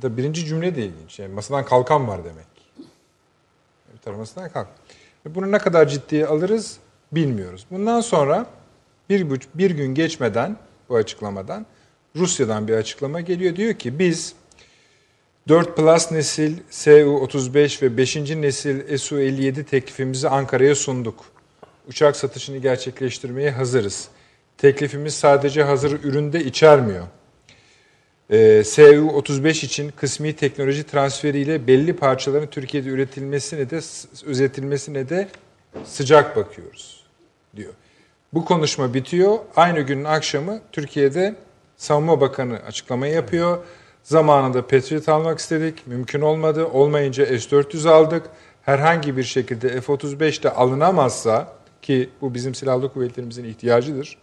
[0.00, 1.18] Tabii birinci cümle de ilginç.
[1.18, 2.46] Yani masadan kalkan var demek.
[3.94, 4.68] Bir tarafı masadan kalk.
[5.26, 6.78] Bunu ne kadar ciddiye alırız
[7.12, 7.66] bilmiyoruz.
[7.70, 8.46] Bundan sonra
[9.10, 10.56] bir, bir gün geçmeden
[10.88, 11.66] bu açıklamadan
[12.16, 13.56] Rusya'dan bir açıklama geliyor.
[13.56, 14.34] Diyor ki biz
[15.48, 18.16] 4 Plus nesil Su-35 ve 5.
[18.16, 21.24] nesil Su-57 teklifimizi Ankara'ya sunduk.
[21.88, 24.08] Uçak satışını gerçekleştirmeye hazırız.
[24.58, 27.06] Teklifimiz sadece hazır üründe içermiyor.
[28.30, 33.80] Ee, Su-35 için kısmi teknoloji transferiyle belli parçaların Türkiye'de üretilmesine de
[34.26, 35.28] üretilmesine de
[35.84, 37.04] sıcak bakıyoruz
[37.56, 37.72] diyor.
[38.32, 39.38] Bu konuşma bitiyor.
[39.56, 41.34] Aynı günün akşamı Türkiye'de
[41.76, 43.58] Savunma Bakanı açıklama yapıyor.
[44.02, 45.86] Zamanında Patriot almak istedik.
[45.86, 46.66] Mümkün olmadı.
[46.66, 48.22] Olmayınca S-400 aldık.
[48.62, 51.52] Herhangi bir şekilde F-35 de alınamazsa
[51.82, 54.18] ki bu bizim silahlı kuvvetlerimizin ihtiyacıdır.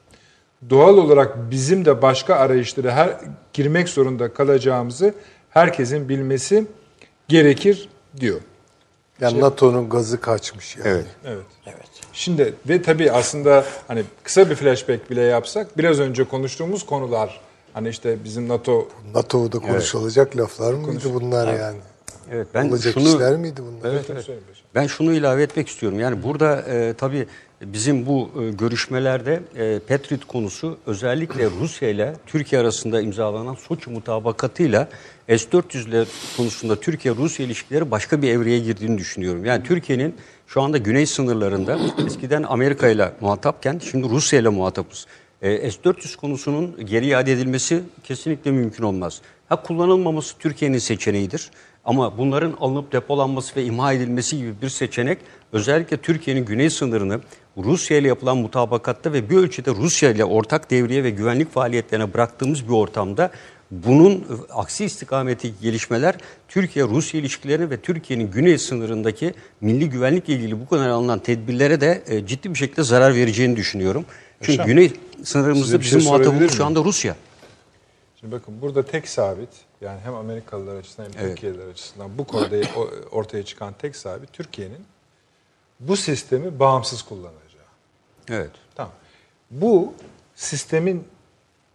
[0.70, 3.18] Doğal olarak bizim de başka arayışlara her
[3.54, 5.14] girmek zorunda kalacağımızı
[5.50, 6.66] herkesin bilmesi
[7.28, 7.90] gerekir
[8.20, 8.42] diyor.
[9.22, 10.88] Yani NATO'nun gazı kaçmış yani.
[10.88, 11.06] Evet.
[11.26, 11.46] Evet.
[11.68, 11.86] Evet.
[12.14, 17.42] Şimdi ve tabii aslında hani kısa bir flashback bile yapsak biraz önce konuştuğumuz konular
[17.76, 21.78] Hani işte bizim NATO NATO'da konuşulacak laflar mıydı bunlar yani?
[22.32, 23.94] Evet ben Olacak şunu işler miydi bunlar?
[23.94, 24.30] Evet, evet.
[24.76, 26.00] Ben şunu ilave etmek istiyorum.
[26.00, 27.28] Yani burada e, tabii
[27.62, 34.88] bizim bu e, görüşmelerde e, Patriot konusu özellikle Rusya ile Türkiye arasında imzalanan Soçi mutabakatıyla
[35.28, 36.06] S-400'ler
[36.38, 39.46] konusunda Türkiye-Rusya ilişkileri başka bir evreye girdiğini düşünüyorum.
[39.46, 40.16] Yani Türkiye'nin
[40.48, 45.08] şu anda güney sınırlarında eskiden Amerika ile muhatapken şimdi Rusya ile muhatapız.
[45.42, 49.22] E, S-400 konusunun geri iade edilmesi kesinlikle mümkün olmaz.
[49.50, 51.52] Ha kullanılmaması Türkiye'nin seçeneğidir.
[51.86, 55.18] Ama bunların alınıp depolanması ve imha edilmesi gibi bir seçenek
[55.54, 57.20] özellikle Türkiye'nin güney sınırını
[57.58, 62.68] Rusya ile yapılan mutabakatta ve bir ölçüde Rusya ile ortak devriye ve güvenlik faaliyetlerine bıraktığımız
[62.68, 63.32] bir ortamda
[63.72, 66.16] bunun aksi istikameti gelişmeler
[66.48, 72.26] Türkiye-Rusya ilişkilerini ve Türkiye'nin güney sınırındaki milli güvenlikle ilgili bu kadar alınan tedbirlere de e,
[72.26, 74.06] ciddi bir şekilde zarar vereceğini düşünüyorum.
[74.46, 74.68] Çünkü Yaşam.
[74.68, 74.94] güney
[75.24, 77.16] sınırımızda şey bizim sorabilir muhatabımız şu anda Rusya.
[78.20, 79.50] Şimdi bakın burada tek sabit
[79.82, 81.30] yani hem Amerikalılar açısından hem Evet.
[81.30, 82.56] Türkiye'liler açısından bu konuda
[83.12, 84.86] ortaya çıkan tek sabit Türkiye'nin
[85.80, 87.66] bu sistemi bağımsız kullanacağı.
[88.30, 88.52] Evet.
[88.76, 88.94] Tamam.
[89.52, 89.94] Bu
[90.36, 91.08] sistemin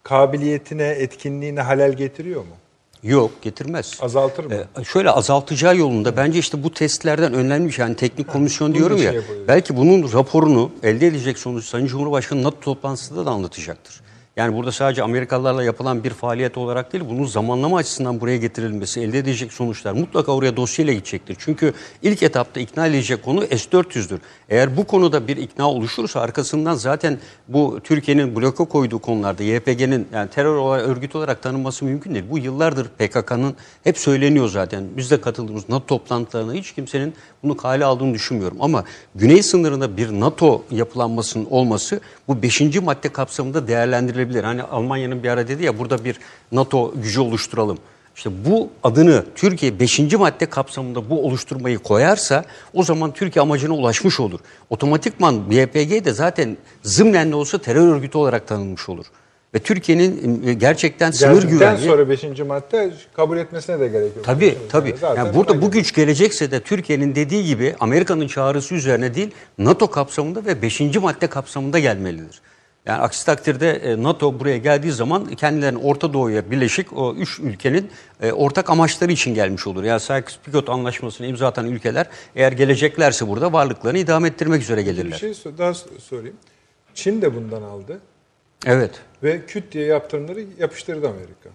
[0.03, 2.57] kabiliyetine, etkinliğine halel getiriyor mu?
[3.03, 3.99] Yok getirmez.
[4.03, 4.55] Azaltır mı?
[4.81, 7.83] Ee, şöyle azaltacağı yolunda bence işte bu testlerden önemli bir şey.
[7.83, 9.15] Yani teknik komisyon diyorum ya.
[9.49, 14.01] Belki bunun raporunu elde edecek sonuç Sayın Cumhurbaşkanı NATO toplantısında da anlatacaktır.
[14.37, 19.19] Yani burada sadece Amerikalılarla yapılan bir faaliyet olarak değil, bunun zamanlama açısından buraya getirilmesi, elde
[19.19, 21.37] edecek sonuçlar mutlaka oraya dosyayla gidecektir.
[21.39, 24.21] Çünkü ilk etapta ikna edilecek konu S-400'dür.
[24.49, 30.31] Eğer bu konuda bir ikna oluşursa arkasından zaten bu Türkiye'nin bloka koyduğu konularda YPG'nin yani
[30.31, 32.25] terör olarak, örgüt olarak tanınması mümkün değil.
[32.31, 33.55] Bu yıllardır PKK'nın
[33.85, 34.85] hep söyleniyor zaten.
[34.97, 38.57] Biz de katıldığımız NATO toplantılarına hiç kimsenin bunu kale aldığını düşünmüyorum.
[38.61, 38.85] Ama
[39.15, 42.61] güney sınırında bir NATO yapılanmasının olması bu 5.
[42.61, 44.45] madde kapsamında değerlendirilebilir.
[44.45, 46.19] Hani Almanya'nın bir ara dedi ya burada bir
[46.53, 47.79] NATO gücü oluşturalım.
[48.17, 49.99] İşte bu adını Türkiye 5.
[49.99, 52.45] madde kapsamında bu oluşturmayı koyarsa
[52.75, 54.41] o zaman Türkiye amacına ulaşmış olur.
[54.71, 59.07] Otomatikman YPG de zaten zımnen de olsa terör örgütü olarak tanınmış olur.
[59.55, 61.89] Ve Türkiye'nin e, gerçekten sınır güvenliği...
[61.89, 62.25] sonra 5.
[62.47, 64.25] madde kabul etmesine de gerek yok.
[64.25, 64.95] Tabii tabii.
[65.17, 70.45] Yani burada bu güç gelecekse de Türkiye'nin dediği gibi Amerika'nın çağrısı üzerine değil NATO kapsamında
[70.45, 70.81] ve 5.
[70.81, 72.41] madde kapsamında gelmelidir.
[72.87, 77.91] Yani aksi takdirde e, NATO buraya geldiği zaman kendilerinin Orta Doğu'ya birleşik o üç ülkenin
[78.23, 79.85] e, ortak amaçları için gelmiş olur.
[79.85, 82.07] Yani Sykes-Picot anlaşmasını imza atan ülkeler
[82.37, 85.19] eğer geleceklerse burada varlıklarını idame ettirmek üzere Bir gelirler.
[85.19, 86.37] şey so- daha so- sorayım.
[86.95, 88.01] Çin de bundan aldı
[88.67, 88.91] Evet.
[89.23, 91.51] ve küt diye yaptırımları yapıştırdı Amerika.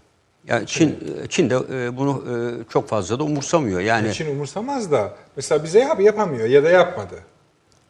[0.47, 0.99] Yani Çin
[1.29, 2.35] Çin de e, bunu e,
[2.69, 3.79] çok fazla da umursamıyor.
[3.79, 7.15] Yani Çin umursamaz da mesela bize yap yapamıyor ya da yapmadı.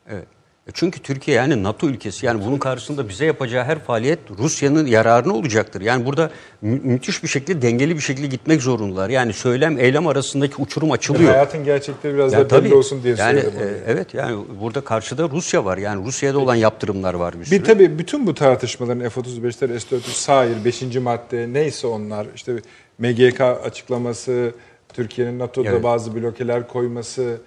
[0.10, 0.28] Evet.
[0.68, 5.34] E Çünkü Türkiye yani NATO ülkesi yani bunun karşısında bize yapacağı her faaliyet Rusya'nın yararına
[5.34, 5.82] olacaktır.
[5.82, 6.32] Yani burada
[6.62, 9.10] mü- müthiş bir şekilde dengeli bir şekilde gitmek zorundalar.
[9.10, 11.30] Yani söylem eylem arasındaki uçurum açılıyor.
[11.32, 13.68] Hayatın gerçekleri biraz Yani da belli olsun diye yani, söyledim.
[13.68, 15.78] e, evet yani burada karşıda Rusya var.
[15.78, 17.60] Yani Rusya'da olan yaptırımlar var bir sürü.
[17.60, 20.82] Bir tabii bütün bu tartışmaların F-35'ler, S-400, SAIR, 5.
[20.96, 22.54] madde neyse onlar işte
[23.00, 24.52] MGK açıklaması,
[24.94, 25.84] Türkiye'nin NATO'da Evet.
[25.84, 27.38] bazı blokeler koyması,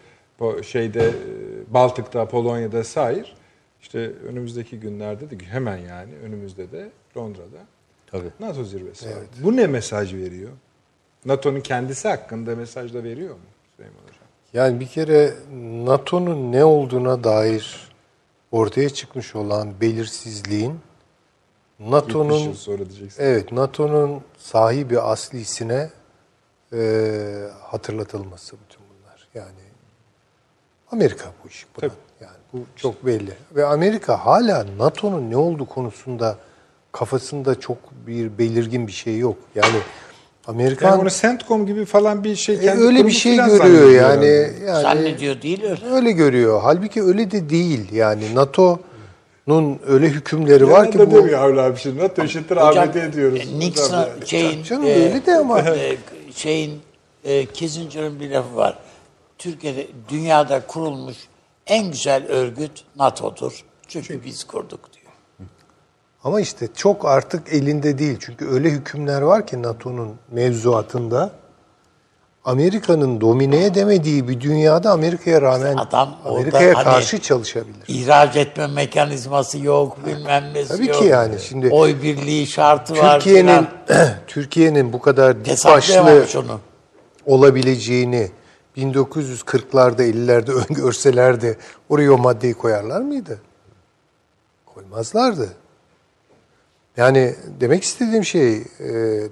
[0.66, 1.10] şeyde e,
[1.70, 3.36] Baltık'ta, Polonya'da SAIR
[3.80, 7.66] işte önümüzdeki günlerde de hemen yani önümüzde de Londra'da
[8.06, 8.30] Tabii.
[8.40, 9.14] NATO zirvesi var.
[9.42, 10.50] Bu ne mesaj veriyor?
[11.24, 13.40] NATO'nun kendisi hakkında mesaj da veriyor mu
[13.76, 14.28] Süleyman Hocam?
[14.52, 15.34] Yani bir kere
[15.84, 17.88] NATO'nun ne olduğuna dair
[18.52, 20.78] ortaya çıkmış olan belirsizliğin
[21.78, 22.56] 70 NATO'nun
[23.18, 25.90] evet NATO'nun sahibi aslisine
[26.72, 29.28] e, hatırlatılması bütün bunlar.
[29.34, 29.67] Yani
[30.92, 31.90] Amerika bu iş buna.
[32.20, 33.30] Yani bu çok belli.
[33.56, 36.36] Ve Amerika hala NATO'nun ne olduğu konusunda
[36.92, 39.36] kafasında çok bir belirgin bir şey yok.
[39.54, 39.76] Yani
[40.46, 44.26] Amerikan Yani onu CENTCOM gibi falan bir şey e, kendi öyle bir şey görüyor yani.
[44.66, 45.94] yani Zannediyor değil öyle.
[45.94, 46.60] Öyle görüyor.
[46.62, 47.92] Halbuki öyle de değil.
[47.92, 51.98] Yani NATO'nun öyle hükümleri var ki bu demiyor Avni abi şimdi.
[52.02, 53.40] NATO eşittir Hocam, ABD diyoruz.
[53.54, 55.96] e, Nixon şeyin Canım öyle de ama- e,
[56.34, 56.80] şeyin
[57.24, 58.78] e, Kissinger'ın bir lafı var.
[59.38, 61.16] Türkiye'de dünyada kurulmuş
[61.66, 63.64] en güzel örgüt NATO'dur.
[63.88, 65.12] Çünkü biz kurduk diyor.
[66.24, 68.16] ama işte çok artık elinde değil.
[68.20, 71.32] Çünkü öyle hükümler var ki NATO'nun mevzuatında
[72.44, 77.84] Amerika'nın domine edemediği bir dünyada Amerika'ya rağmen Adam Amerika'ya hani- karşı çalışabilir.
[77.88, 80.98] İhraç etme mekanizması yok, bilmem Tabii yok.
[80.98, 83.20] ki yani şimdi Oy birliği şartı var.
[83.20, 83.66] Türkiye'nin.
[84.26, 86.26] Türkiye'nin bu kadar dik başlı
[87.26, 88.30] olabileceğini
[88.78, 93.38] 1940'larda 50'lerde öngörselerdi oraya o maddeyi koyarlar mıydı?
[94.66, 95.48] Koymazlardı.
[96.96, 98.62] Yani demek istediğim şey e,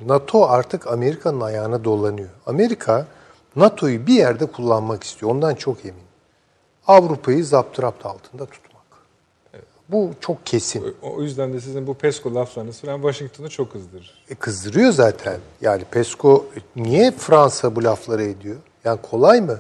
[0.07, 2.29] NATO artık Amerika'nın ayağına dolanıyor.
[2.47, 3.07] Amerika
[3.57, 5.33] NATO'yu bir yerde kullanmak istiyor.
[5.33, 6.07] Ondan çok eminim.
[6.87, 8.77] Avrupa'yı zapturapt altında tutmak.
[9.89, 10.95] Bu çok kesin.
[11.03, 14.25] O o yüzden de sizin bu PESCO laflarınız falan Washington'ı çok kızdırır.
[14.31, 15.37] E, kızdırıyor zaten.
[15.61, 16.47] Yani PESCO
[16.77, 18.57] niye Fransa bu lafları ediyor?
[18.87, 19.59] Yani kolay mı?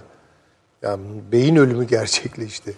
[0.82, 2.74] Yani beyin ölümü gerçekleşti.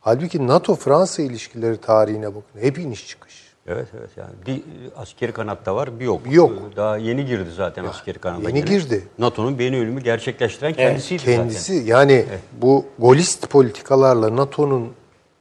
[0.00, 2.60] Halbuki NATO-Fransa ilişkileri tarihine bakın.
[2.60, 3.44] Hep iniş çıkış.
[3.66, 4.62] Evet evet yani bir
[4.96, 6.20] askeri kanatta var bir yok.
[6.30, 6.52] Yok.
[6.76, 8.48] Daha yeni girdi zaten askeri kanada.
[8.48, 8.76] yeni gene.
[8.76, 9.08] girdi.
[9.18, 11.86] NATO'nun beyin ölümü gerçekleştiren kendisiydi Kendisi zaten.
[11.86, 12.24] yani
[12.60, 14.92] bu golist politikalarla NATO'nun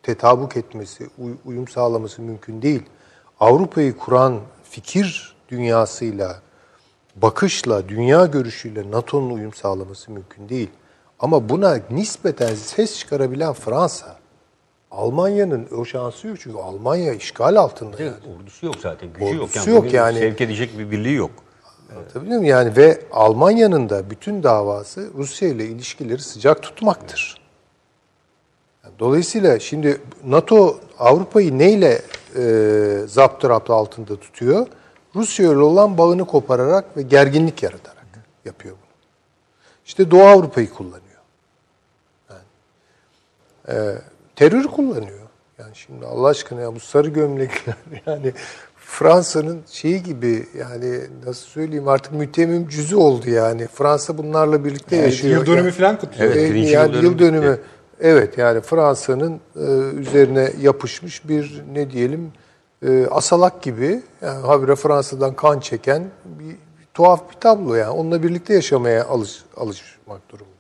[0.04, 2.84] tetabuk etmesi, uy- uyum sağlaması mümkün değil.
[3.40, 4.40] Avrupa'yı kuran
[4.70, 6.36] fikir dünyasıyla,
[7.16, 10.70] bakışla, dünya görüşüyle NATO'nun uyum sağlaması mümkün değil.
[11.20, 14.18] Ama buna nispeten ses çıkarabilen Fransa,
[14.92, 18.04] Almanya'nın o şansı yok çünkü Almanya işgal altında.
[18.04, 18.14] Yani.
[18.40, 19.10] Ordusu yok zaten.
[19.14, 19.44] Gücü yok.
[19.44, 20.20] Ordusu yok bugün yani.
[20.20, 21.32] Sevk edecek bir birliği yok.
[21.96, 22.52] Anlatabiliyor muyum?
[22.52, 27.42] Yani ve Almanya'nın da bütün davası Rusya ile ilişkileri sıcak tutmaktır.
[28.84, 32.02] Yani dolayısıyla şimdi NATO Avrupa'yı neyle
[32.36, 34.68] e, zapturapt altında tutuyor?
[35.16, 38.04] Rusya ile olan bağını kopararak ve gerginlik yaratarak
[38.46, 38.84] yapıyor bunu.
[39.86, 41.04] İşte Doğu Avrupa'yı kullanıyor.
[42.30, 42.42] Yani,
[43.68, 43.98] e,
[44.36, 45.20] terör kullanıyor.
[45.60, 47.76] Yani şimdi Allah aşkına ya bu sarı gömlekler
[48.06, 48.34] yani
[48.76, 53.68] Fransa'nın şeyi gibi yani nasıl söyleyeyim artık mütemmim cüzü oldu yani.
[53.68, 55.40] Fransa bunlarla birlikte yaşıyor.
[55.40, 56.32] Yıl dönümü Yani- falan kutluyor.
[56.36, 57.52] Evet, yani yıl yıl dönümü dönümü.
[57.58, 57.64] bitti.
[58.00, 59.66] Evet yani Fransa'nın e,
[60.00, 62.32] üzerine yapışmış bir ne diyelim
[62.84, 66.58] e, asalak gibi yani habire Fransa'dan kan çeken bir, bir
[66.94, 67.90] tuhaf bir tablo yani.
[67.90, 70.54] Onunla birlikte yaşamaya alış, alışmak durumunda.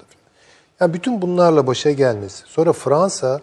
[0.79, 2.43] Yani bütün bunlarla başa gelmesi.
[2.45, 3.41] Sonra Fransa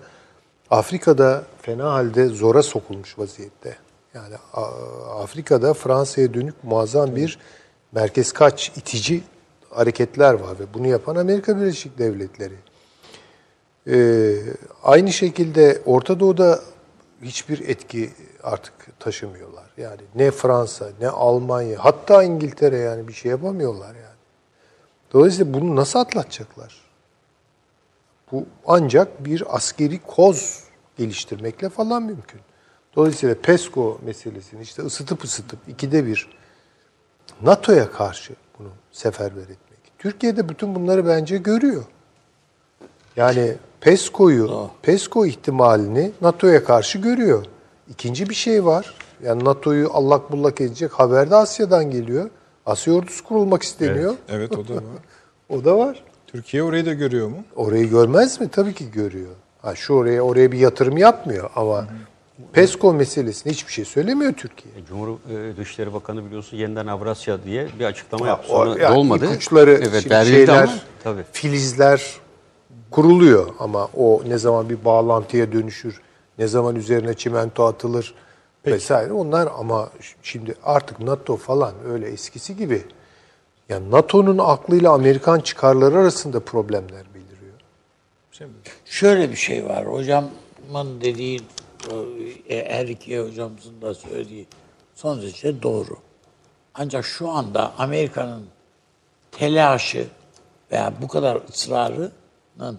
[0.70, 3.76] Afrika'da fena halde zora sokulmuş vaziyette.
[4.14, 4.34] Yani
[5.22, 7.38] Afrika'da Fransa'ya dönük muazzam bir
[7.92, 9.22] merkez kaç itici
[9.70, 12.54] hareketler var ve bunu yapan Amerika Birleşik Devletleri.
[13.86, 14.36] Ee,
[14.82, 16.60] aynı şekilde Orta Doğu'da
[17.22, 18.10] hiçbir etki
[18.42, 19.64] artık taşımıyorlar.
[19.76, 24.20] Yani ne Fransa, ne Almanya, hatta İngiltere yani bir şey yapamıyorlar yani.
[25.12, 26.80] Dolayısıyla bunu nasıl atlatacaklar?
[28.32, 30.64] Bu ancak bir askeri koz
[30.98, 32.40] geliştirmekle falan mümkün.
[32.96, 36.28] Dolayısıyla PESCO meselesini işte ısıtıp ısıtıp ikide bir
[37.42, 39.58] NATO'ya karşı bunu seferber etmek.
[39.98, 41.84] Türkiye'de bütün bunları bence görüyor.
[43.16, 47.46] Yani PESCO'yu, PESCO ihtimalini NATO'ya karşı görüyor.
[47.90, 48.94] İkinci bir şey var.
[49.24, 52.30] Yani NATO'yu allak bullak edecek haber de Asya'dan geliyor.
[52.66, 54.14] Asya ordusu kurulmak isteniyor.
[54.28, 54.82] Evet o da var.
[55.48, 56.02] O da var.
[56.26, 57.36] Türkiye orayı da görüyor mu?
[57.56, 58.48] Orayı görmez mi?
[58.48, 59.30] Tabii ki görüyor.
[59.62, 61.86] Ha, şu oraya oraya bir yatırım yapmıyor ama
[62.52, 64.74] PESCO meselesinde hiçbir şey söylemiyor Türkiye.
[64.88, 68.48] Cumhur e, Dışişleri Bakanı biliyorsun yeniden Avrasya diye bir açıklama Ya, yaptı.
[68.48, 69.26] Sonra yani olmadı.
[69.26, 70.72] ipuçları, evet, şeyler, ama
[71.04, 71.22] tabii.
[71.32, 72.02] filizler
[72.90, 76.00] kuruluyor ama o ne zaman bir bağlantıya dönüşür,
[76.40, 78.14] ne zaman üzerine çimento atılır
[78.66, 79.90] vesaire onlar ama
[80.22, 82.84] şimdi artık NATO falan öyle eskisi gibi.
[83.68, 87.60] Yani NATO'nun aklıyla Amerikan çıkarları arasında problemler beliriyor.
[88.32, 88.52] Şimdi
[88.84, 89.86] Şöyle bir şey var.
[89.86, 91.40] Hocamın dediği,
[92.48, 94.46] e, her iki hocamızın da söylediği
[94.94, 95.96] son derece doğru.
[96.74, 98.46] Ancak şu anda Amerika'nın
[99.32, 100.08] telaşı
[100.72, 102.78] veya bu kadar ısrarının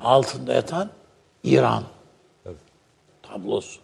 [0.00, 0.90] altında yatan
[1.42, 1.84] İran
[3.32, 3.80] tablosu.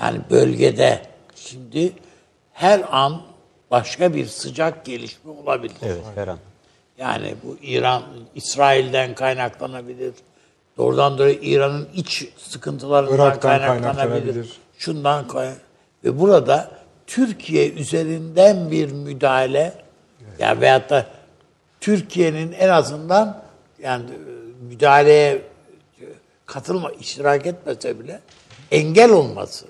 [0.00, 1.02] Yani bölgede
[1.34, 1.92] şimdi
[2.52, 3.22] her an
[3.70, 5.76] başka bir sıcak gelişme olabilir.
[5.82, 6.38] Evet her an.
[6.98, 8.02] Yani bu İran,
[8.34, 10.14] İsrail'den kaynaklanabilir.
[10.76, 13.94] Doğrudan doğruya İran'ın iç sıkıntılarından Irak'tan kaynaklanabilir.
[13.94, 14.56] kaynaklanabilir.
[14.78, 15.60] Şundan kaynak.
[16.04, 16.70] Ve burada
[17.06, 19.72] Türkiye üzerinden bir müdahale
[20.38, 21.06] ya veyahut da
[21.80, 23.42] Türkiye'nin en azından
[23.82, 25.42] yani e, müdahaleye
[26.46, 28.20] katılma, iştirak etmese bile
[28.70, 29.66] engel olması,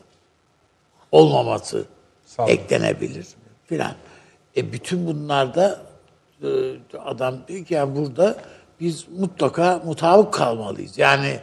[1.12, 1.84] olmaması
[2.26, 3.26] Sağ eklenebilir
[3.66, 3.94] filan.
[4.56, 5.82] E bütün bunlarda
[6.42, 6.48] e,
[6.98, 8.36] adam diyor ki yani burada
[8.80, 10.98] biz mutlaka mutabık kalmalıyız.
[10.98, 11.40] Yani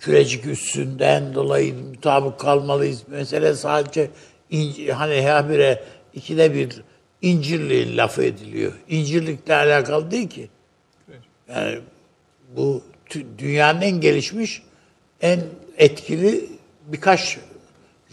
[0.00, 3.02] kürecik üstünden dolayı mutabık kalmalıyız.
[3.08, 4.10] Mesele sadece
[4.50, 5.84] inci, hani habire
[6.14, 6.82] ikide bir
[7.22, 8.72] incirliğin lafı ediliyor.
[8.88, 10.48] İncirlikle alakalı değil ki.
[11.48, 11.78] Yani
[12.56, 12.82] bu
[13.38, 14.62] dünyanın en gelişmiş,
[15.20, 15.40] en
[15.78, 16.48] etkili
[16.86, 17.38] birkaç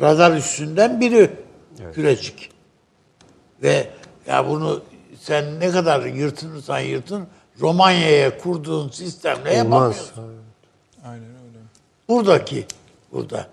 [0.02, 1.30] radar üstünden biri
[1.94, 2.50] kürecik.
[3.64, 3.88] Ve
[4.28, 4.82] ya bunu
[5.20, 7.28] sen ne kadar yırtınırsan yırtın
[7.62, 9.56] Romanya'ya kurduğun sistemle Olmaz.
[9.58, 10.14] yapamıyorsun.
[11.06, 11.60] aynen öyle.
[12.10, 12.66] Buradaki
[13.12, 13.48] burada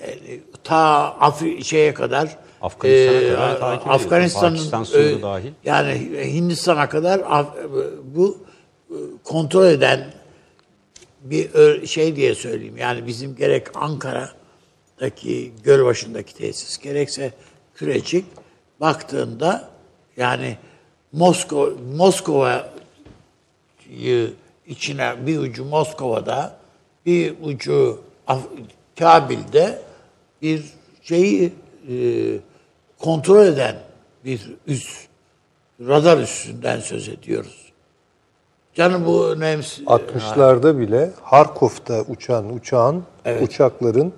[0.00, 0.76] yani ta
[1.20, 3.90] Afri şeye kadar Afganistan'a Ee, kadar takip.
[3.90, 5.52] Afganistan'ın Pakistan e, dahil.
[5.64, 5.92] Yani
[6.34, 7.54] Hindistan'a kadar Af-
[8.14, 8.38] bu
[8.90, 8.94] e,
[9.24, 10.06] kontrol eden
[11.30, 12.76] bir şey diye söyleyeyim.
[12.76, 17.32] Yani bizim gerek Ankara'daki Gölbaşı'ndaki tesis gerekse
[17.74, 18.24] Kürecik
[18.80, 19.70] baktığında
[20.16, 20.56] yani
[21.12, 22.70] Moskova Moskova'yı
[24.66, 26.58] içine bir ucu Moskova'da
[27.06, 28.00] bir ucu
[28.98, 29.82] Kabil'de
[30.42, 30.64] bir
[31.02, 31.52] şeyi
[31.88, 31.94] e,
[32.98, 33.76] kontrol eden
[34.24, 35.06] bir üs
[35.80, 37.67] radar üssünden söz ediyoruz.
[38.78, 39.62] Canım bu önemli.
[39.64, 43.04] 60'larda bile Harkov'da uçan uçağın
[43.42, 44.12] uçakların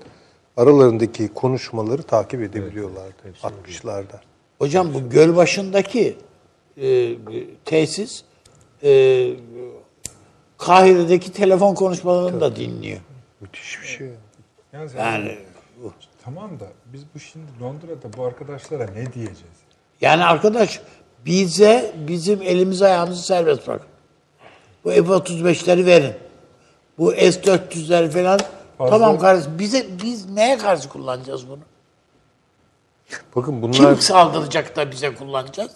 [0.56, 4.20] aralarındaki konuşmaları takip edebiliyorlardı 60'larda.
[4.58, 6.16] Hocam bu göl başındaki
[6.76, 7.16] e,
[7.64, 8.24] tesis
[8.82, 9.30] e,
[10.58, 13.00] Kahire'deki telefon konuşmalarını da dinliyor.
[13.40, 14.10] Müthiş bir şey.
[14.72, 15.38] Yalnız Yani
[16.24, 19.60] tamam da biz bu şimdi Londra'da bu arkadaşlara ne diyeceğiz?
[20.00, 20.80] yani arkadaş
[21.26, 23.89] bize bizim elimizi ayağımızı serbest bırakın.
[24.84, 26.14] Bu F-35'leri verin.
[26.98, 28.40] Bu S-400'ler falan
[28.78, 31.58] Fazla- tamam kardeşim bize biz neye karşı kullanacağız bunu?
[33.36, 35.70] Bakın bunlar Kim saldıracak da bize kullanacağız?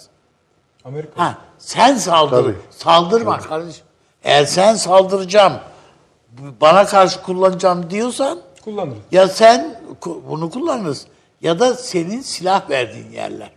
[0.84, 2.42] Amerika Ha, sen saldır.
[2.42, 2.54] Tabii.
[2.70, 3.84] Saldırma kardeşim.
[4.24, 5.52] Eğer sen saldıracağım,
[6.60, 8.98] bana karşı kullanacağım diyorsan kullanırız.
[9.12, 9.80] ya sen
[10.28, 11.06] bunu kullanırız
[11.40, 13.50] ya da senin silah verdiğin yerler.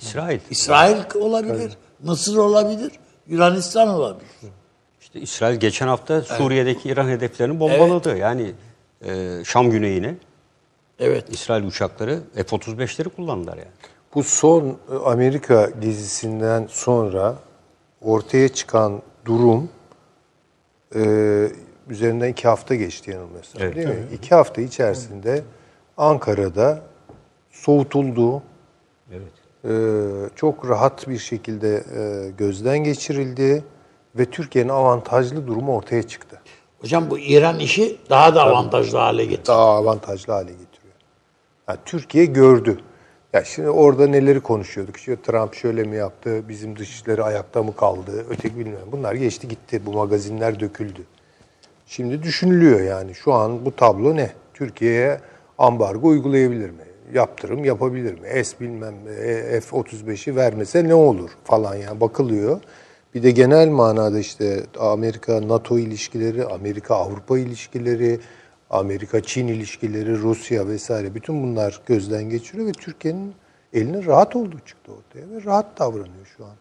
[0.00, 0.40] İsrail.
[0.50, 2.92] İsrail olabilir, Mısır olabilir,
[3.26, 4.30] Yunanistan olabilir.
[5.14, 8.16] İşte İsrail geçen hafta Suriye'deki İran hedeflerini bombaladı.
[8.16, 8.52] Yani
[9.06, 10.14] e, Şam güneyine
[10.98, 11.24] Evet.
[11.30, 13.68] İsrail uçakları F-35'leri kullandılar yani.
[14.14, 17.34] bu son e, Amerika gezisinden sonra
[18.02, 19.68] ortaya çıkan durum
[20.94, 21.00] e,
[21.88, 23.94] üzerinden iki hafta geçti yanılmıyorsam Evet, değil mi?
[24.14, 25.42] İki hafta içerisinde
[25.96, 26.82] Ankara'da
[27.50, 28.42] soğutuldu.
[29.12, 29.32] Evet.
[29.64, 29.72] e,
[30.36, 33.64] çok rahat bir şekilde e, gözden geçirildi
[34.14, 36.40] ve Türkiye'nin avantajlı durumu ortaya çıktı.
[36.80, 39.48] Hocam bu İran işi daha da avantajlı hale getirdi.
[39.48, 40.94] Daha avantajlı hale getiriyor.
[41.68, 42.80] Yani Türkiye gördü.
[43.32, 44.96] Ya şimdi orada neleri konuşuyorduk?
[44.96, 46.48] İşte Trump şöyle mi yaptı?
[46.48, 48.26] Bizim dışişleri ayakta mı kaldı?
[48.30, 48.80] Öteki bilmem.
[48.92, 49.86] Bunlar geçti gitti.
[49.86, 51.00] Bu magazinler döküldü.
[51.86, 54.30] Şimdi düşünülüyor yani şu an bu tablo ne?
[54.54, 55.20] Türkiye'ye
[55.58, 56.82] ambargo uygulayabilir mi?
[57.14, 58.44] Yaptırım yapabilir mi?
[58.44, 62.60] S bilmem e, F-35'i vermese ne olur falan yani bakılıyor.
[63.14, 68.20] Bir de genel manada işte Amerika-NATO ilişkileri, Amerika-Avrupa ilişkileri,
[68.70, 73.34] Amerika-Çin ilişkileri, Rusya vesaire bütün bunlar gözden geçiriyor ve Türkiye'nin
[73.72, 76.54] eline rahat olduğu çıktı ortaya ve rahat davranıyor şu an.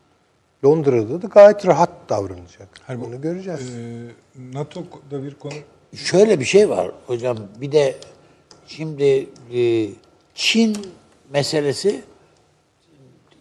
[0.66, 2.68] Londra'da da gayet rahat davranacak.
[2.88, 3.76] Hayır, bu, Bunu göreceğiz.
[3.76, 5.54] e, NATO'da bir konu
[5.96, 7.38] Şöyle bir şey var hocam.
[7.62, 7.96] Bir de
[8.68, 9.90] şimdi e,
[10.36, 10.78] Çin
[11.34, 12.02] meselesi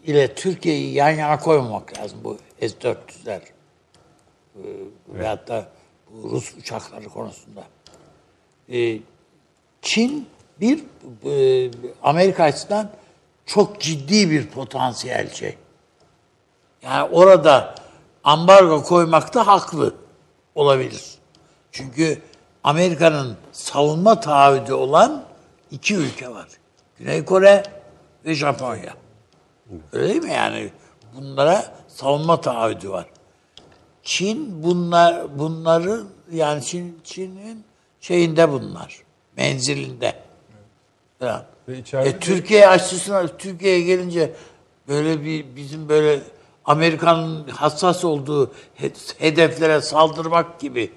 [0.07, 3.41] ile Türkiye'yi yan yana koymamak lazım bu S-400'ler.
[3.41, 4.63] E,
[5.09, 5.69] Veyahut da
[6.11, 7.65] bu Rus uçakları konusunda.
[8.73, 8.99] E,
[9.83, 10.29] Çin
[10.61, 10.85] bir
[11.25, 11.71] e,
[12.03, 12.91] Amerika açısından
[13.47, 15.57] çok ciddi bir potansiyel şey.
[16.83, 17.75] Yani orada
[18.25, 19.95] ambargo koymakta haklı
[20.55, 21.05] olabilir.
[21.73, 22.23] Çünkü
[22.65, 25.25] Amerika'nın savunma taahhüdü olan
[25.71, 26.49] iki ülke var.
[26.99, 27.63] Güney Kore
[28.25, 28.95] ve Japonya.
[29.93, 30.71] Öyle değil mi yani?
[31.15, 33.07] Bunlara savunma taahhüdü var.
[34.03, 36.03] Çin bunlar bunları
[36.33, 37.65] yani Çin Çin'in
[38.01, 39.03] şeyinde bunlar.
[39.37, 40.15] Menzilinde.
[41.69, 44.33] İçeride E, de- Türkiye açısından Türkiye'ye gelince
[44.89, 46.21] böyle bir bizim böyle
[46.65, 50.93] Amerika'nın hassas olduğu he- hedeflere saldırmak gibi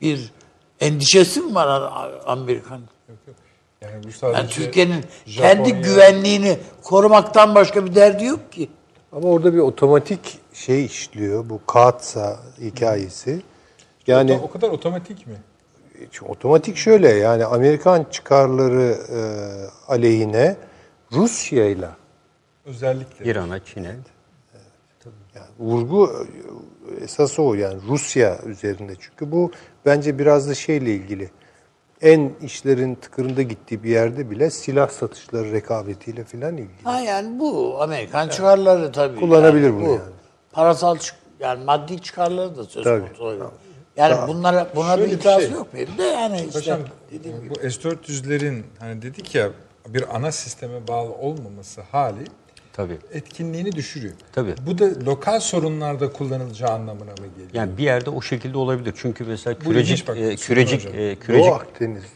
[0.00, 0.32] bir
[0.80, 2.84] endişesi mi var A- Amerika'nın?
[3.80, 8.68] yani bu sadece Yani Türkiye'nin kendi güvenliğini korumaktan başka bir derdi yok ki.
[9.12, 11.48] Ama orada bir otomatik şey işliyor.
[11.48, 13.42] Bu Katsa hikayesi.
[14.06, 15.36] Yani o kadar otomatik mi?
[16.10, 19.20] Çünkü otomatik şöyle yani Amerikan çıkarları e,
[19.92, 20.56] aleyhine
[21.12, 21.88] Rusya ile
[22.66, 23.24] Özellikle.
[23.24, 23.96] İran'a, Çin'e.
[25.58, 26.26] vurgu
[27.00, 28.92] e, esas o yani Rusya üzerinde.
[29.00, 29.52] Çünkü bu
[29.86, 31.30] bence biraz da şeyle ilgili.
[32.02, 36.82] En işlerin tıkırında gittiği bir yerde bile silah satışları rekabetiyle filan ilgili.
[36.84, 39.20] Ha yani bu Amerikan çıkarları tabii.
[39.20, 40.00] Kullanabilir yani bunu bu yani.
[40.52, 43.00] Parasal çık yani maddi çıkarları da söz Tabii.
[43.06, 43.24] konusu.
[43.24, 43.50] oluyor.
[43.96, 45.50] Yani bunlara buna Şöyle bir itiraz şey.
[45.50, 46.78] yok benim de yani işte
[47.12, 49.50] dediğim bu S-400'lerin hani dedik ya
[49.88, 52.24] bir ana sisteme bağlı olmaması hali
[52.78, 52.98] Tabii.
[53.12, 54.14] etkinliğini düşürüyor.
[54.32, 54.54] Tabii.
[54.66, 57.48] Bu da lokal sorunlarda kullanılacağı anlamına mı geliyor?
[57.52, 58.94] Yani bir yerde o şekilde olabilir.
[58.96, 61.52] Çünkü mesela Bu kürecik bak, e, kürecik e, kürecik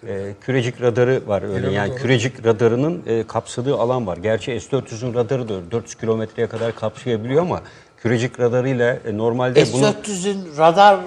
[0.08, 1.70] e, kürecik radarı var öyle.
[1.72, 1.98] Yani onu.
[1.98, 4.16] kürecik radarının e, kapsadığı alan var.
[4.16, 7.62] Gerçi S400'ün radarı da öyle, 400 kilometreye kadar kapsayabiliyor ama
[7.96, 11.00] kürecik radarıyla e, normalde bunu S-400'ün radar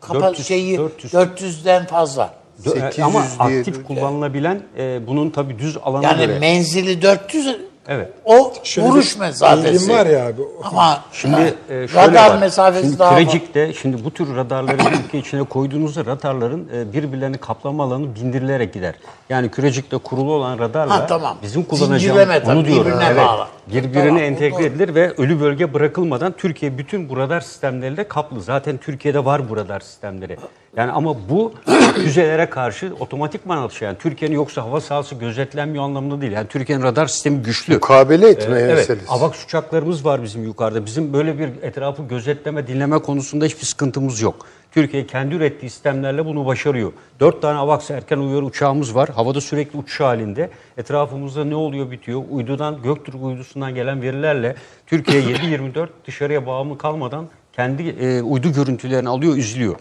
[0.00, 1.12] kapa 400, şeyi 400.
[1.14, 2.34] 400'den fazla.
[2.64, 3.82] Dö- 800 ama diye aktif duydum.
[3.96, 6.38] kullanılabilen e, bunun tabii düz alana Yani göre.
[6.38, 7.56] menzili 400
[7.90, 8.08] Evet.
[8.24, 9.92] o Şöyle vuruş mesafesi.
[9.92, 10.42] var ya abi.
[10.62, 12.38] Ama Şimdi e, şöyle radar var.
[12.38, 13.24] mesafesi şimdi daha fazla.
[13.24, 18.94] Kürecik'te şimdi bu tür radarları ülke içine koyduğunuzda radarların e, birbirlerini kaplama alanı bindirilerek gider.
[19.30, 21.36] Yani Kürecik'te kurulu olan radarla Ha, tamam.
[21.42, 22.84] bizim kullanacağımız onu diyorum.
[22.84, 23.26] birbirine Evet.
[23.26, 23.46] bağlı.
[23.66, 28.40] Birbirine Tamam, entegre edilir ve ölü bölge bırakılmadan Türkiye bütün bu radar sistemleriyle kaplı.
[28.40, 30.36] Zaten Türkiye'de var bu radar sistemleri.
[30.76, 31.52] Yani ama bu
[31.94, 33.82] füzelere karşı otomatikman atış.
[33.82, 36.32] Yani Türkiye'nin yoksa hava sahası gözetlenmiyor anlamında değil.
[36.32, 37.74] Yani Türkiye'nin radar sistemi güçlü.
[37.74, 39.08] Mukabele etme Ee, evet, meselesi.
[39.08, 40.86] AVAX uçaklarımız var bizim yukarıda.
[40.86, 44.46] Bizim böyle bir etrafı gözetleme, dinleme konusunda hiçbir sıkıntımız yok.
[44.72, 46.92] Türkiye kendi ürettiği sistemlerle bunu başarıyor.
[47.20, 49.08] Dört tane AVAX erken uyarı uçağımız var.
[49.08, 50.50] Havada sürekli uçuş halinde.
[50.76, 52.22] Etrafımızda ne oluyor bitiyor.
[52.30, 54.54] Uydudan, Göktürk uydusundan gelen verilerle
[54.86, 59.74] Türkiye 7-24 dışarıya bağımlı kalmadan kendi e, uydu görüntülerini alıyor, izliyor.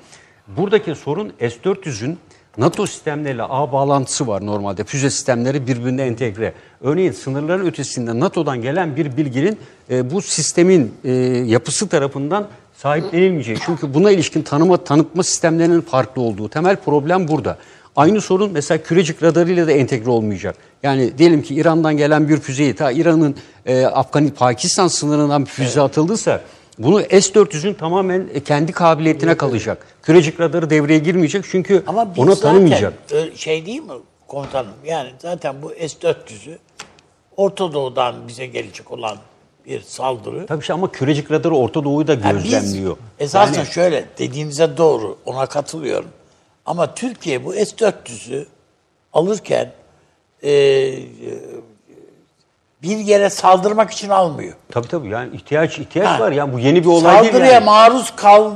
[0.48, 2.18] Buradaki sorun S-400'ün
[2.58, 4.84] NATO sistemleriyle ağ bağlantısı var normalde.
[4.84, 6.54] Füze sistemleri birbirine entegre.
[6.82, 9.60] Örneğin sınırların ötesinde NATO'dan gelen bir bilginin
[9.90, 11.12] e, bu sistemin e,
[11.46, 12.48] yapısı tarafından
[12.78, 13.58] sahiplenilmeyeceği.
[13.66, 17.58] Çünkü buna ilişkin tanıma tanıtma sistemlerinin farklı olduğu temel problem burada.
[17.96, 20.56] Aynı sorun mesela kürecik radarıyla da entegre olmayacak.
[20.84, 25.82] Yani diyelim ki İran'dan gelen bir füzeyi ta İran'ın e, Afgan Pakistan sınırından bir füze
[25.82, 26.42] atıldıysa
[26.80, 29.86] bunu S-400'ün tamamen e, kendi kabiliyetine kalacak.
[30.08, 32.94] Kürecik radarı devreye girmeyecek çünkü Ama biz ona zaten tanımayacak.
[33.12, 33.94] ö- şey değil mi
[34.28, 34.72] komutanım?
[34.86, 36.58] Yani zaten bu S-400'ü
[37.38, 39.18] Orta Doğu'dan bize gelecek olan
[39.66, 40.46] bir saldırı.
[40.46, 42.98] Tabii şey ama kürecik radarı Orta Doğu'yu da Yani biz gözlemliyor.
[43.20, 46.10] esasen Yani- şöyle dediğinize doğru ona katılıyorum.
[46.66, 48.48] Ama Türkiye bu S-400'ü
[49.14, 49.72] alırken
[50.42, 51.04] e, e,
[52.84, 54.54] bir yere saldırmak için almıyor.
[54.72, 56.20] Tabii tabii yani ihtiyaç ihtiyaç Ha.
[56.20, 57.66] var yani bu yeni bir olay değil Saldırıya yani.
[57.66, 58.52] maruz kal,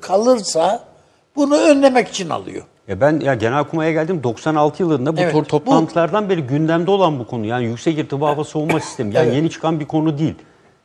[0.00, 0.89] kalırsa
[1.36, 2.64] bunu önlemek için alıyor.
[2.88, 7.18] Ya ben ya Genelkurmay'a geldim 96 yılında bu Evet, tür bu- toplantılardan beri gündemde olan
[7.18, 7.46] bu konu.
[7.46, 9.14] Yani yüksek irtifa hava savunma sistemi.
[9.14, 9.36] Yani Evet.
[9.36, 10.34] yeni çıkan bir konu değil.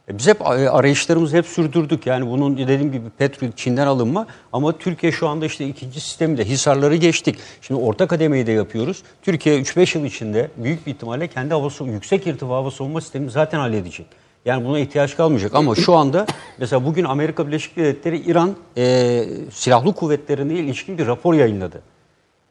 [0.09, 2.05] E Biz hep e, arayışlarımızı hep sürdürdük.
[2.07, 6.95] Yani bunun dediğim gibi petrol Çin'den alınma ama Türkiye şu anda işte ikinci sistemde Hisarları
[6.95, 7.35] geçtik.
[7.61, 9.03] Şimdi orta kademeyi de yapıyoruz.
[9.21, 13.31] Türkiye 3-5 yıl içinde büyük bir ihtimalle kendi hava sav- yüksek irtifa hava savunma sistemini
[13.31, 14.05] zaten halledecek.
[14.45, 16.25] Yani buna ihtiyaç kalmayacak ama şu anda
[16.57, 21.81] mesela bugün Amerika Birleşik Devletleri İran e, silahlı kuvvetlerine ilişkin bir rapor yayınladı.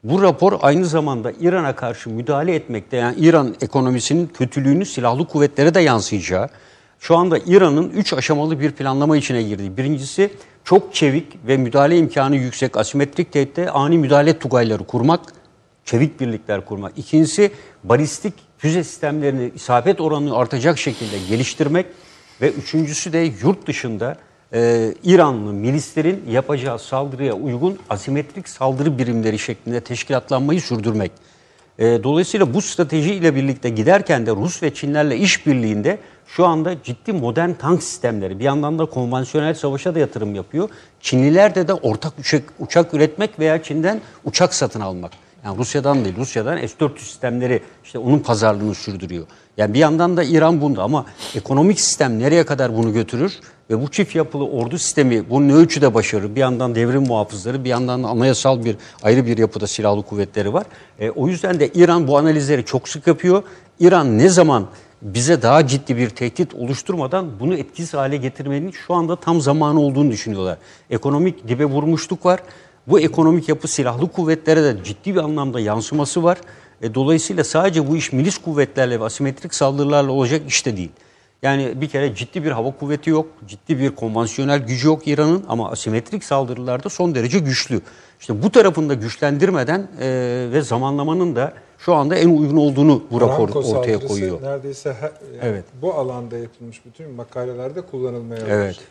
[0.05, 5.81] Bu rapor aynı zamanda İran'a karşı müdahale etmekte yani İran ekonomisinin kötülüğünü silahlı kuvvetlere de
[5.81, 6.49] yansıyacağı.
[7.01, 9.77] Şu anda İran'ın üç aşamalı bir planlama içine girdi.
[9.77, 10.31] Birincisi
[10.65, 15.21] çok çevik ve müdahale imkanı yüksek asimetrik tehditte ani müdahale tugayları kurmak,
[15.85, 16.93] çevik birlikler kurmak.
[16.97, 17.51] İkincisi
[17.85, 18.35] balistik
[18.65, 21.87] füze sistemlerini isabet oranını artacak şekilde geliştirmek
[22.41, 24.17] ve üçüncüsü de yurt dışında
[24.55, 31.13] e, İranlı milislerin yapacağı saldırıya uygun asimetrik saldırı birimleri şeklinde teşkilatlanmayı sürdürmek.
[31.79, 37.13] E, dolayısıyla bu strateji ile birlikte giderken de Rus ve Çinlerle işbirliğinde şu anda ciddi
[37.13, 40.69] modern tank sistemleri bir yandan da konvansiyonel savaşa da yatırım yapıyor.
[41.01, 45.13] Çinliler de de ortak uçak, uçak üretmek veya Çin'den uçak satın almak.
[45.45, 49.27] Yani Rusya'dan değil, Rusya'dan S-400 sistemleri işte onun pazarlığını sürdürüyor.
[49.57, 53.39] Yani bir yandan da İran bunda ama ekonomik sistem nereye kadar bunu götürür
[53.71, 56.35] ve bu çift yapılı ordu sistemi bunu ne ölçüde başarır?
[56.35, 60.67] Bir yandan devrim muhafızları, bir yandan da anayasal bir ayrı bir yapıda silahlı kuvvetleri var.
[60.99, 63.43] E, o yüzden de İran bu analizleri çok sık yapıyor.
[63.81, 64.67] İran ne zaman
[65.03, 70.11] bize daha ciddi bir tehdit oluşturmadan bunu etkisiz hale getirmenin şu anda tam zamanı olduğunu
[70.11, 70.59] düşünüyorlar.
[70.91, 72.41] Ekonomik dibe vurmuşluk var.
[72.87, 76.39] Bu ekonomik yapı silahlı kuvvetlere de ciddi bir anlamda yansıması var.
[76.83, 80.91] E, dolayısıyla sadece bu iş milis kuvvetlerle ve asimetrik saldırılarla olacak iş de değil.
[81.43, 85.71] Yani bir kere ciddi bir hava kuvveti yok, ciddi bir konvansiyonel gücü yok İran'ın ama
[85.71, 87.81] asimetrik saldırılarda son derece güçlü.
[88.21, 90.07] İşte bu tarafını da güçlendirmeden e,
[90.53, 94.43] ve zamanlamanın da şu anda en uygun olduğunu bu rapor Aramco ortaya koyuyor.
[94.43, 95.65] Neredeyse her- yani Evet.
[95.83, 98.69] bu alanda yapılmış bütün makalelerde kullanılmaya Evet.
[98.71, 98.87] başladı.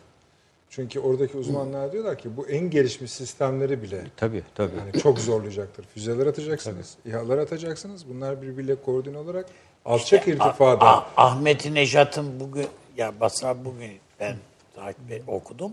[0.76, 4.76] Çünkü oradaki uzmanlar diyorlar ki bu en gelişmiş sistemleri bile Tabii tabii.
[4.78, 5.86] yani çok zorlayacaktır.
[5.86, 8.10] Füzeler atacaksınız, İHA'lar atacaksınız.
[8.10, 9.46] Bunlar birbiriyle koordine olarak
[9.86, 10.86] alçak irtifada.
[10.86, 12.68] Ah- Ahmet Nejat'ın bugün
[12.98, 14.36] ya basına bugün ben
[14.76, 15.72] takip okudum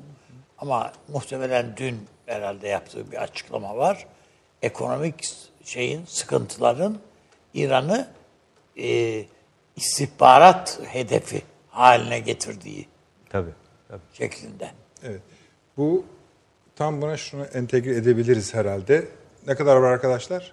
[0.59, 1.97] ama muhtemelen dün
[2.27, 4.07] herhalde yaptığı bir açıklama var.
[4.63, 5.29] Ekonomik
[5.65, 6.99] şeyin sıkıntıların
[7.55, 8.09] İran'ı
[8.79, 9.25] e,
[9.77, 12.89] istihbarat hedefi haline getirdiği
[13.31, 13.51] Tabii.
[13.89, 14.01] tabii.
[14.13, 14.80] şeklinde.
[15.03, 15.21] Evet.
[15.77, 16.05] Bu
[16.77, 19.09] tam buna şunu entegre edebiliriz herhalde.
[19.47, 20.53] Ne kadar var arkadaşlar?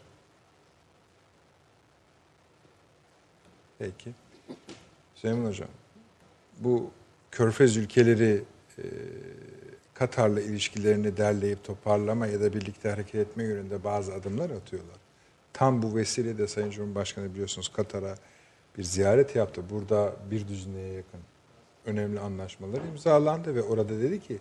[3.80, 4.12] Peki.
[5.16, 5.70] Süleyman Hocam,
[6.60, 6.92] bu
[7.32, 8.44] Körfez ülkeleri
[8.78, 8.84] e,
[9.94, 14.98] Katar'la ilişkilerini derleyip toparlama ya da birlikte hareket etme yönünde bazı adımlar atıyorlar.
[15.54, 18.16] Tam bu vesileyle Sayın Cumhurbaşkanı biliyorsunuz Katar'a
[18.78, 19.62] bir ziyaret yaptı.
[19.70, 21.20] Burada bir düzineye yakın
[21.88, 24.40] önemli anlaşmalar imzalandı ve orada dedi ki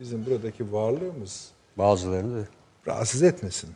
[0.00, 2.48] bizim buradaki varlığımız Bazılarını da
[2.86, 3.70] rahatsız etmesin.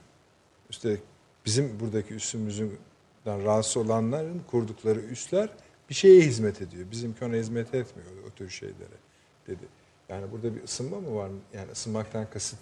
[0.71, 1.01] Üstelik
[1.47, 2.79] bizim buradaki üssümüzden
[3.27, 5.49] rahatsız olanların kurdukları üsler
[5.91, 6.91] bir şeye hizmet ediyor.
[6.91, 8.99] Bizimki ona hizmet etmiyor o tür şeylere
[9.47, 9.65] dedi.
[10.09, 11.31] Yani burada bir ısınma mı var?
[11.55, 12.59] Yani ısınmaktan kasıt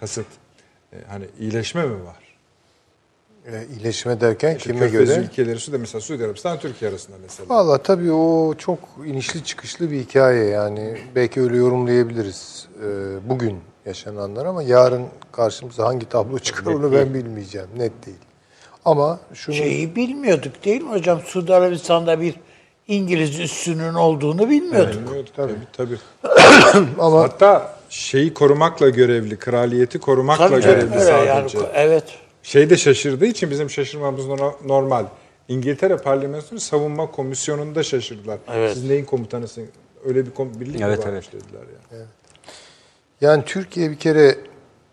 [0.00, 0.26] kasıt
[0.92, 2.31] e, hani iyileşme mi var?
[3.46, 5.20] E, iyileşme derken İşte kime Körfez göre?
[5.24, 7.48] ülkeleri Suudi mesela Suudi Arabistan Türkiye arasında mesela.
[7.48, 10.98] Valla tabii o çok inişli çıkışlı bir hikaye yani.
[11.14, 12.88] Belki öyle yorumlayabiliriz e,
[13.30, 17.68] bugün yaşananlar ama yarın karşımıza hangi tablo çıkar onu ben bilmeyeceğim.
[17.76, 18.18] Net değil.
[18.84, 21.20] Ama şunu Şeyi bilmiyorduk değil mi hocam?
[21.20, 22.34] Suudi Arabistan'da bir
[22.88, 24.94] İngiliz üssünün olduğunu bilmiyorduk.
[25.06, 25.98] Bilmiyorduk tabii tabii.
[26.98, 31.04] ama Hatta şeyi korumakla görevli, kraliyeti korumakla Tabii görevli yani.
[31.04, 31.58] sadece.
[31.74, 32.04] Evet.
[32.42, 35.06] Şey de şaşırdığı için bizim şaşırmamız no- normal.
[35.48, 38.38] İngiltere Parlamentosu Savunma Komisyonu'nda şaşırdılar.
[38.52, 38.74] Evet.
[38.74, 39.68] Siz neyin komutanısın?
[40.04, 41.44] Öyle bir kom- birlik mi Evet, varmış evet.
[41.44, 41.62] dediler
[41.92, 42.04] yani.
[43.20, 44.36] Yani Türkiye bir kere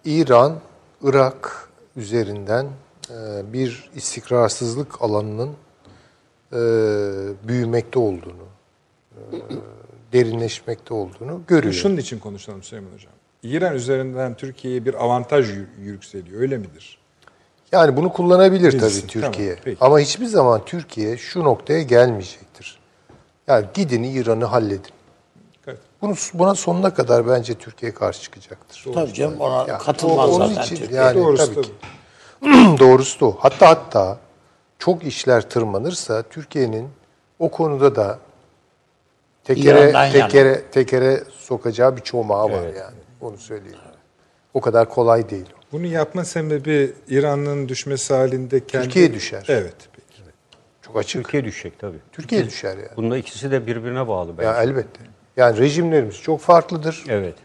[0.06, 0.60] İran,
[1.04, 2.66] Irak üzerinden
[3.10, 5.50] e, bir istikrarsızlık alanının
[6.54, 6.58] e,
[7.48, 8.46] büyümekte olduğunu,
[9.16, 9.36] e,
[10.14, 11.74] derinleşmekte olduğunu görüyor.
[11.74, 13.12] Şunun için konuşalım Süleyman Hocam.
[13.44, 16.42] İran üzerinden Türkiye'ye bir avantaj yü- yükseliyor.
[16.42, 16.99] Öyle midir?
[17.72, 19.50] Yani bunu kullanabilir Bilsin, tabii Türkiye.
[19.50, 19.78] tamam, peki.
[19.82, 22.80] Ama hiçbir zaman Türkiye şu noktaya gelmeyecektir.
[23.48, 24.92] Yani gidin İran'ı halledin.
[25.68, 25.78] Evet.
[26.02, 28.86] Bunu, buna sonuna kadar bence Türkiye karşı çıkacaktır.
[28.94, 31.02] Tabii canım ona Ya, katılmaz onun zaten için Türkiye.
[31.02, 31.66] yani Doğrusu tabii tabii.
[31.66, 32.80] ki.
[32.80, 33.38] Doğrusu da o.
[33.40, 34.18] Hatta hatta
[34.80, 36.90] çok işler tırmanırsa Türkiye'nin
[37.40, 38.20] o konuda da
[39.44, 40.28] tekere İran'dan yana.
[40.28, 42.98] tekere tekere sokacağı bir çomağı var yani.
[43.22, 43.78] Onu söyleyeyim.
[44.54, 45.46] O kadar kolay değil.
[45.72, 48.86] Bunu yapma sebebi İran'ın düşmesi halinde kendi...
[48.86, 49.46] Türkiye düşer.
[49.48, 49.76] Evet.
[49.94, 50.22] Peki.
[50.82, 51.24] Çok açık.
[51.24, 51.98] Türkiye düşecek tabii.
[52.12, 52.90] Türkiye düşer yani.
[52.96, 54.48] Bunda ikisi de birbirine bağlı bence.
[54.48, 55.00] Ya elbette.
[55.38, 57.04] Yani rejimlerimiz çok farklıdır.
[57.10, 57.36] Evet.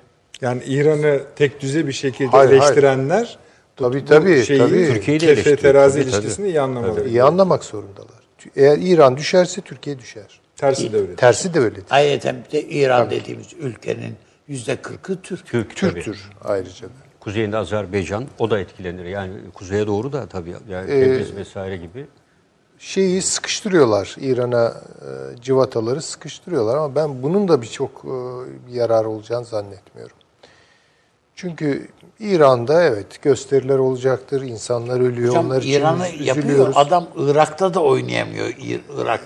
[0.41, 2.63] Yani İran'ı tek düze bir şekilde Hayır, hayır.
[2.63, 3.39] eleştirenler
[3.77, 4.45] Tabii bu tabii.
[4.45, 4.87] şeyi, tabii.
[4.93, 5.59] Türkiye'yi de kefe eleştiriyor.
[5.59, 6.21] terazi Tabii, tabii.
[6.21, 7.09] ilişkisini iyi anlamaları.
[7.09, 8.15] İyi anlamak zorundalar.
[8.57, 10.41] Eğer İran düşerse Türkiye düşer.
[10.57, 11.15] Tersi de öyle.
[11.17, 11.85] Tersi de öyledir.
[11.91, 14.15] Ayrıca bir de İran dediğimiz ülkenin
[14.49, 15.47] yüzde kırkı Türk.
[15.47, 15.93] Türk tabii.
[15.93, 17.04] Türktür ayrıca da.
[17.25, 19.05] Kuzeyinde Azerbaycan o da etkilenir.
[19.05, 22.07] Yani kuzeye doğru da tabii yani Ee, vesaire gibi.
[22.79, 24.17] Şeyi sıkıştırıyorlar.
[24.21, 28.15] İran'a e, civataları sıkıştırıyorlar ama ben bunun da birçok e,
[28.77, 30.17] yarar olacağını zannetmiyorum.
[31.37, 31.89] Çünkü
[32.21, 34.43] İran'da evet gösteriler olacaktır.
[34.43, 35.29] insanlar ölüyor.
[35.29, 36.73] Hocam Onlar için İran'ı yapıyor.
[36.75, 39.21] Adam Irak'ta da oynayamıyor İr- Irak.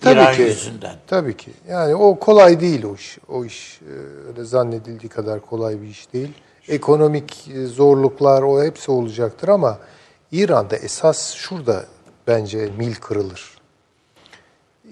[0.00, 0.42] Tabii İran ki.
[0.42, 0.96] yüzünden.
[1.06, 1.50] Tabii ki.
[1.68, 3.18] Yani o kolay değil o iş.
[3.28, 3.92] O iş e,
[4.28, 6.32] öyle zannedildiği kadar kolay bir iş değil.
[6.68, 9.78] Ekonomik e, zorluklar o hepsi olacaktır ama
[10.32, 11.84] İran'da esas şurada
[12.26, 13.58] bence mil kırılır.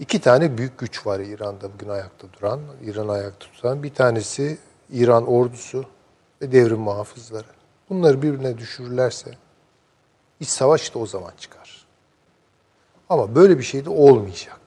[0.00, 3.82] İki tane büyük güç var İran'da bugün ayakta duran, İran ayakta tutan.
[3.82, 4.58] Bir tanesi
[4.90, 5.84] İran ordusu
[6.42, 7.46] ve devrim muhafızları.
[7.90, 9.30] Bunları birbirine düşürürlerse
[10.40, 11.86] iç savaş da o zaman çıkar.
[13.08, 14.63] Ama böyle bir şey de olmayacaktır.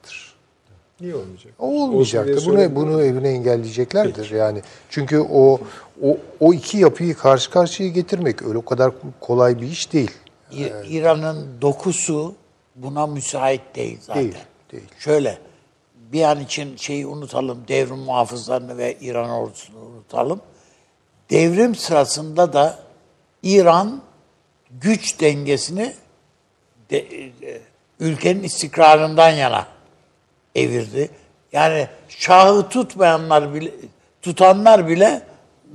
[1.02, 1.54] Niye olmayacak?
[1.60, 2.46] Olmayacaktır.
[2.46, 4.62] Bunu bunu evine engelleyeceklerdir yani.
[4.90, 5.60] Çünkü o
[6.04, 10.12] o o iki yapıyı karşı karşıya getirmek öyle o kadar kolay bir iş değil.
[10.52, 12.36] İ- İran'ın dokusu
[12.76, 14.24] buna müsait değil zaten.
[14.24, 14.36] Değil,
[14.72, 14.84] değil.
[15.00, 15.38] Şöyle
[16.12, 20.42] bir an için şeyi unutalım, devrim muhafızlarını ve İran ordusunu unutalım.
[21.30, 22.80] Devrim sırasında da
[23.44, 24.02] İran
[24.82, 25.94] güç dengesini
[26.92, 27.62] de, e,
[28.00, 29.68] ülkenin istikrarından yana
[30.58, 31.10] evirdi.
[31.52, 33.72] Yani şahı tutmayanlar bile,
[34.22, 35.22] tutanlar bile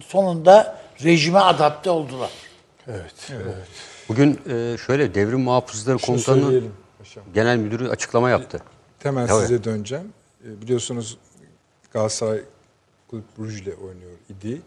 [0.00, 2.30] sonunda rejime adapte oldular.
[2.88, 3.32] Evet.
[4.08, 6.62] Bugün e, şöyle devrim muhafızları Şunu komutanı
[7.34, 8.60] genel müdürü açıklama yaptı.
[9.02, 9.40] Hemen Tabii.
[9.42, 10.12] size döneceğim.
[10.44, 11.18] E, Biliyorsunuz
[11.92, 12.40] Galatasaray
[13.10, 14.62] Kulüp Brugge ile oynuyor idi.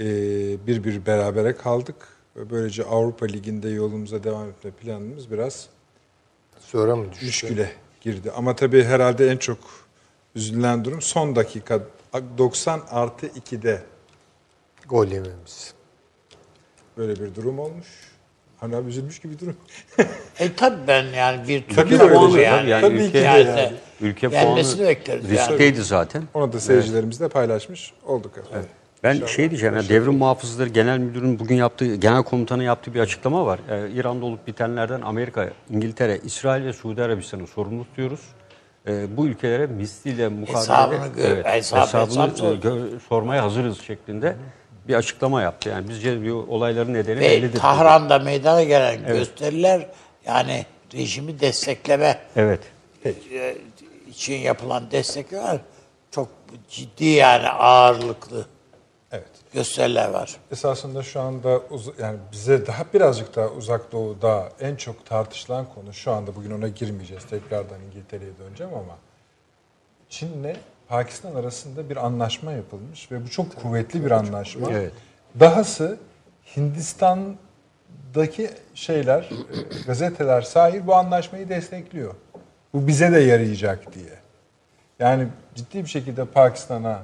[0.00, 0.06] E,
[0.66, 1.96] bir bir berabere kaldık.
[2.36, 5.68] Ve böylece Avrupa Ligi'nde yolumuza devam etme planımız biraz
[6.60, 7.26] Sonra mı düştü?
[7.26, 7.70] müşküle
[8.04, 8.30] girdi.
[8.36, 9.58] Ama tabii herhalde en çok
[10.34, 11.80] üzülen durum son dakika
[12.38, 13.82] 90 artı 2'de
[14.88, 15.74] Gol yememiz.
[16.98, 17.86] böyle bir durum olmuş.
[18.60, 19.56] Hani abi üzülmüş gibi durum.
[20.38, 22.70] E tabii ben yani bir Tabii Türk öyle puanı yani.
[22.70, 23.72] Yani Tabii ülke, Yani yani.
[24.00, 25.38] ülke gelmesini puanı bekleriz yani.
[25.38, 26.22] riskteydi zaten.
[26.34, 28.68] Onu da seyircilerimizle paylaşmış olduk efendim.
[29.04, 33.46] Ben şey diyeceğim, yani Devrim Muhafızları Genel Müdürü'nün bugün yaptığı, genel komutanı yaptığı bir açıklama
[33.46, 33.60] var.
[33.70, 38.20] Ee, İran'da olup bitenlerden Amerika, İngiltere, İsrail ve Suudi Arabistan'ı sorumlu tutuyoruz.
[38.88, 44.36] Ee, bu ülkelere misliyle mukabele Hesabını hesap- hesabını gö- sormaya hazırız şeklinde
[44.88, 45.68] bir açıklama yaptı.
[45.68, 47.58] Yani bizce diyor, olayların nedeni Ve bellidir.
[47.58, 49.86] Tahran'da meydana gelen gösteriler
[50.26, 52.60] yani rejimi destekleme Evet.
[53.04, 53.56] e,
[54.10, 55.58] için yapılan destekler
[56.10, 56.28] çok
[56.70, 58.46] ciddi yani ağırlıklı Evet.
[59.54, 60.36] Gösteriler var.
[60.52, 65.92] Esasında şu anda uz- yani bize daha birazcık daha uzak doğuda en çok tartışılan konu
[65.94, 67.24] şu anda bugün ona girmeyeceğiz.
[67.24, 68.96] Tekrardan İngiltere'ye döneceğim ama
[70.08, 70.56] Çin'le
[70.88, 74.70] Pakistan arasında bir anlaşma yapılmış ve bu çok kuvvetli bir anlaşma.
[74.72, 74.92] Evet.
[75.40, 75.98] Dahası
[76.56, 82.14] Hindistan'daki şeyler, e, gazeteler sahil bu anlaşmayı destekliyor.
[82.74, 84.18] Bu bize de yarayacak diye.
[84.98, 87.02] Yani ciddi bir şekilde Pakistan'a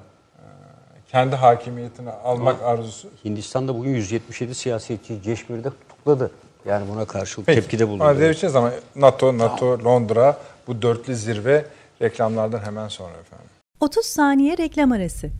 [1.11, 3.09] kendi hakimiyetini almak arzusu.
[3.25, 6.31] Hindistan'da bugün 177 siyasetçi Ceşmir'de tutukladı.
[6.67, 7.61] Yani buna karşılık Peki.
[7.61, 8.05] tepkide bulundu.
[8.05, 11.65] Ona değineceğiz ama NATO, NATO, Londra bu dörtlü zirve
[12.03, 13.47] reklamlardan hemen sonra efendim.
[13.81, 15.31] 30 saniye reklam arası.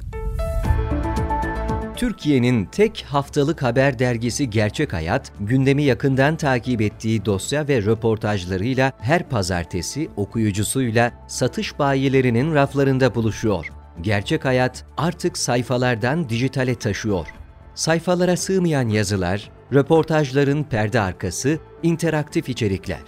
[1.97, 9.29] Türkiye'nin tek haftalık haber dergisi Gerçek Hayat, gündemi yakından takip ettiği dosya ve röportajlarıyla her
[9.29, 13.80] pazartesi okuyucusuyla satış bayilerinin raflarında buluşuyor.
[14.03, 17.27] Gerçek Hayat artık sayfalardan dijitale taşıyor.
[17.75, 23.03] Sayfalara sığmayan yazılar, röportajların perde arkası, interaktif içerikler.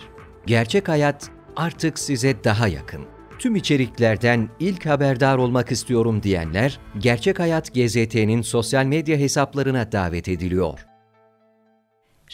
[0.47, 3.05] Gerçek Hayat artık size daha yakın.
[3.39, 10.86] Tüm içeriklerden ilk haberdar olmak istiyorum diyenler, Gerçek Hayat GZT'nin sosyal medya hesaplarına davet ediliyor.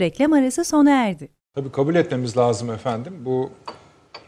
[0.00, 1.28] Reklam arası sona erdi.
[1.54, 3.14] Tabii kabul etmemiz lazım efendim.
[3.24, 3.50] Bu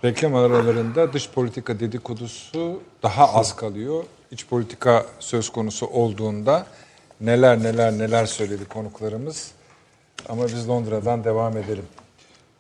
[0.05, 4.05] reklam aralarında dış politika dedikodusu daha az kalıyor.
[4.31, 6.67] İç politika söz konusu olduğunda
[7.21, 9.53] neler neler neler söyledi konuklarımız.
[10.29, 11.85] Ama biz Londra'dan devam edelim.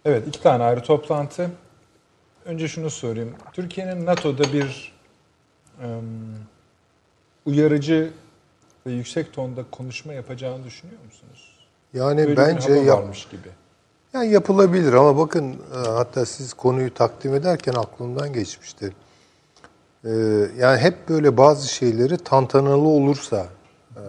[0.04, 1.50] Evet iki tane ayrı toplantı.
[2.44, 3.34] Önce şunu sorayım.
[3.52, 4.92] Türkiye'nin NATO'da bir
[5.82, 6.00] em,
[7.46, 8.10] uyarıcı
[8.86, 11.58] ve yüksek tonda konuşma yapacağını düşünüyor musunuz?
[11.94, 13.48] Yani Böyle bence hava yap, varmış gibi.
[14.12, 18.92] yani yapılabilir ama bakın e, hatta siz konuyu takdim ederken aklımdan geçmişti.
[20.04, 20.10] Ee,
[20.58, 23.46] yani hep böyle bazı şeyleri tantanalı olursa
[23.96, 24.02] e,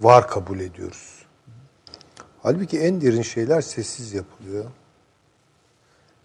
[0.00, 1.26] var kabul ediyoruz.
[2.42, 4.64] Halbuki en derin şeyler sessiz yapılıyor.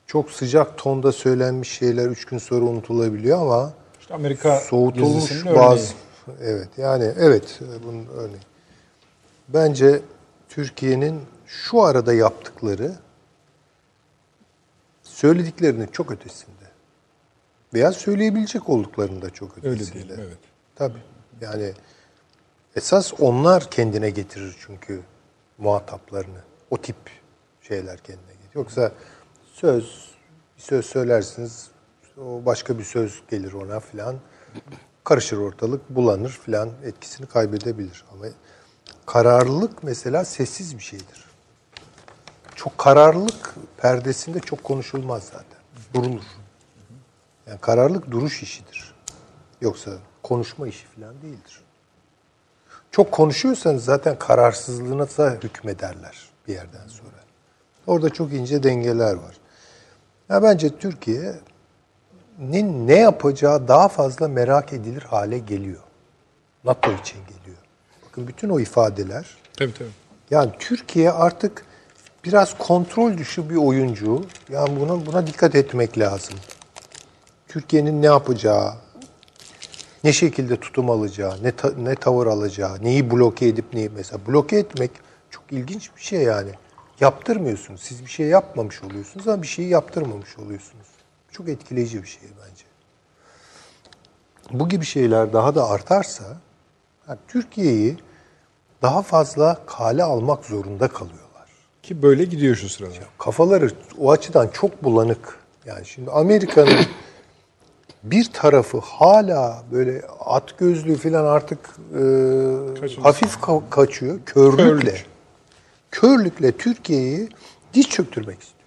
[0.08, 5.94] Çok sıcak tonda söylenmiş şeyler üç gün sonra unutulabiliyor ama İşte Amerika soğutulmuş bazı
[6.28, 6.42] örneği.
[6.42, 8.42] evet yani evet bunun örneği.
[9.48, 10.02] Bence
[10.50, 12.96] Türkiye'nin şu arada yaptıkları
[15.04, 16.61] söylediklerinin çok ötesinde.
[17.74, 19.94] Veya söyleyebilecek olduklarının da çok Öyle ötesinde.
[20.08, 20.38] diyelim evet.
[20.76, 21.00] Tabii.
[21.42, 21.74] Yani
[22.76, 25.02] esas onlar kendine getirir çünkü
[25.58, 26.42] muhataplarını.
[26.70, 26.96] O tip
[27.62, 28.56] şeyler kendine getirir.
[28.56, 28.92] Yoksa
[29.54, 30.12] söz,
[30.58, 31.68] bir söz söylersiniz,
[32.18, 34.16] o başka bir söz gelir ona filan.
[35.04, 38.06] Karışır ortalık, bulanır filan, etkisini kaybedebilir.
[38.14, 38.26] Ama
[39.06, 41.26] kararlılık mesela sessiz bir şeydir.
[42.56, 45.60] Çok kararlılık perdesinde çok konuşulmaz zaten.
[45.94, 46.22] Durulur.
[47.52, 48.94] Yani kararlılık duruş işidir.
[49.62, 49.92] Yoksa
[50.24, 51.62] konuşma işi falan değildir.
[52.92, 57.12] Çok konuşuyorsanız zaten kararsızlığınıza hükmederler bir yerden sonra.
[57.88, 59.38] Orada çok ince dengeler var.
[60.30, 65.82] Ya bence Türkiye'nin ne yapacağı daha fazla merak edilir hale geliyor.
[66.64, 67.58] NATO için geliyor.
[68.06, 69.90] Bakın bütün o ifadeler Tabii tabii.
[70.32, 71.66] yani Türkiye artık
[72.26, 74.26] biraz kontrol dışı bir oyuncu.
[74.50, 76.36] Yani buna buna dikkat etmek lazım.
[77.56, 78.74] Türkiye'nin ne yapacağı,
[80.04, 84.58] ne şekilde tutum alacağı, ne ta- ne tavır alacağı, neyi bloke edip neyi mesela bloke
[84.58, 84.92] etmek
[85.30, 86.52] çok ilginç bir şey yani.
[87.00, 87.82] Yaptırmıyorsunuz.
[87.82, 90.88] Siz bir şey yapmamış oluyorsunuz ama bir şeyi yaptırmamış oluyorsunuz.
[91.32, 92.64] Çok etkileyici bir şey bence.
[94.60, 96.24] Bu gibi şeyler daha da artarsa
[97.08, 97.98] yani Türkiye'yi
[98.82, 101.48] daha fazla kale almak zorunda kalıyorlar.
[101.84, 103.00] Ki böyle gidiyor şu sıralar.
[103.18, 105.40] Kafaları o açıdan çok bulanık.
[105.66, 106.86] Yani şimdi Amerika'nın
[108.04, 111.60] bir tarafı hala böyle at gözlüğü falan artık
[111.94, 114.20] e, hafif ka- kaçıyor.
[114.26, 114.92] Körlükle.
[114.92, 115.06] Körlük.
[115.92, 117.30] Körlükle Türkiye'yi
[117.74, 118.62] diz çöktürmek istiyor.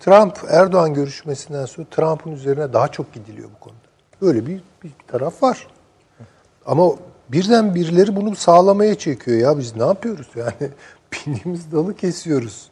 [0.00, 3.78] Trump Erdoğan görüşmesinden sonra Trump'ın üzerine daha çok gidiliyor bu konuda.
[4.22, 5.66] Böyle bir, bir taraf var.
[6.66, 6.90] Ama
[7.28, 10.70] birden birileri bunu sağlamaya çekiyor ya biz ne yapıyoruz yani
[11.12, 12.70] bindiğimiz dalı kesiyoruz.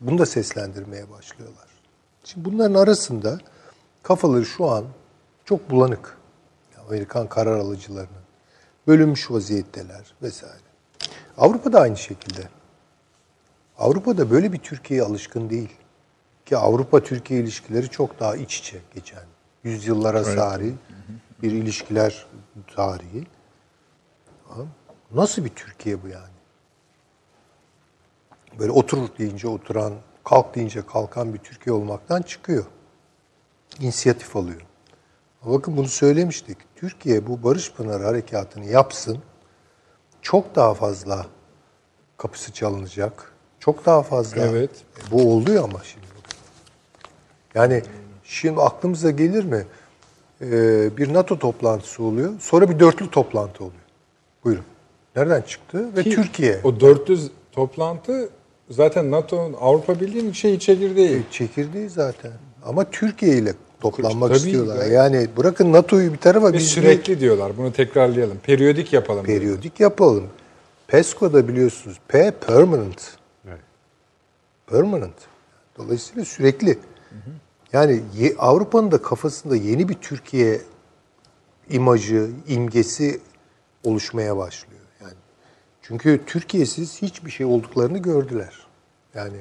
[0.00, 1.66] Bunu da seslendirmeye başlıyorlar.
[2.24, 3.38] Şimdi bunların arasında
[4.02, 4.84] kafaları şu an
[5.44, 6.18] çok bulanık.
[6.86, 8.22] Amerikan karar alıcılarının
[8.86, 10.62] bölünmüş vaziyetteler vesaire.
[11.38, 12.48] Avrupa da aynı şekilde.
[13.78, 15.70] Avrupa'da böyle bir Türkiye'ye alışkın değil.
[16.46, 19.22] Ki Avrupa-Türkiye ilişkileri çok daha iç içe geçen.
[19.64, 20.74] Yüzyıllara sari
[21.42, 22.26] bir ilişkiler
[22.76, 23.26] tarihi.
[25.14, 26.32] Nasıl bir Türkiye bu yani?
[28.58, 29.92] Böyle oturur deyince oturan,
[30.24, 32.64] kalk deyince kalkan bir Türkiye olmaktan çıkıyor.
[33.80, 34.60] İnisiyatif alıyor.
[35.44, 36.58] Bakın bunu söylemiştik.
[36.76, 39.18] Türkiye bu Barış Pınarı harekatını yapsın.
[40.22, 41.26] Çok daha fazla
[42.16, 43.32] kapısı çalınacak.
[43.60, 44.46] Çok daha fazla.
[44.46, 44.70] Evet.
[44.70, 46.06] E, bu oluyor ama şimdi.
[47.54, 47.82] Yani
[48.24, 49.66] şimdi aklımıza gelir mi?
[50.40, 52.32] Ee, bir NATO toplantısı oluyor.
[52.40, 53.82] Sonra bir dörtlü toplantı oluyor.
[54.44, 54.64] Buyurun.
[55.16, 55.96] Nereden çıktı?
[55.96, 56.60] Ve Ki Türkiye.
[56.64, 58.28] O 400 toplantı
[58.70, 61.22] zaten NATO'nun Avrupa Birliği'nin şey çekirdeği.
[61.30, 62.32] Çekirdeği zaten.
[62.64, 64.76] Ama Türkiye ile toplanmak Tabii, istiyorlar.
[64.76, 64.92] gayet.
[64.92, 67.56] Yani bırakın NATO'yu bir tarafa Ve biz sürekli diyorlar.
[67.58, 68.38] Bunu tekrarlayalım.
[68.38, 69.22] Periyodik yapalım.
[69.24, 69.46] bir diyorlar.
[69.46, 70.26] periyodik yapalım.
[70.86, 73.16] PESCO'da biliyorsunuz P permanent.
[73.48, 73.60] Evet.
[74.66, 75.14] Permanent.
[75.78, 76.78] Dolayısıyla sürekli.
[77.72, 80.60] Yani ye- Avrupa'nın da kafasında yeni bir Türkiye
[81.70, 83.20] imajı, imgesi
[83.84, 84.80] oluşmaya başlıyor.
[85.02, 85.12] Yani
[85.82, 88.66] çünkü Türkiye'siz hiçbir şey olduklarını gördüler.
[89.14, 89.36] Yani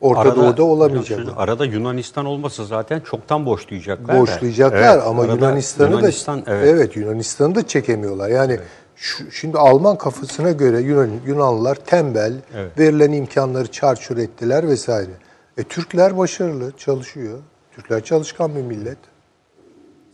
[0.00, 1.20] Orta Doğu'da olamayacak.
[1.36, 4.20] Arada Yunanistan olmasa zaten çoktan boşlayacaklar.
[4.20, 6.96] Boşlayacaklar Evet, ama arada Yunanistan'ı Yunanistan, da evet.
[6.96, 8.28] Yunanistan'ı da çekemiyorlar.
[8.28, 8.58] Yani
[8.96, 12.78] şu, şimdi Alman kafasına göre Yunan, Yunanlılar tembel, Evet.
[12.78, 15.10] verilen imkanları çarçur ettiler vesaire.
[15.58, 17.38] E Türkler başarılı, çalışıyor.
[17.74, 18.98] Türkler çalışkan bir millet.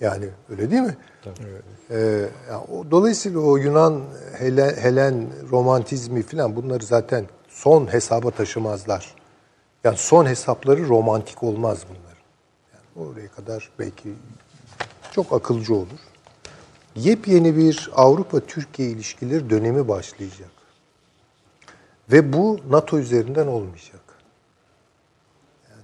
[0.00, 0.96] Yani öyle değil mi?
[1.90, 1.96] Ee,
[2.50, 4.00] ya o- dolayısıyla o Yunan
[4.38, 9.14] Helen, Helen romantizmi falan bunları zaten son hesaba taşımazlar.
[9.86, 12.16] Yani son hesapları romantik olmaz bunlar.
[12.72, 14.14] Yani oraya kadar belki
[15.12, 16.00] çok akılcı olur.
[16.96, 20.50] Yepyeni bir Avrupa-Türkiye ilişkileri dönemi başlayacak.
[22.12, 24.00] Ve bu NATO üzerinden olmayacak.
[25.70, 25.82] Yani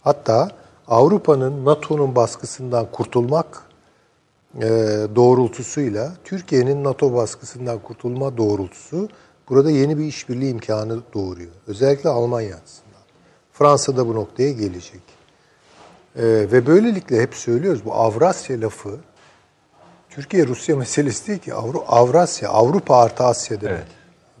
[0.00, 0.50] hatta
[0.88, 3.62] Avrupa'nın NATO'nun baskısından kurtulmak
[4.56, 4.68] e,
[5.16, 9.08] doğrultusuyla Türkiye'nin NATO baskısından kurtulma doğrultusu
[9.48, 11.52] burada yeni bir işbirliği imkanı doğuruyor.
[11.66, 12.58] Özellikle Almanya
[13.64, 13.96] açısından.
[13.96, 15.02] Fransa da bu noktaya gelecek.
[16.16, 18.98] E, ve böylelikle hep söylüyoruz bu Avrasya lafı
[20.10, 23.76] Türkiye Rusya meselesi değil ki Avru Avrasya, Avrupa artı Asya demek.
[23.76, 23.86] Evet.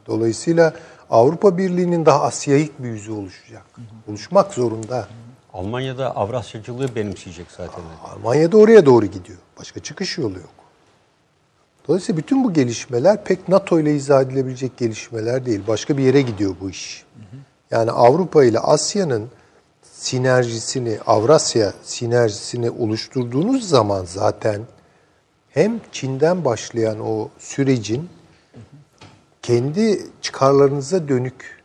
[0.06, 0.74] Dolayısıyla
[1.10, 3.62] Avrupa Birliği'nin daha Asya'yık bir yüzü oluşacak.
[4.08, 5.08] Oluşmak zorunda.
[5.52, 7.82] Almanya'da Avrasyacılığı benimseyecek zaten.
[8.04, 9.38] Almanya da oraya doğru gidiyor.
[9.58, 10.50] Başka çıkış yolu yok.
[11.88, 15.60] Dolayısıyla bütün bu gelişmeler pek NATO ile izah edilebilecek gelişmeler değil.
[15.68, 17.04] Başka bir yere gidiyor bu iş.
[17.70, 19.28] Yani Avrupa ile Asya'nın
[19.82, 24.60] sinerjisini, Avrasya sinerjisini oluşturduğunuz zaman zaten
[25.48, 28.08] hem Çin'den başlayan o sürecin
[29.42, 31.62] kendi çıkarlarınıza dönük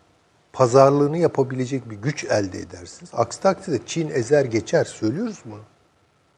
[0.54, 3.12] pazarlığını yapabilecek bir güç elde edersiniz.
[3.14, 5.62] Aksi takdirde Çin ezer geçer söylüyoruz bunu.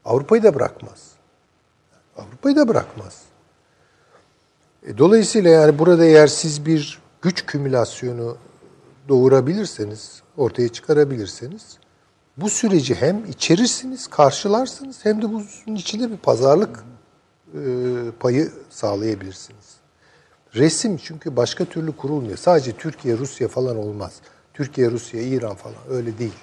[0.06, 1.12] Avrupa'yı da bırakmaz.
[2.18, 3.22] Avrupa'yı da bırakmaz.
[4.88, 8.38] E, dolayısıyla yani burada eğer siz bir güç kümülasyonu
[9.10, 11.78] doğurabilirseniz, ortaya çıkarabilirseniz
[12.38, 16.84] bu süreci hem içerirsiniz, karşılarsınız hem de bunun içinde bir pazarlık
[17.54, 17.60] e,
[18.20, 19.78] payı sağlayabilirsiniz.
[20.56, 22.38] Resim çünkü başka türlü kurulmuyor.
[22.38, 24.14] Sadece Türkiye, Rusya falan olmaz.
[24.54, 26.34] Türkiye, Rusya, İran falan öyle değil.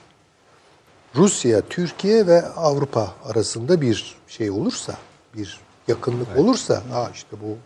[1.16, 4.94] Rusya, Türkiye ve Avrupa arasında bir şey olursa,
[5.36, 7.56] bir yakınlık olursa, ha işte bu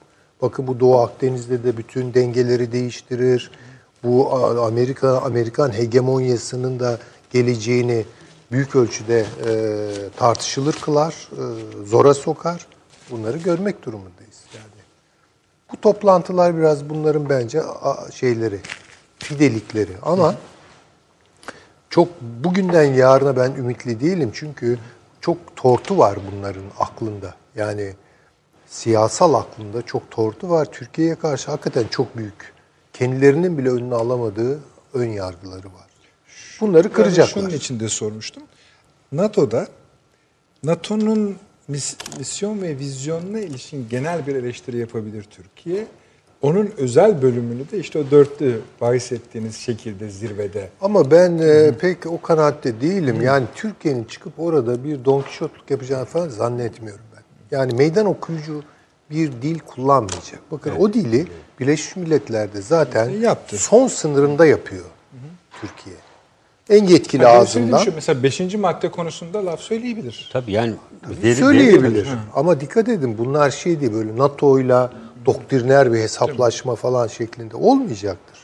[0.43, 3.51] bakın bu Doğu Akdeniz'de de bütün dengeleri değiştirir.
[4.05, 4.33] Bu
[4.65, 6.99] Amerika Amerikan hegemonyasının da
[7.31, 8.05] geleceğini
[8.53, 9.51] büyük ölçüde e,
[10.17, 12.67] tartışılır kılar, e, zora sokar.
[13.11, 14.83] Bunları görmek durumundayız yani.
[15.73, 18.61] Bu toplantılar biraz bunların bence a- şeyleri,
[19.19, 20.35] fidelikleri ama
[21.91, 24.79] çok bugünden yarına ben ümitli değilim çünkü
[25.21, 27.35] çok tortu var bunların aklında.
[27.57, 27.95] Yani
[28.67, 30.65] siyasal aklında çok tortu var.
[30.73, 32.53] Türkiye'ye karşı hakikaten çok büyük.
[32.99, 34.59] Kendilerinin bile önüne alamadığı
[34.95, 35.89] ön yargıları var.
[36.61, 37.43] Bunları kıracaklar.
[37.43, 38.43] şunun için de sormuştum.
[39.13, 39.69] NATO'da
[40.63, 41.37] NATO'nun
[41.69, 45.87] mis- misyon ve vizyonuna ilişkin genel bir eleştiri yapabilir Türkiye.
[46.43, 50.69] Onun özel bölümünü de işte o dörtlü bahis ettiğiniz şekilde zirvede.
[50.81, 53.23] Ama ben e, pek o kanaatte değilim.
[53.23, 57.23] Yani Türkiye'nin çıkıp orada bir Don Kişotluk yapacağını falan zannetmiyorum ben.
[57.57, 58.63] Yani meydan okuyucu
[59.11, 60.41] bir dil kullanmayacak.
[60.51, 61.27] Bakın o dili
[61.61, 63.59] Birleşmiş Milletler'de zaten Yaptı.
[63.59, 64.85] son sınırında yapıyor
[65.61, 65.97] Türkiye.
[66.71, 68.55] En yetkili Yani ağzından Şu, mesela 5.
[68.55, 70.31] madde konusunda laf söyleyebilir.
[70.33, 70.75] Tabii yani
[71.23, 72.07] veri- söyleyebilir.
[72.07, 74.91] veri- Ama dikkat edin bunlar şey değil böyle NATO'yla
[75.27, 78.39] doktriner bir hesaplaşma falan şeklinde olmayacaktır.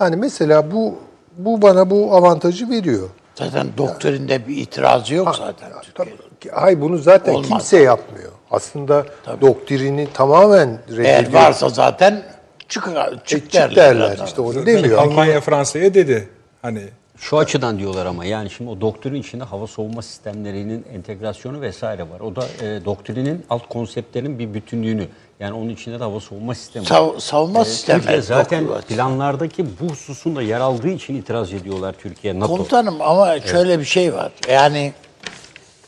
[0.00, 0.94] Yani mesela bu
[1.36, 3.08] bu bana bu avantajı veriyor.
[3.34, 5.72] Zaten doktrinde bir itirazı yok zaten.
[5.94, 7.48] Tabii, ki- hayır bunu zaten Olmaz.
[7.48, 8.32] kimse yapmıyor.
[8.50, 9.06] Aslında
[9.40, 11.04] doktrini tamamen reddediyor.
[11.04, 12.22] Eğer varsa zaten
[12.68, 12.84] çık,
[13.24, 13.76] çık, çık derler.
[13.76, 14.08] derler.
[14.08, 14.24] zaten.
[14.26, 14.98] İşte onu demiyor.
[14.98, 16.28] Almanya Fransa'ya dedi.
[16.62, 16.82] Hani
[17.16, 22.20] Şu açıdan diyorlar ama yani şimdi o doktrin içinde hava savunma sistemlerinin entegrasyonu vesaire var.
[22.20, 25.06] O da e, doktrinin alt konseptlerinin bir bütünlüğünü
[25.40, 26.88] yani onun içinde de hava savunma sistemi var.
[26.90, 28.00] Sav- savunma Ee, sistemi.
[28.00, 32.46] Türkiye zaten planlardaki bu hususun da yer aldığı için itiraz ediyorlar Türkiye NATO.
[32.52, 34.32] Komutanım ama şöyle bir şey var.
[34.50, 34.92] Yani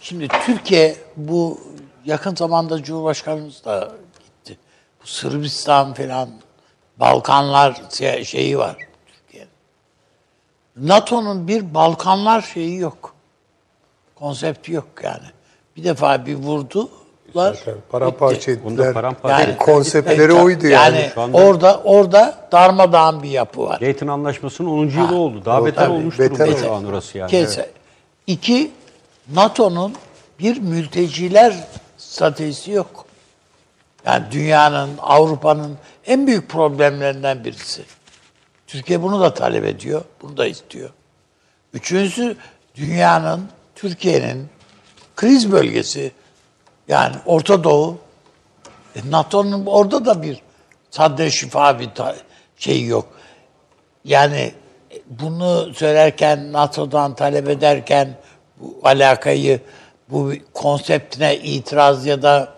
[0.01, 1.61] şimdi Türkiye bu
[2.05, 3.93] yakın zamanda Cumhurbaşkanımız da
[4.25, 4.59] gitti.
[5.03, 6.29] Bu Sırbistan falan
[7.01, 8.77] Balkanlar şey- şeyi var
[9.07, 9.51] Türkiye'nin.
[10.77, 13.15] NATO'nun bir Balkanlar şeyi yok.
[14.15, 15.27] Konsepti yok yani.
[15.77, 16.89] Bir defa bir vurdular.
[17.35, 18.95] Zaten paramparça ettiler.
[18.95, 20.97] Paramparça Yani- konseptleri Yani- oydu yani.
[20.97, 23.81] Yani Şu anda- orada orada darmadağın bir yapı var.
[23.81, 25.01] Dayton Anlaşması'nın 10.
[25.01, 25.45] yılı oldu.
[25.45, 27.31] Daha o beter tabii, olmuş beter durumda şu an orası yani.
[27.31, 27.71] Kese.
[28.27, 28.71] İki,
[29.35, 29.95] NATO'nun
[30.39, 31.55] bir mülteciler
[32.13, 33.07] stratejisi yok.
[34.07, 37.83] Yani dünyanın, Avrupa'nın en büyük problemlerinden birisi.
[38.67, 40.91] Türkiye bunu da talep ediyor, bunu da istiyor.
[41.73, 42.37] Üçüncüsü,
[42.75, 44.49] dünyanın, Türkiye'nin
[45.17, 46.13] kriz bölgesi,
[46.89, 47.99] yani Orta Doğu,
[48.97, 50.43] e, NATO'nun orada da bir
[50.91, 52.17] sadre şifa bir ta-
[52.57, 53.07] şey yok.
[54.05, 54.53] Yani
[54.91, 58.19] e, bunu söylerken, NATO'dan talep ederken
[58.61, 59.61] bu alakayı,
[60.13, 62.55] bu konseptine itiraz ya da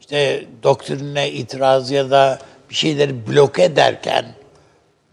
[0.00, 2.38] işte doktrinine itiraz ya da
[2.70, 4.26] bir şeyleri bloke ederken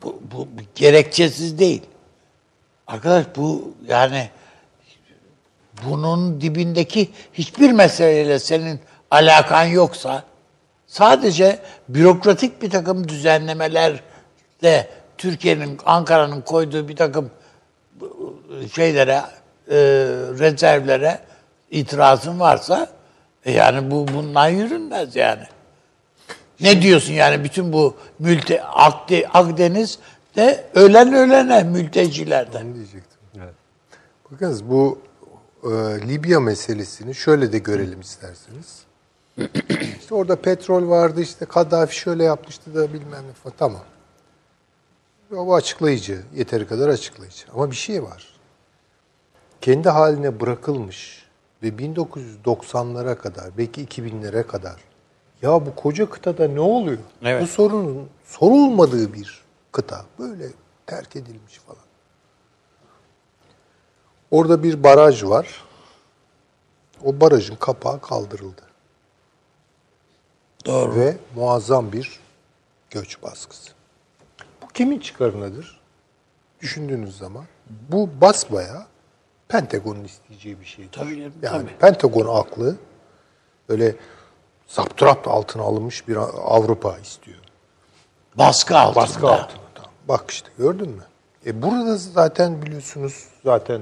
[0.04, 1.82] bu, bu gerekçesiz değil.
[2.88, 4.30] Arkadaş bu yani
[5.86, 8.80] bunun dibindeki hiçbir meseleyle senin
[9.12, 10.24] alakan yoksa
[10.88, 11.60] sadece
[11.90, 17.32] bürokratik bir takım düzenlemelerle Türkiye'nin, Ankara'nın koyduğu bir takım
[18.76, 19.22] şeylere,
[19.72, 19.78] e,
[20.40, 21.31] rezervlere
[21.72, 22.90] itirazın varsa
[23.46, 25.44] e yani bu bundan yürünmez yani.
[26.60, 32.66] Ne diyorsun yani bütün bu mülte Akde, Akdeniz'de ölen ölene mültecilerden.
[32.66, 33.20] Onu diyecektim.
[34.32, 35.00] Bakınız bu
[35.64, 35.70] e,
[36.08, 38.84] Libya meselesini şöyle de görelim isterseniz.
[40.00, 43.56] işte orada petrol vardı işte Kaddafi şöyle yapmıştı da bilmem ne falan.
[43.58, 43.82] Tamam.
[45.32, 46.22] Bu açıklayıcı.
[46.36, 47.46] Yeteri kadar açıklayıcı.
[47.54, 48.28] Ama bir şey var.
[49.62, 51.21] Kendi haline bırakılmış
[51.64, 54.76] ve 1990'lara kadar belki 2000'lere kadar
[55.42, 56.98] ya bu koca kıtada ne oluyor?
[57.22, 57.44] Evet.
[57.44, 60.06] Bu sorunun sorulmadığı bir kıta.
[60.20, 60.48] Böyle
[60.86, 61.84] terk edilmiş falan.
[64.32, 65.64] Orada bir baraj var.
[67.04, 68.62] O barajın kapağı kaldırıldı.
[70.66, 70.96] Doğru.
[70.96, 72.20] Ve muazzam bir
[72.90, 73.72] göç baskısı.
[74.62, 75.82] Bu kimin çıkarınadır?
[76.62, 77.46] Düşündüğünüz zaman
[77.90, 78.88] bu basbaya
[79.52, 80.88] Pentagon'un isteyeceği bir şey.
[80.92, 81.78] Tabii Yani tabii.
[81.80, 82.76] Pentagon aklı
[83.70, 83.96] öyle
[84.68, 86.16] zapturapt altına alınmış bir
[86.46, 87.38] Avrupa istiyor.
[88.38, 88.96] Baskı altında.
[89.04, 89.62] Baskı altına.
[89.76, 89.92] Tamam.
[90.08, 91.04] Bak işte gördün mü?
[91.46, 93.82] E burada zaten biliyorsunuz zaten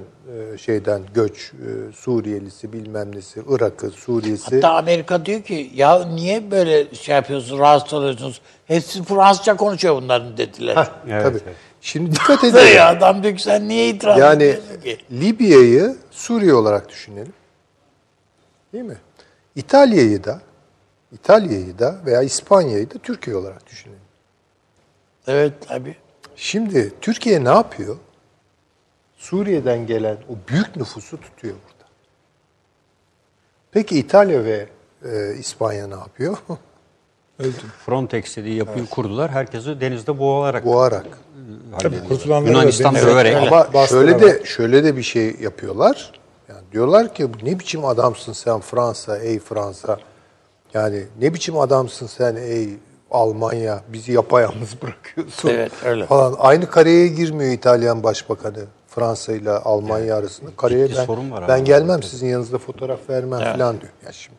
[0.54, 4.56] e, şeyden göç e, Suriyelisi bilmem nesi Irak'ı Suriye'si.
[4.56, 8.42] Hatta Amerika diyor ki ya niye böyle şey yapıyorsunuz, rahatsız oluyorsunuz?
[8.66, 10.76] Hepsi Fransızca konuşuyor bunların dediler.
[10.76, 11.40] Heh, Evet, tabii.
[11.46, 11.56] evet.
[11.82, 12.78] Şimdi dikkat ya edin.
[12.78, 14.98] adam diyor ki sen niye itiraz Yani ediyorsun ki?
[15.12, 17.34] Libya'yı Suriye olarak düşünelim.
[18.74, 18.98] Değil mi?
[19.56, 20.42] İtalya'yı da
[21.12, 24.02] İtalya'yı da veya İspanya'yı da Türkiye olarak düşünelim.
[25.28, 25.96] Evet tabii.
[26.36, 27.98] Şimdi Türkiye ne yapıyor?
[29.18, 31.90] Suriye'den gelen o büyük nüfusu tutuyor burada.
[33.72, 34.68] Peki İtalya ve
[35.06, 36.38] e, İspanya ne yapıyor?
[37.86, 39.32] Frontex dediği yapıyı kurdular.
[39.32, 41.06] Herkesi denizde boğularak Boğarak.
[42.48, 43.36] Yunanistan döverek.
[43.36, 46.12] Ama şöyle de şöyle de bir şey yapıyorlar.
[46.50, 49.98] Yani diyorlar ki "Bu ne biçim adamsın sen Fransa, ey Fransa.
[50.74, 52.70] Yani ne biçim adamsın sen ey
[53.12, 56.06] Almanya bizi yapayalnız bırakıyorsun Evet, öyle.
[56.06, 56.36] falan.
[56.40, 60.50] Aynı kareye girmiyor İtalyan Başbakanı Fransa ile Almanya arasında.
[60.58, 63.92] Kareye ben, sorun var ben gelmem sizin yanınızda fotoğraf vermem falan diyor.
[64.06, 64.38] Ya şimdi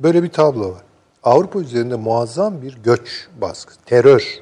[0.00, 0.82] böyle bir tablo var.
[1.22, 4.38] Avrupa üzerinde muazzam bir göç baskısı, terör,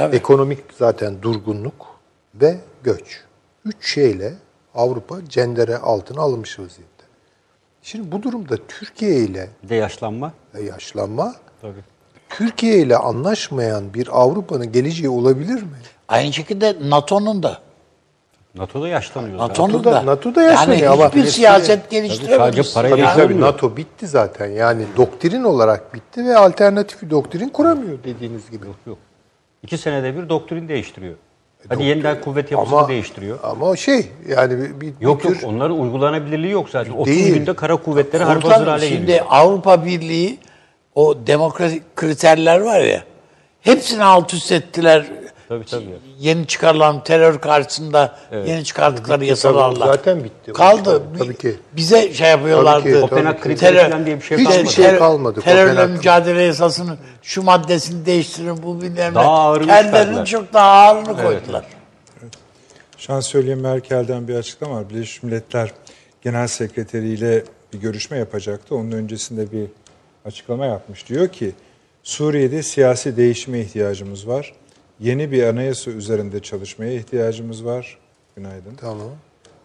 [0.00, 0.16] Tabii.
[0.16, 1.86] Ekonomik zaten durgunluk
[2.34, 3.20] ve göç.
[3.64, 4.32] Üç şeyle
[4.74, 7.04] Avrupa cendere altına alınmış vaziyette.
[7.82, 10.32] Şimdi bu durumda Türkiye ile de yaşlanma.
[10.66, 11.80] yaşlanma, Tabii.
[12.30, 15.68] Türkiye ile anlaşmayan bir Avrupa'nın geleceği olabilir mi?
[16.08, 17.58] Aynı şekilde NATO'nun da.
[18.54, 19.38] NATO'da yaşlanıyor.
[19.38, 19.48] zaten.
[19.48, 20.06] NATO'nun da.
[20.06, 22.36] NATO'da yaşlanıyor yani ama hiçbir eski- siyaset geliştiremez.
[22.38, 23.28] sadece parayla Tabii yaşlanmıyor.
[23.40, 24.46] tabii NATO bitti zaten.
[24.46, 28.66] Yani doktrin olarak bitti ve alternatif bir doktrin kuramıyor dediğiniz gibi.
[28.86, 28.98] Yok.
[29.62, 31.14] İki senede bir doktrin değiştiriyor.
[31.68, 33.38] Hadi doktrin- yeniden kuvvet yapısını Ama- değiştiriyor.
[33.42, 36.92] Ama şey yani bir, bir Yok bir yok tür- onların uygulanabilirliği yok zaten.
[36.92, 37.34] 30 Değil.
[37.34, 39.26] günde kara kuvvetleri harp hazır hale şimdi geliyor.
[39.28, 40.38] Avrupa Birliği
[40.94, 43.02] o demokratik kriterler var ya
[43.60, 45.06] hepsini alt üst ettiler.
[45.50, 45.84] Tabii, tabii.
[46.18, 48.16] Yeni çıkarılan terör karşısında
[48.46, 49.86] yeni çıkardıkları yasalarla.
[49.86, 50.52] zaten bitti.
[50.52, 51.02] Kaldı.
[51.18, 51.56] Tabii ki.
[51.76, 52.82] Bize şey yapıyorlardı.
[52.82, 53.42] Tabii ki, Kopenhag ki.
[53.42, 54.70] kriteri falan diye bir şey Hiçbir kalmadı.
[54.72, 55.90] şey kalmadı Terörle Kopenhag.
[55.90, 59.14] mücadele yasasının şu maddesini değiştirin bu bilmem ne.
[59.14, 60.26] Daha ağırını Kendilerinin çıkardılar.
[60.26, 61.64] çok daha ağırını koydular.
[62.98, 64.90] Şansölye Merkel'den bir açıklama var.
[64.90, 65.72] Birleşmiş Milletler
[66.22, 68.74] Genel Sekreteri ile bir görüşme yapacaktı.
[68.74, 69.66] Onun öncesinde bir
[70.24, 71.08] açıklama yapmış.
[71.08, 71.52] Diyor ki
[72.02, 74.52] Suriye'de siyasi değişime ihtiyacımız var.
[75.00, 77.98] Yeni bir anayasa üzerinde çalışmaya ihtiyacımız var.
[78.36, 78.74] Günaydın.
[78.80, 79.08] Tamam.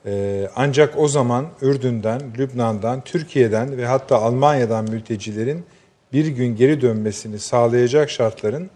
[0.06, 5.66] Ee, ancak o zaman Ürdün'den, Lübnan'dan, Türkiye'den ve hatta Almanya'dan mültecilerin
[6.14, 8.70] bir gün geri dönmesini sağlayacak şartların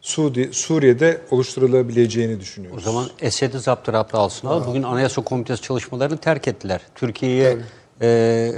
[0.00, 2.86] Suudi, Suriye'de oluşturulabileceğini düşünüyoruz.
[2.86, 4.66] O zaman Esed'i zaptı alsınlar.
[4.66, 6.80] Bugün Anayasa Komitesi çalışmalarını terk ettiler.
[6.94, 7.58] Türkiye'ye
[8.00, 8.52] e, e,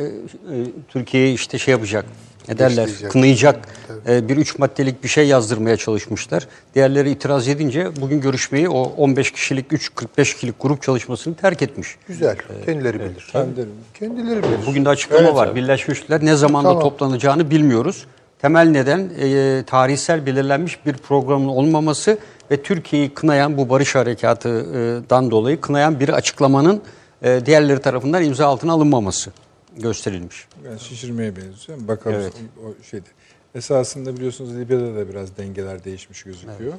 [0.88, 2.04] Türkiye'yi işte şey yapacak.
[2.48, 2.90] Ne derler?
[3.10, 3.68] Kınayacak
[4.08, 6.48] e, bir üç maddelik bir şey yazdırmaya çalışmışlar.
[6.74, 11.96] Diğerleri itiraz edince bugün görüşmeyi o 15 kişilik 3 45 kişilik grup çalışmasını terk etmiş.
[12.08, 12.36] Güzel.
[12.66, 13.28] Kendileri bilir.
[13.32, 13.68] Kendileri.
[13.94, 14.58] Kendileri bilir.
[14.66, 15.46] Bugün de açıklama Evet, var.
[15.46, 15.60] tabii.
[15.60, 16.82] Birleşmiş Milletler ne zamanda Tamam.
[16.82, 18.06] toplanacağını bilmiyoruz.
[18.42, 22.18] Temel neden e, tarihsel belirlenmiş bir programın olmaması
[22.50, 26.82] ve Türkiye'yi kınayan bu barış harekatından dolayı kınayan bir açıklamanın
[27.22, 29.30] e, diğerleri tarafından imza altına alınmaması
[29.76, 30.48] gösterilmiş.
[30.64, 31.88] Yani şişirmeye benziyor.
[31.88, 32.32] Bakalım Evet.
[32.64, 33.08] o, şeyde.
[33.54, 36.74] Esasında biliyorsunuz Libya'da da biraz dengeler değişmiş gözüküyor.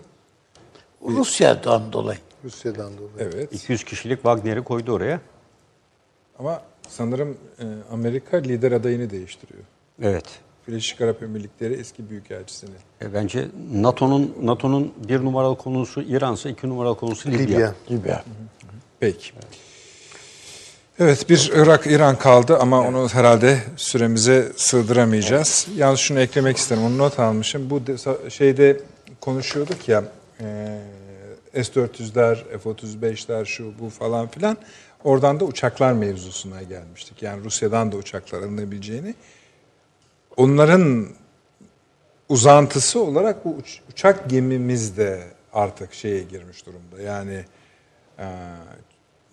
[1.01, 2.19] Rusya'dan dolayı.
[2.43, 3.29] Rusya'dan dolayı.
[3.33, 3.53] Evet.
[3.53, 5.21] 200 kişilik Wagner'i koydu oraya.
[6.39, 9.63] Ama sanırım e, Amerika lider adayını değiştiriyor.
[10.01, 10.25] Evet.
[10.67, 12.75] Birleşik Arap Emirlikleri eski büyükelçisini.
[13.01, 17.45] E, bence NATO'nun NATO'nun bir numaralı konusu İran'sa iki numaralı konusu Libya.
[17.45, 17.75] Libya.
[17.91, 18.23] Libya.
[18.99, 19.31] Peki.
[19.35, 19.72] Evet
[20.99, 25.67] bir Irak-İran kaldı ama onu herhalde süremize sığdıramayacağız.
[25.75, 26.83] Yalnız şunu eklemek isterim.
[26.83, 27.69] Onu not almışım.
[27.69, 28.79] Bu de- şeyde
[29.21, 30.03] konuşuyorduk ya
[30.41, 30.79] e,
[31.53, 34.57] S-400'ler, F-35'ler şu bu falan filan.
[35.03, 37.21] Oradan da uçaklar mevzusuna gelmiştik.
[37.23, 39.15] Yani Rusya'dan da uçaklar alınabileceğini.
[40.37, 41.07] Onların
[42.29, 47.01] uzantısı olarak bu uç- uçak gemimiz de artık şeye girmiş durumda.
[47.01, 47.45] Yani
[48.19, 48.25] e,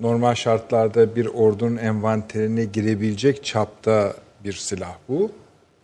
[0.01, 4.14] normal şartlarda bir ordunun envanterine girebilecek çapta
[4.44, 5.31] bir silah bu.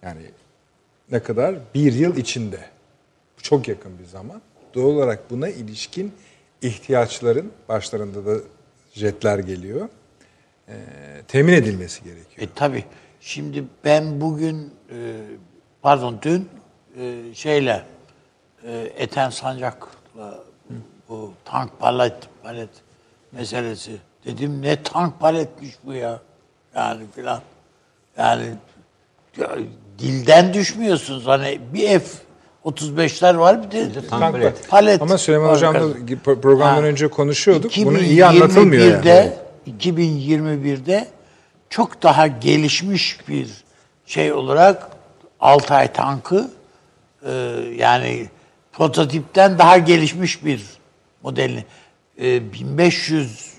[0.03, 0.23] Yani
[1.11, 1.55] ne kadar?
[1.75, 2.61] Bir yıl içinde.
[3.43, 4.43] Çok yakın bir zaman.
[4.75, 6.13] Doğal olarak buna ilişkin
[6.63, 8.41] ihtiyaçların, başlarında da
[8.93, 9.89] jetler geliyor,
[10.69, 10.75] e,
[11.29, 12.49] temin edilmesi gerekiyor.
[12.49, 12.85] E tabi.
[13.21, 15.17] Şimdi ben bugün e,
[15.83, 16.49] pardon dün
[17.01, 17.83] e, şeyle
[18.65, 20.45] e, Eten Sancak'la
[21.09, 22.71] bu tank palet palet
[23.33, 23.97] meselesi
[24.27, 26.21] dedim ne tank paletmiş bu ya
[26.75, 27.41] yani filan
[28.19, 28.45] yani
[29.37, 29.51] ya,
[29.99, 32.07] dilden düşmüyorsunuz hani bir F
[32.65, 34.69] 35'ler var bir de, tank Tank palet.
[34.69, 35.49] palet Ama Süleyman.
[35.49, 35.95] Hocam'la
[36.43, 36.83] programdan Ha.
[36.83, 37.73] önce konuşuyorduk.
[37.85, 39.79] Bunu iyi anlatılmıyor 2021'de yani.
[39.83, 41.09] 2021'de
[41.71, 43.65] çok daha gelişmiş bir
[44.07, 44.89] şey olarak
[45.41, 46.51] Altay tankı
[47.27, 47.33] e,
[47.77, 48.29] yani
[48.73, 50.65] prototipten daha gelişmiş bir
[51.23, 51.65] modelini
[52.21, 53.56] e, 1500 e,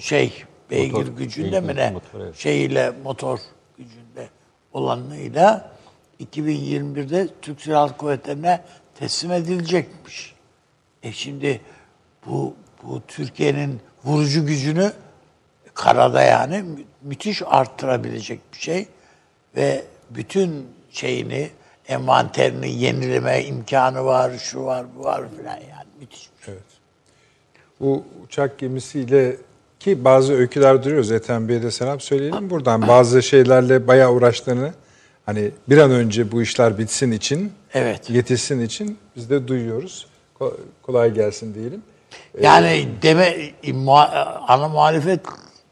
[0.00, 2.36] şey beygir Motor, gücünde mi ne motor, evet.
[2.36, 3.38] şeyiyle motor
[3.78, 4.28] gücünde
[4.72, 5.72] olanıyla
[6.20, 8.62] 2021'de Türk Silahlı Kuvvetleri'ne
[8.94, 10.34] teslim edilecekmiş.
[11.02, 11.60] E şimdi
[12.26, 14.92] bu bu Türkiye'nin vurucu gücünü
[15.74, 18.88] karada yani mü- müthiş arttırabilecek bir şey
[19.56, 21.50] ve bütün şeyini
[21.88, 26.54] envanterini yenileme imkanı var, şu var, bu var filan yani müthiş bir şey.
[26.54, 26.64] Evet.
[27.80, 29.36] Bu uçak gemisiyle
[29.80, 31.10] ki bazı öyküler duruyoruz.
[31.12, 32.88] Ethem Bey'e de selam söyleyelim buradan.
[32.88, 34.72] Bazı şeylerle bayağı uğraştığını
[35.26, 38.10] hani bir an önce bu işler bitsin için, Evet.
[38.10, 40.06] yetişsin için biz de duyuyoruz.
[40.40, 41.82] Ko- Kolay gelsin diyelim.
[42.42, 45.20] Yani deme muha- ana muhalefet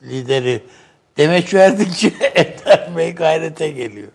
[0.02, 0.62] lideri
[1.16, 4.08] demeç verdikçe Ethem Bey gayrete geliyor.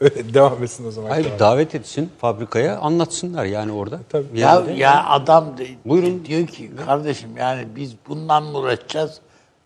[0.00, 1.10] Öyle devam etsin o zaman.
[1.10, 3.98] Hayır davet etsin fabrikaya anlatsınlar yani orada.
[4.08, 4.40] Tabii.
[4.40, 6.24] Ya, ya adam de- Buyurun.
[6.24, 9.20] diyor ki kardeşim yani biz bundan mı uğraşacağız?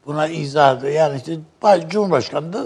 [0.07, 0.93] Buna izah ediyor.
[0.93, 2.65] Yani işte baş- Cumhurbaşkanı da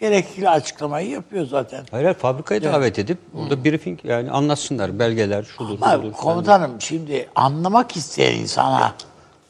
[0.00, 1.84] gerekli açıklamayı yapıyor zaten.
[1.90, 6.12] Hayır, hayır, fabrikaya davet edip burada briefing yani anlatsınlar belgeler şudur Ama budur.
[6.12, 8.94] komutanım şimdi anlamak isteyen insana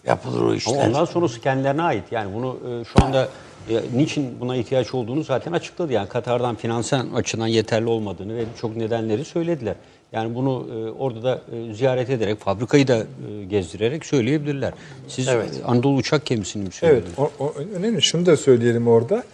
[0.06, 0.86] yapılır o Ama işler.
[0.88, 2.04] ondan sonrası kendilerine ait.
[2.10, 3.28] Yani bunu e, şu anda
[3.70, 5.92] e, niçin buna ihtiyaç olduğunu zaten açıkladı.
[5.92, 9.74] Yani Katar'dan finansal açıdan yeterli olmadığını ve birçok nedenleri söylediler.
[10.12, 14.72] Yani bunu e, orada da e, ziyaret ederek, fabrikayı da e, gezdirerek söyleyebilirler.
[15.08, 15.50] Siz Evet.
[15.62, 17.18] e, Anadolu uçak gemisini mi Evet, söylediniz?
[17.18, 18.02] o, o önemli.
[18.02, 19.24] Şunu da söyleyelim orada.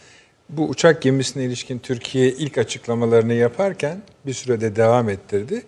[0.48, 5.62] Bu uçak gemisine ilişkin Türkiye ilk açıklamalarını yaparken bir sürede devam ettirdi.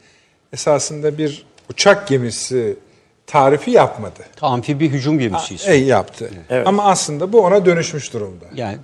[0.53, 2.77] Esasında bir uçak gemisi
[3.27, 4.21] tarifi yapmadı.
[4.43, 5.73] Amfibi hücum gemisi ismi.
[5.73, 6.31] Ey yaptı.
[6.65, 8.45] Ama aslında bu ona dönüşmüş durumda.
[8.55, 8.79] Yani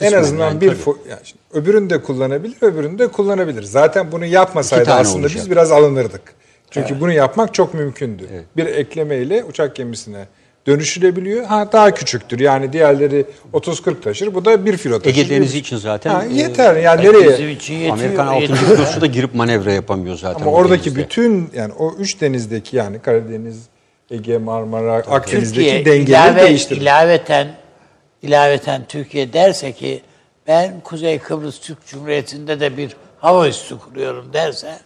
[0.00, 3.62] e, En azından yani bir fo- yani şimdi öbürünü de kullanabilir, öbürünü de kullanabilir.
[3.62, 5.36] Zaten bunu yapmasaydı aslında olacak.
[5.42, 6.22] biz biraz alınırdık.
[6.70, 8.28] Çünkü bunu yapmak çok mümkündü.
[8.56, 10.26] Bir eklemeyle uçak gemisine
[10.66, 11.44] dönüşülebiliyor.
[11.44, 12.40] Ha daha küçüktür.
[12.40, 14.34] Yani diğerleri 30-40 taşır.
[14.34, 15.18] Bu da bir filo taşır.
[15.20, 16.76] Ege Denizi için zaten Ha, e, yeter.
[16.76, 17.52] Yani Bizim nereye?
[17.52, 17.92] için yetiyor.
[17.98, 18.40] Amerikan 6.
[18.42, 18.58] yetiyor.
[18.76, 20.42] filosu da girip manevra yapamıyor zaten.
[20.42, 21.00] Ama oradaki denizde.
[21.04, 23.56] bütün yani o üç denizdeki yani Karadeniz,
[24.10, 26.80] Ege, Marmara, Akdeniz'deki Türkiye dengeleri ilave, değiştirir.
[26.80, 27.48] ilaveten
[28.22, 30.02] ilaveten Türkiye derse ki
[30.46, 34.78] ben Kuzey Kıbrıs Türk Cumhuriyeti'nde de bir hava üssü kuruyorum derse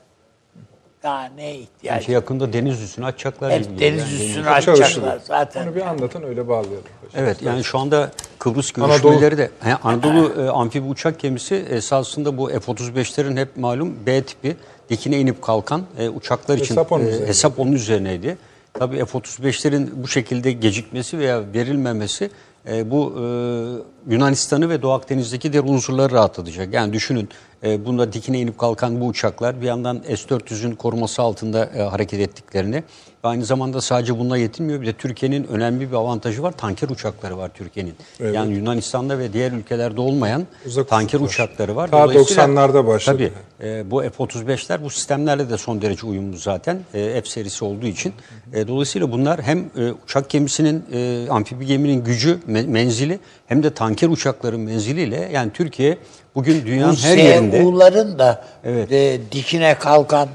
[1.03, 1.97] daha ne ihtiyaç?
[1.97, 3.79] Sanki yakında deniz üssünü açacaklar gibi.
[3.81, 5.21] deniz Yani üssünü deniz- açacaklar Çalışılır.
[5.25, 5.67] zaten.
[5.67, 6.83] Onu bir anlatın öyle bağlayalım.
[7.15, 12.37] Evet yani şu anda Kıbrıs Anadolu- görüşmeleri de He, Anadolu e, amfibi uçak gemisi esasında
[12.39, 14.57] bu F-35'lerin hep malum B tipi
[14.91, 18.39] dikine inip kalkan e, uçaklar için Hesap onun e, hesap onun üzerineydi.
[18.79, 22.31] Tabii F-35'lerin bu şekilde gecikmesi veya verilmemesi
[22.69, 26.75] e, bu e, Yunanistan'ı ve Doğu Akdeniz'deki diğer unsurları rahatlatacak.
[26.75, 27.29] Yani düşünün
[27.65, 32.85] e, bunda dikine inip kalkan bu uçaklar bir yandan S-400'ün koruması altında e, hareket ettiklerini
[33.23, 34.81] aynı zamanda sadece bununla yetinmiyor.
[34.81, 36.53] Bir de Türkiye'nin önemli bir avantajı var.
[36.53, 37.95] Tanker uçakları var Türkiye'nin.
[38.21, 38.35] Evet.
[38.35, 41.35] Yani Yunanistan'da ve diğer ülkelerde olmayan Uzak tanker ufuklar.
[41.35, 41.91] uçakları var.
[41.91, 43.17] Ta Dolayısıyla- 90'larda başladı.
[43.61, 46.79] Tabii e, bu F-35'ler bu sistemlerle de son derece uyumlu zaten.
[46.95, 48.13] E, F serisi olduğu için.
[48.55, 53.71] E, dolayısıyla bunlar hem e, uçak gemisinin, e, amfibi geminin gücü, me- menzili hem de
[53.75, 55.99] tanker uçakların menziliyle yani Türkiye
[56.35, 58.93] bugün dünyanın Bu her yerinde SU'ların da Evet.
[58.93, 60.29] e, dikine kalkan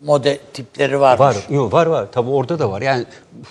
[0.00, 1.20] model tipleri varmış.
[1.20, 1.36] var.
[1.50, 2.06] Yok var var.
[2.12, 2.82] Tabii orada da var.
[2.82, 3.04] Yani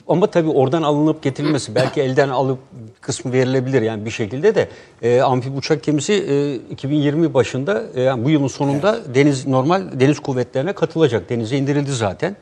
[0.07, 2.59] ama tabii oradan alınıp getirilmesi belki elden alıp
[3.01, 4.69] kısmı verilebilir yani bir şekilde de
[5.01, 10.19] e, amfibi uçak gemisi e, 2020 başında e, yani bu yılın sonunda deniz normal deniz
[10.19, 11.29] kuvvetlerine katılacak.
[11.29, 12.35] Denize indirildi zaten.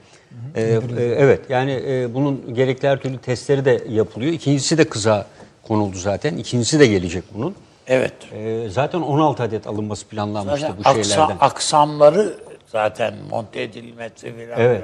[0.55, 4.33] E, e, evet yani e, bunun gerekli her türlü testleri de yapılıyor.
[4.33, 5.25] İkincisi de kıza
[5.67, 6.37] konuldu zaten.
[6.37, 7.55] İkincisi de gelecek bunun.
[7.87, 8.13] Evet.
[8.33, 11.37] E, zaten 16 adet alınması planlanmıştı Zaten bu aksa- şeylerden.
[11.39, 12.33] aksamları
[12.79, 14.59] zaten monte edilmesi falan.
[14.59, 14.83] Evet.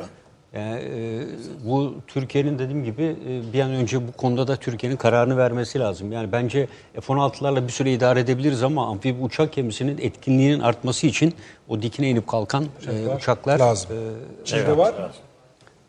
[0.56, 1.20] Yani, e,
[1.66, 6.12] bu Türkiye'nin dediğim gibi e, bir an önce bu konuda da Türkiye'nin kararını vermesi lazım.
[6.12, 6.68] Yani bence
[7.02, 11.34] F-16'larla bir süre idare edebiliriz ama amfibi uçak gemisinin etkinliğinin artması için
[11.70, 13.90] o dikine inip kalkan e, uçaklar lazım.
[13.92, 14.94] e, Çin'de var.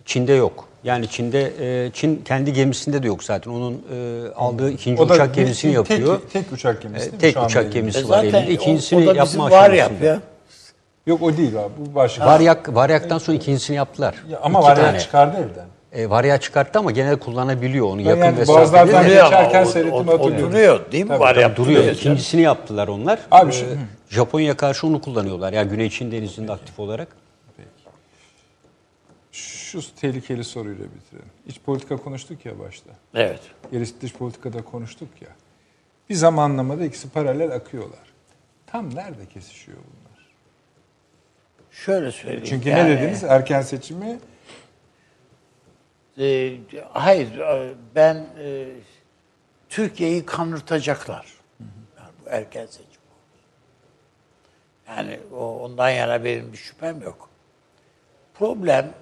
[0.05, 0.69] Çin'de yok.
[0.85, 1.53] Yani Çin'de
[1.87, 3.51] e, Çin kendi gemisinde de yok zaten.
[3.51, 6.21] Onun e, aldığı ikinci O uçak gemisini tek- yapıyor.
[6.33, 8.51] tek uçak gemisi E, tek uçak gemisi E var zaten elinde.
[8.51, 9.77] o- İkincisini o, da yapma bizim var aşamasında.
[9.77, 10.21] yapıyor.
[11.07, 11.73] Yok o değil abi.
[11.79, 12.27] Bu başka.
[12.27, 14.15] Varyak, Varyak'tan sonra ikincisini yaptılar.
[14.29, 14.99] Ya ama İki var ya tane.
[14.99, 15.67] çıkardı evden.
[15.93, 17.99] E, Varya çıkarttı ama genel kullanabiliyor onu.
[17.99, 20.51] Ben yakın yani mesafede Boğazlardan de- Duruyor ama geçerken o- seyrettim, o- o hatırlıyorum.
[20.53, 21.19] duruyor değil mi?
[21.21, 21.79] Var yaptırıyor.
[21.81, 21.95] duruyor.
[21.95, 23.19] İkincisini yaptılar onlar.
[23.31, 23.67] Abi Ee, şu-
[24.09, 25.53] Japonya karşı onu kullanıyorlar.
[25.53, 27.09] Yani Güney Çin denizinde aktif olarak.
[29.33, 31.29] Şu tehlikeli soruyla bitirelim.
[31.47, 32.91] İç politika konuştuk ya başta.
[33.15, 33.41] Evet.
[33.73, 35.29] Gerisi dış politikada konuştuk ya.
[36.11, 37.99] Bir zamanlamada ikisi paralel akıyorlar.
[38.67, 40.02] Tam nerede kesişiyor bunlar?
[41.73, 42.45] Şöyle söyleyeyim.
[42.49, 43.25] Çünkü yani, ne dediniz?
[43.25, 44.19] Erken seçimi
[46.19, 46.57] e,
[46.93, 47.29] hayır
[47.95, 48.67] ben e,
[49.69, 51.27] Türkiye'yi kanırtacaklar.
[51.99, 52.87] Yani bu erken seçim.
[54.89, 57.29] Yani o, ondan yana benim bir şüphem yok.
[58.35, 58.93] Problem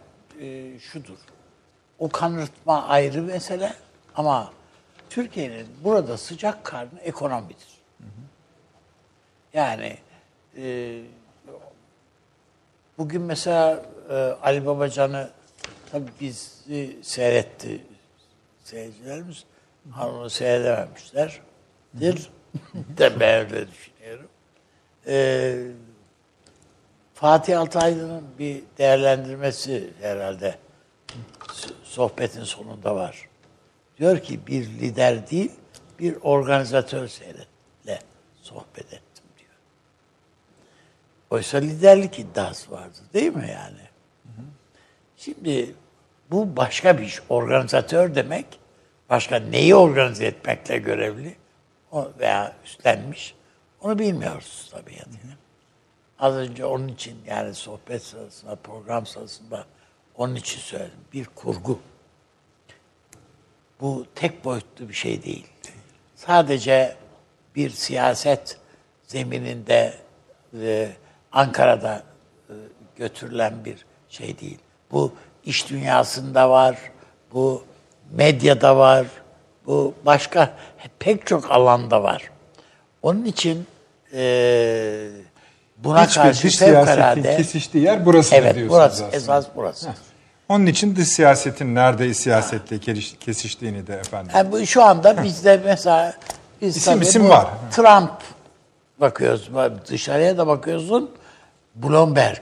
[0.41, 1.19] e, şudur.
[1.99, 3.73] O kanırtma ayrı mesele
[4.17, 4.53] ama
[5.11, 7.81] Türkiye'nin burada sıcak karnı ekonomidir.
[9.55, 9.99] Yani
[10.57, 10.99] e,
[13.01, 15.31] bugün mesela e, Ali Babacan'ı
[15.93, 17.85] tabii bizi seyretti
[18.65, 19.45] seyircilerimiz.
[20.03, 21.41] Onu seyredememişler.
[22.01, 22.31] Dir.
[22.99, 24.29] de ben öyle düşünüyorum.
[25.07, 25.57] E,
[27.15, 30.55] Fatih Altaylı'nın bir değerlendirmesi herhalde
[31.85, 33.29] sohbetin sonunda var.
[33.99, 35.53] Diyor ki bir lider değil,
[35.99, 37.99] bir organizatör seyretle
[38.43, 39.10] sohbet diyor.
[41.31, 43.91] Oysa liderlik iddiası vardı değil mi yani?
[45.17, 45.75] Şimdi
[46.31, 47.21] bu başka bir iş.
[47.29, 48.47] Organizatör demek
[49.11, 51.37] başka neyi organize etmekle görevli
[52.19, 53.35] veya üstlenmiş
[53.81, 55.37] Onu bilmiyoruz tabii yani.
[56.19, 59.65] Az önce onun için yani sohbet sırasında, program sırasında
[60.15, 61.01] onun için söyledim.
[61.13, 61.79] Bir kurgu.
[63.81, 65.47] Bu tek boyutlu bir şey değil.
[66.17, 66.97] Sadece
[67.57, 68.59] bir siyaset
[69.07, 69.95] zemininde
[70.61, 70.93] e,
[71.33, 72.03] Ankara'da
[72.49, 72.55] e,
[72.97, 74.59] götürülen bir şey değil.
[74.93, 75.13] Bu
[75.45, 76.77] iş dünyasında var,
[77.33, 77.65] bu
[78.13, 79.07] medyada var,
[79.67, 80.51] bu başka
[80.99, 82.31] pek çok alanda var.
[83.03, 83.67] Onun için
[84.15, 85.09] e,
[85.79, 87.37] buna Hiçbir karşı dış siyasetin fevkalade...
[87.37, 89.17] kesiştiği yer burası Evet, diyorsunuz burası, aslında.
[89.17, 89.89] esas burası.
[90.49, 94.33] Onun için dış siyasetin nerede siyasetle keliş- kesiştiğini de efendim.
[94.35, 96.15] Yani bu şu anda bizde mesela
[96.61, 97.47] biz İsim isim var.
[97.71, 98.11] Trump
[99.01, 99.51] bakıyoruz.
[99.89, 101.11] Dışarıya da bakıyorsun.
[101.83, 102.39] Bloomberg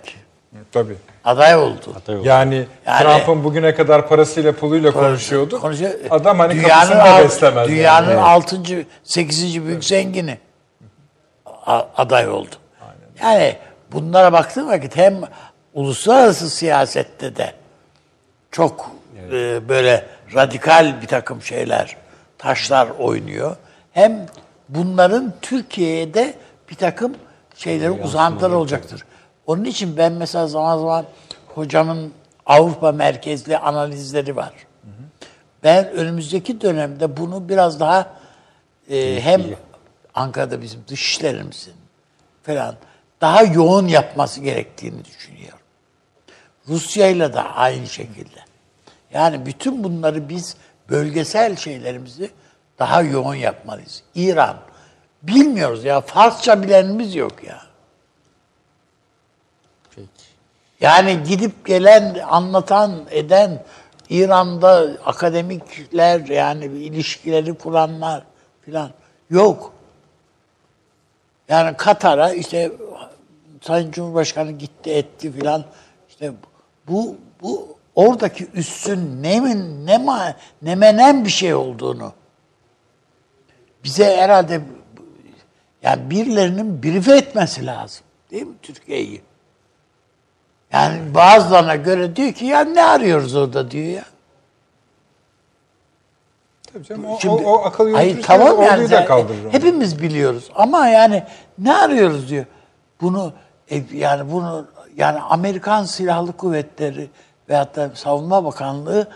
[0.73, 0.95] Tabii.
[1.25, 1.93] aday oldu.
[2.25, 5.61] Yani, Yani- Trump'ın bugüne kadar parasıyla puluyla konuşuyordu.
[5.61, 5.91] Konuşuyor.
[6.11, 7.69] Adam hani dünyanın kapısını da beslemez.
[7.69, 8.21] Dünyanın yani.
[8.21, 10.39] altıncı, sekizinci büyük zengini
[11.67, 12.55] a- aday oldu.
[13.23, 13.57] Yani
[13.93, 15.15] bunlara baktığın vakit hem
[15.75, 17.53] uluslararası siyasette de
[18.51, 18.91] çok
[19.33, 21.97] e, böyle radikal bir takım şeyler,
[22.39, 23.57] taşlar oynuyor.
[23.93, 24.27] Hem
[24.69, 26.35] bunların Türkiye'de
[26.71, 27.15] bir takım
[27.57, 29.05] şeyleri uzantıları olacaktır.
[29.49, 31.07] Onun için ben mesela zaman zaman
[31.55, 32.13] hocamın
[32.47, 34.53] Avrupa merkezli analizleri var.
[35.65, 38.13] Ben önümüzdeki dönemde bunu biraz daha
[38.91, 39.43] e, hem
[40.15, 41.75] Ankara'da bizim dışişlerimizin
[42.43, 42.75] falan
[43.21, 45.59] daha yoğun yapması gerektiğini düşünüyorum.
[46.69, 48.41] Rusya'yla da aynı şekilde.
[49.13, 50.57] Yani bütün bunları biz
[50.91, 52.31] bölgesel şeylerimizi
[52.79, 54.03] daha yoğun yapmalıyız.
[54.15, 54.57] İran.
[55.23, 56.01] Bilmiyoruz ya.
[56.01, 57.68] Farsça bilenimiz yok ya.
[60.81, 63.65] Yani gidip gelen, anlatan, eden
[64.11, 68.23] İran'da akademikler yani ilişkileri kuranlar
[68.61, 68.91] filan
[69.31, 69.73] yok.
[71.49, 72.73] Yani Katar'a işte
[73.63, 75.65] Sayın Cumhurbaşkanı gitti etti filan
[76.09, 76.33] işte
[76.89, 82.13] bu bu oradaki üssün nemin ne ma, ne menen bir şey olduğunu
[83.85, 84.61] bize herhalde
[85.83, 88.05] yani birilerinin brief etmesi lazım.
[88.31, 89.23] Değil mi Türkiye'yi?
[90.73, 94.05] Yani bazılarına göre diyor ki ya ne arıyoruz orada diyor ya.
[96.73, 99.45] Tabii canım, o, Şimdi- o, o akıl Hayır tamam yani da kaldırır.
[99.45, 99.53] onu.
[99.53, 101.23] hepimiz biliyoruz ama yani
[101.59, 102.45] ne arıyoruz diyor.
[103.01, 103.33] Bunu
[103.71, 104.67] e, yani bunu
[104.97, 107.11] yani Amerikan Silahlı Kuvvetleri
[107.49, 109.09] veyahut da Savunma Bakanlığı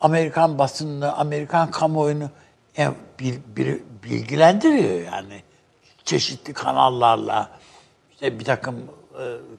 [0.00, 2.30] Amerikan basınını, Amerikan kamuoyunu
[2.78, 5.42] e, bil- bil- bilgilendiriyor yani
[6.04, 7.48] çeşitli kanallarla
[8.12, 8.76] işte bir takım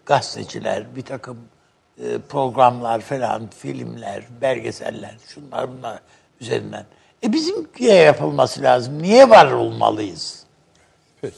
[0.05, 1.37] gazeteciler, bir takım
[2.03, 5.99] e, programlar falan, filmler, belgeseller, şunlar bunlar
[6.41, 6.85] üzerinden.
[7.23, 9.01] E bizimkiye yapılması lazım.
[9.01, 10.43] Niye var olmalıyız?
[11.21, 11.35] Peki.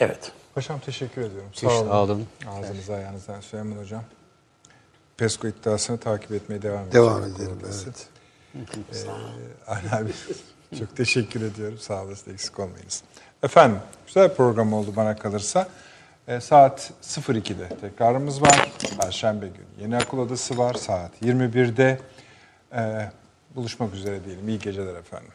[0.00, 0.32] Evet.
[0.54, 1.50] Paşam teşekkür ediyorum.
[1.52, 1.88] Sağ olun.
[1.88, 2.26] sağ olun.
[2.48, 4.04] Ağzınıza ayağınıza Süleyman Hocam.
[5.16, 7.06] PESCO iddiasını takip etmeye devam edeceğiz.
[7.06, 8.08] Devam edelim, evet.
[8.94, 10.12] Ee, abi
[10.78, 11.78] çok teşekkür ediyorum.
[11.78, 13.02] Sağ olasın eksik olmayınız.
[13.42, 15.68] Efendim güzel bir program oldu bana kalırsa.
[16.30, 18.70] Ee, saat 02'de tekrarımız var.
[19.00, 20.74] Perşembe günü yeni akıl odası var.
[20.74, 21.98] Saat 21'de.
[22.74, 23.10] Ee,
[23.54, 24.48] buluşmak üzere diyelim.
[24.48, 25.32] İyi geceler efendim.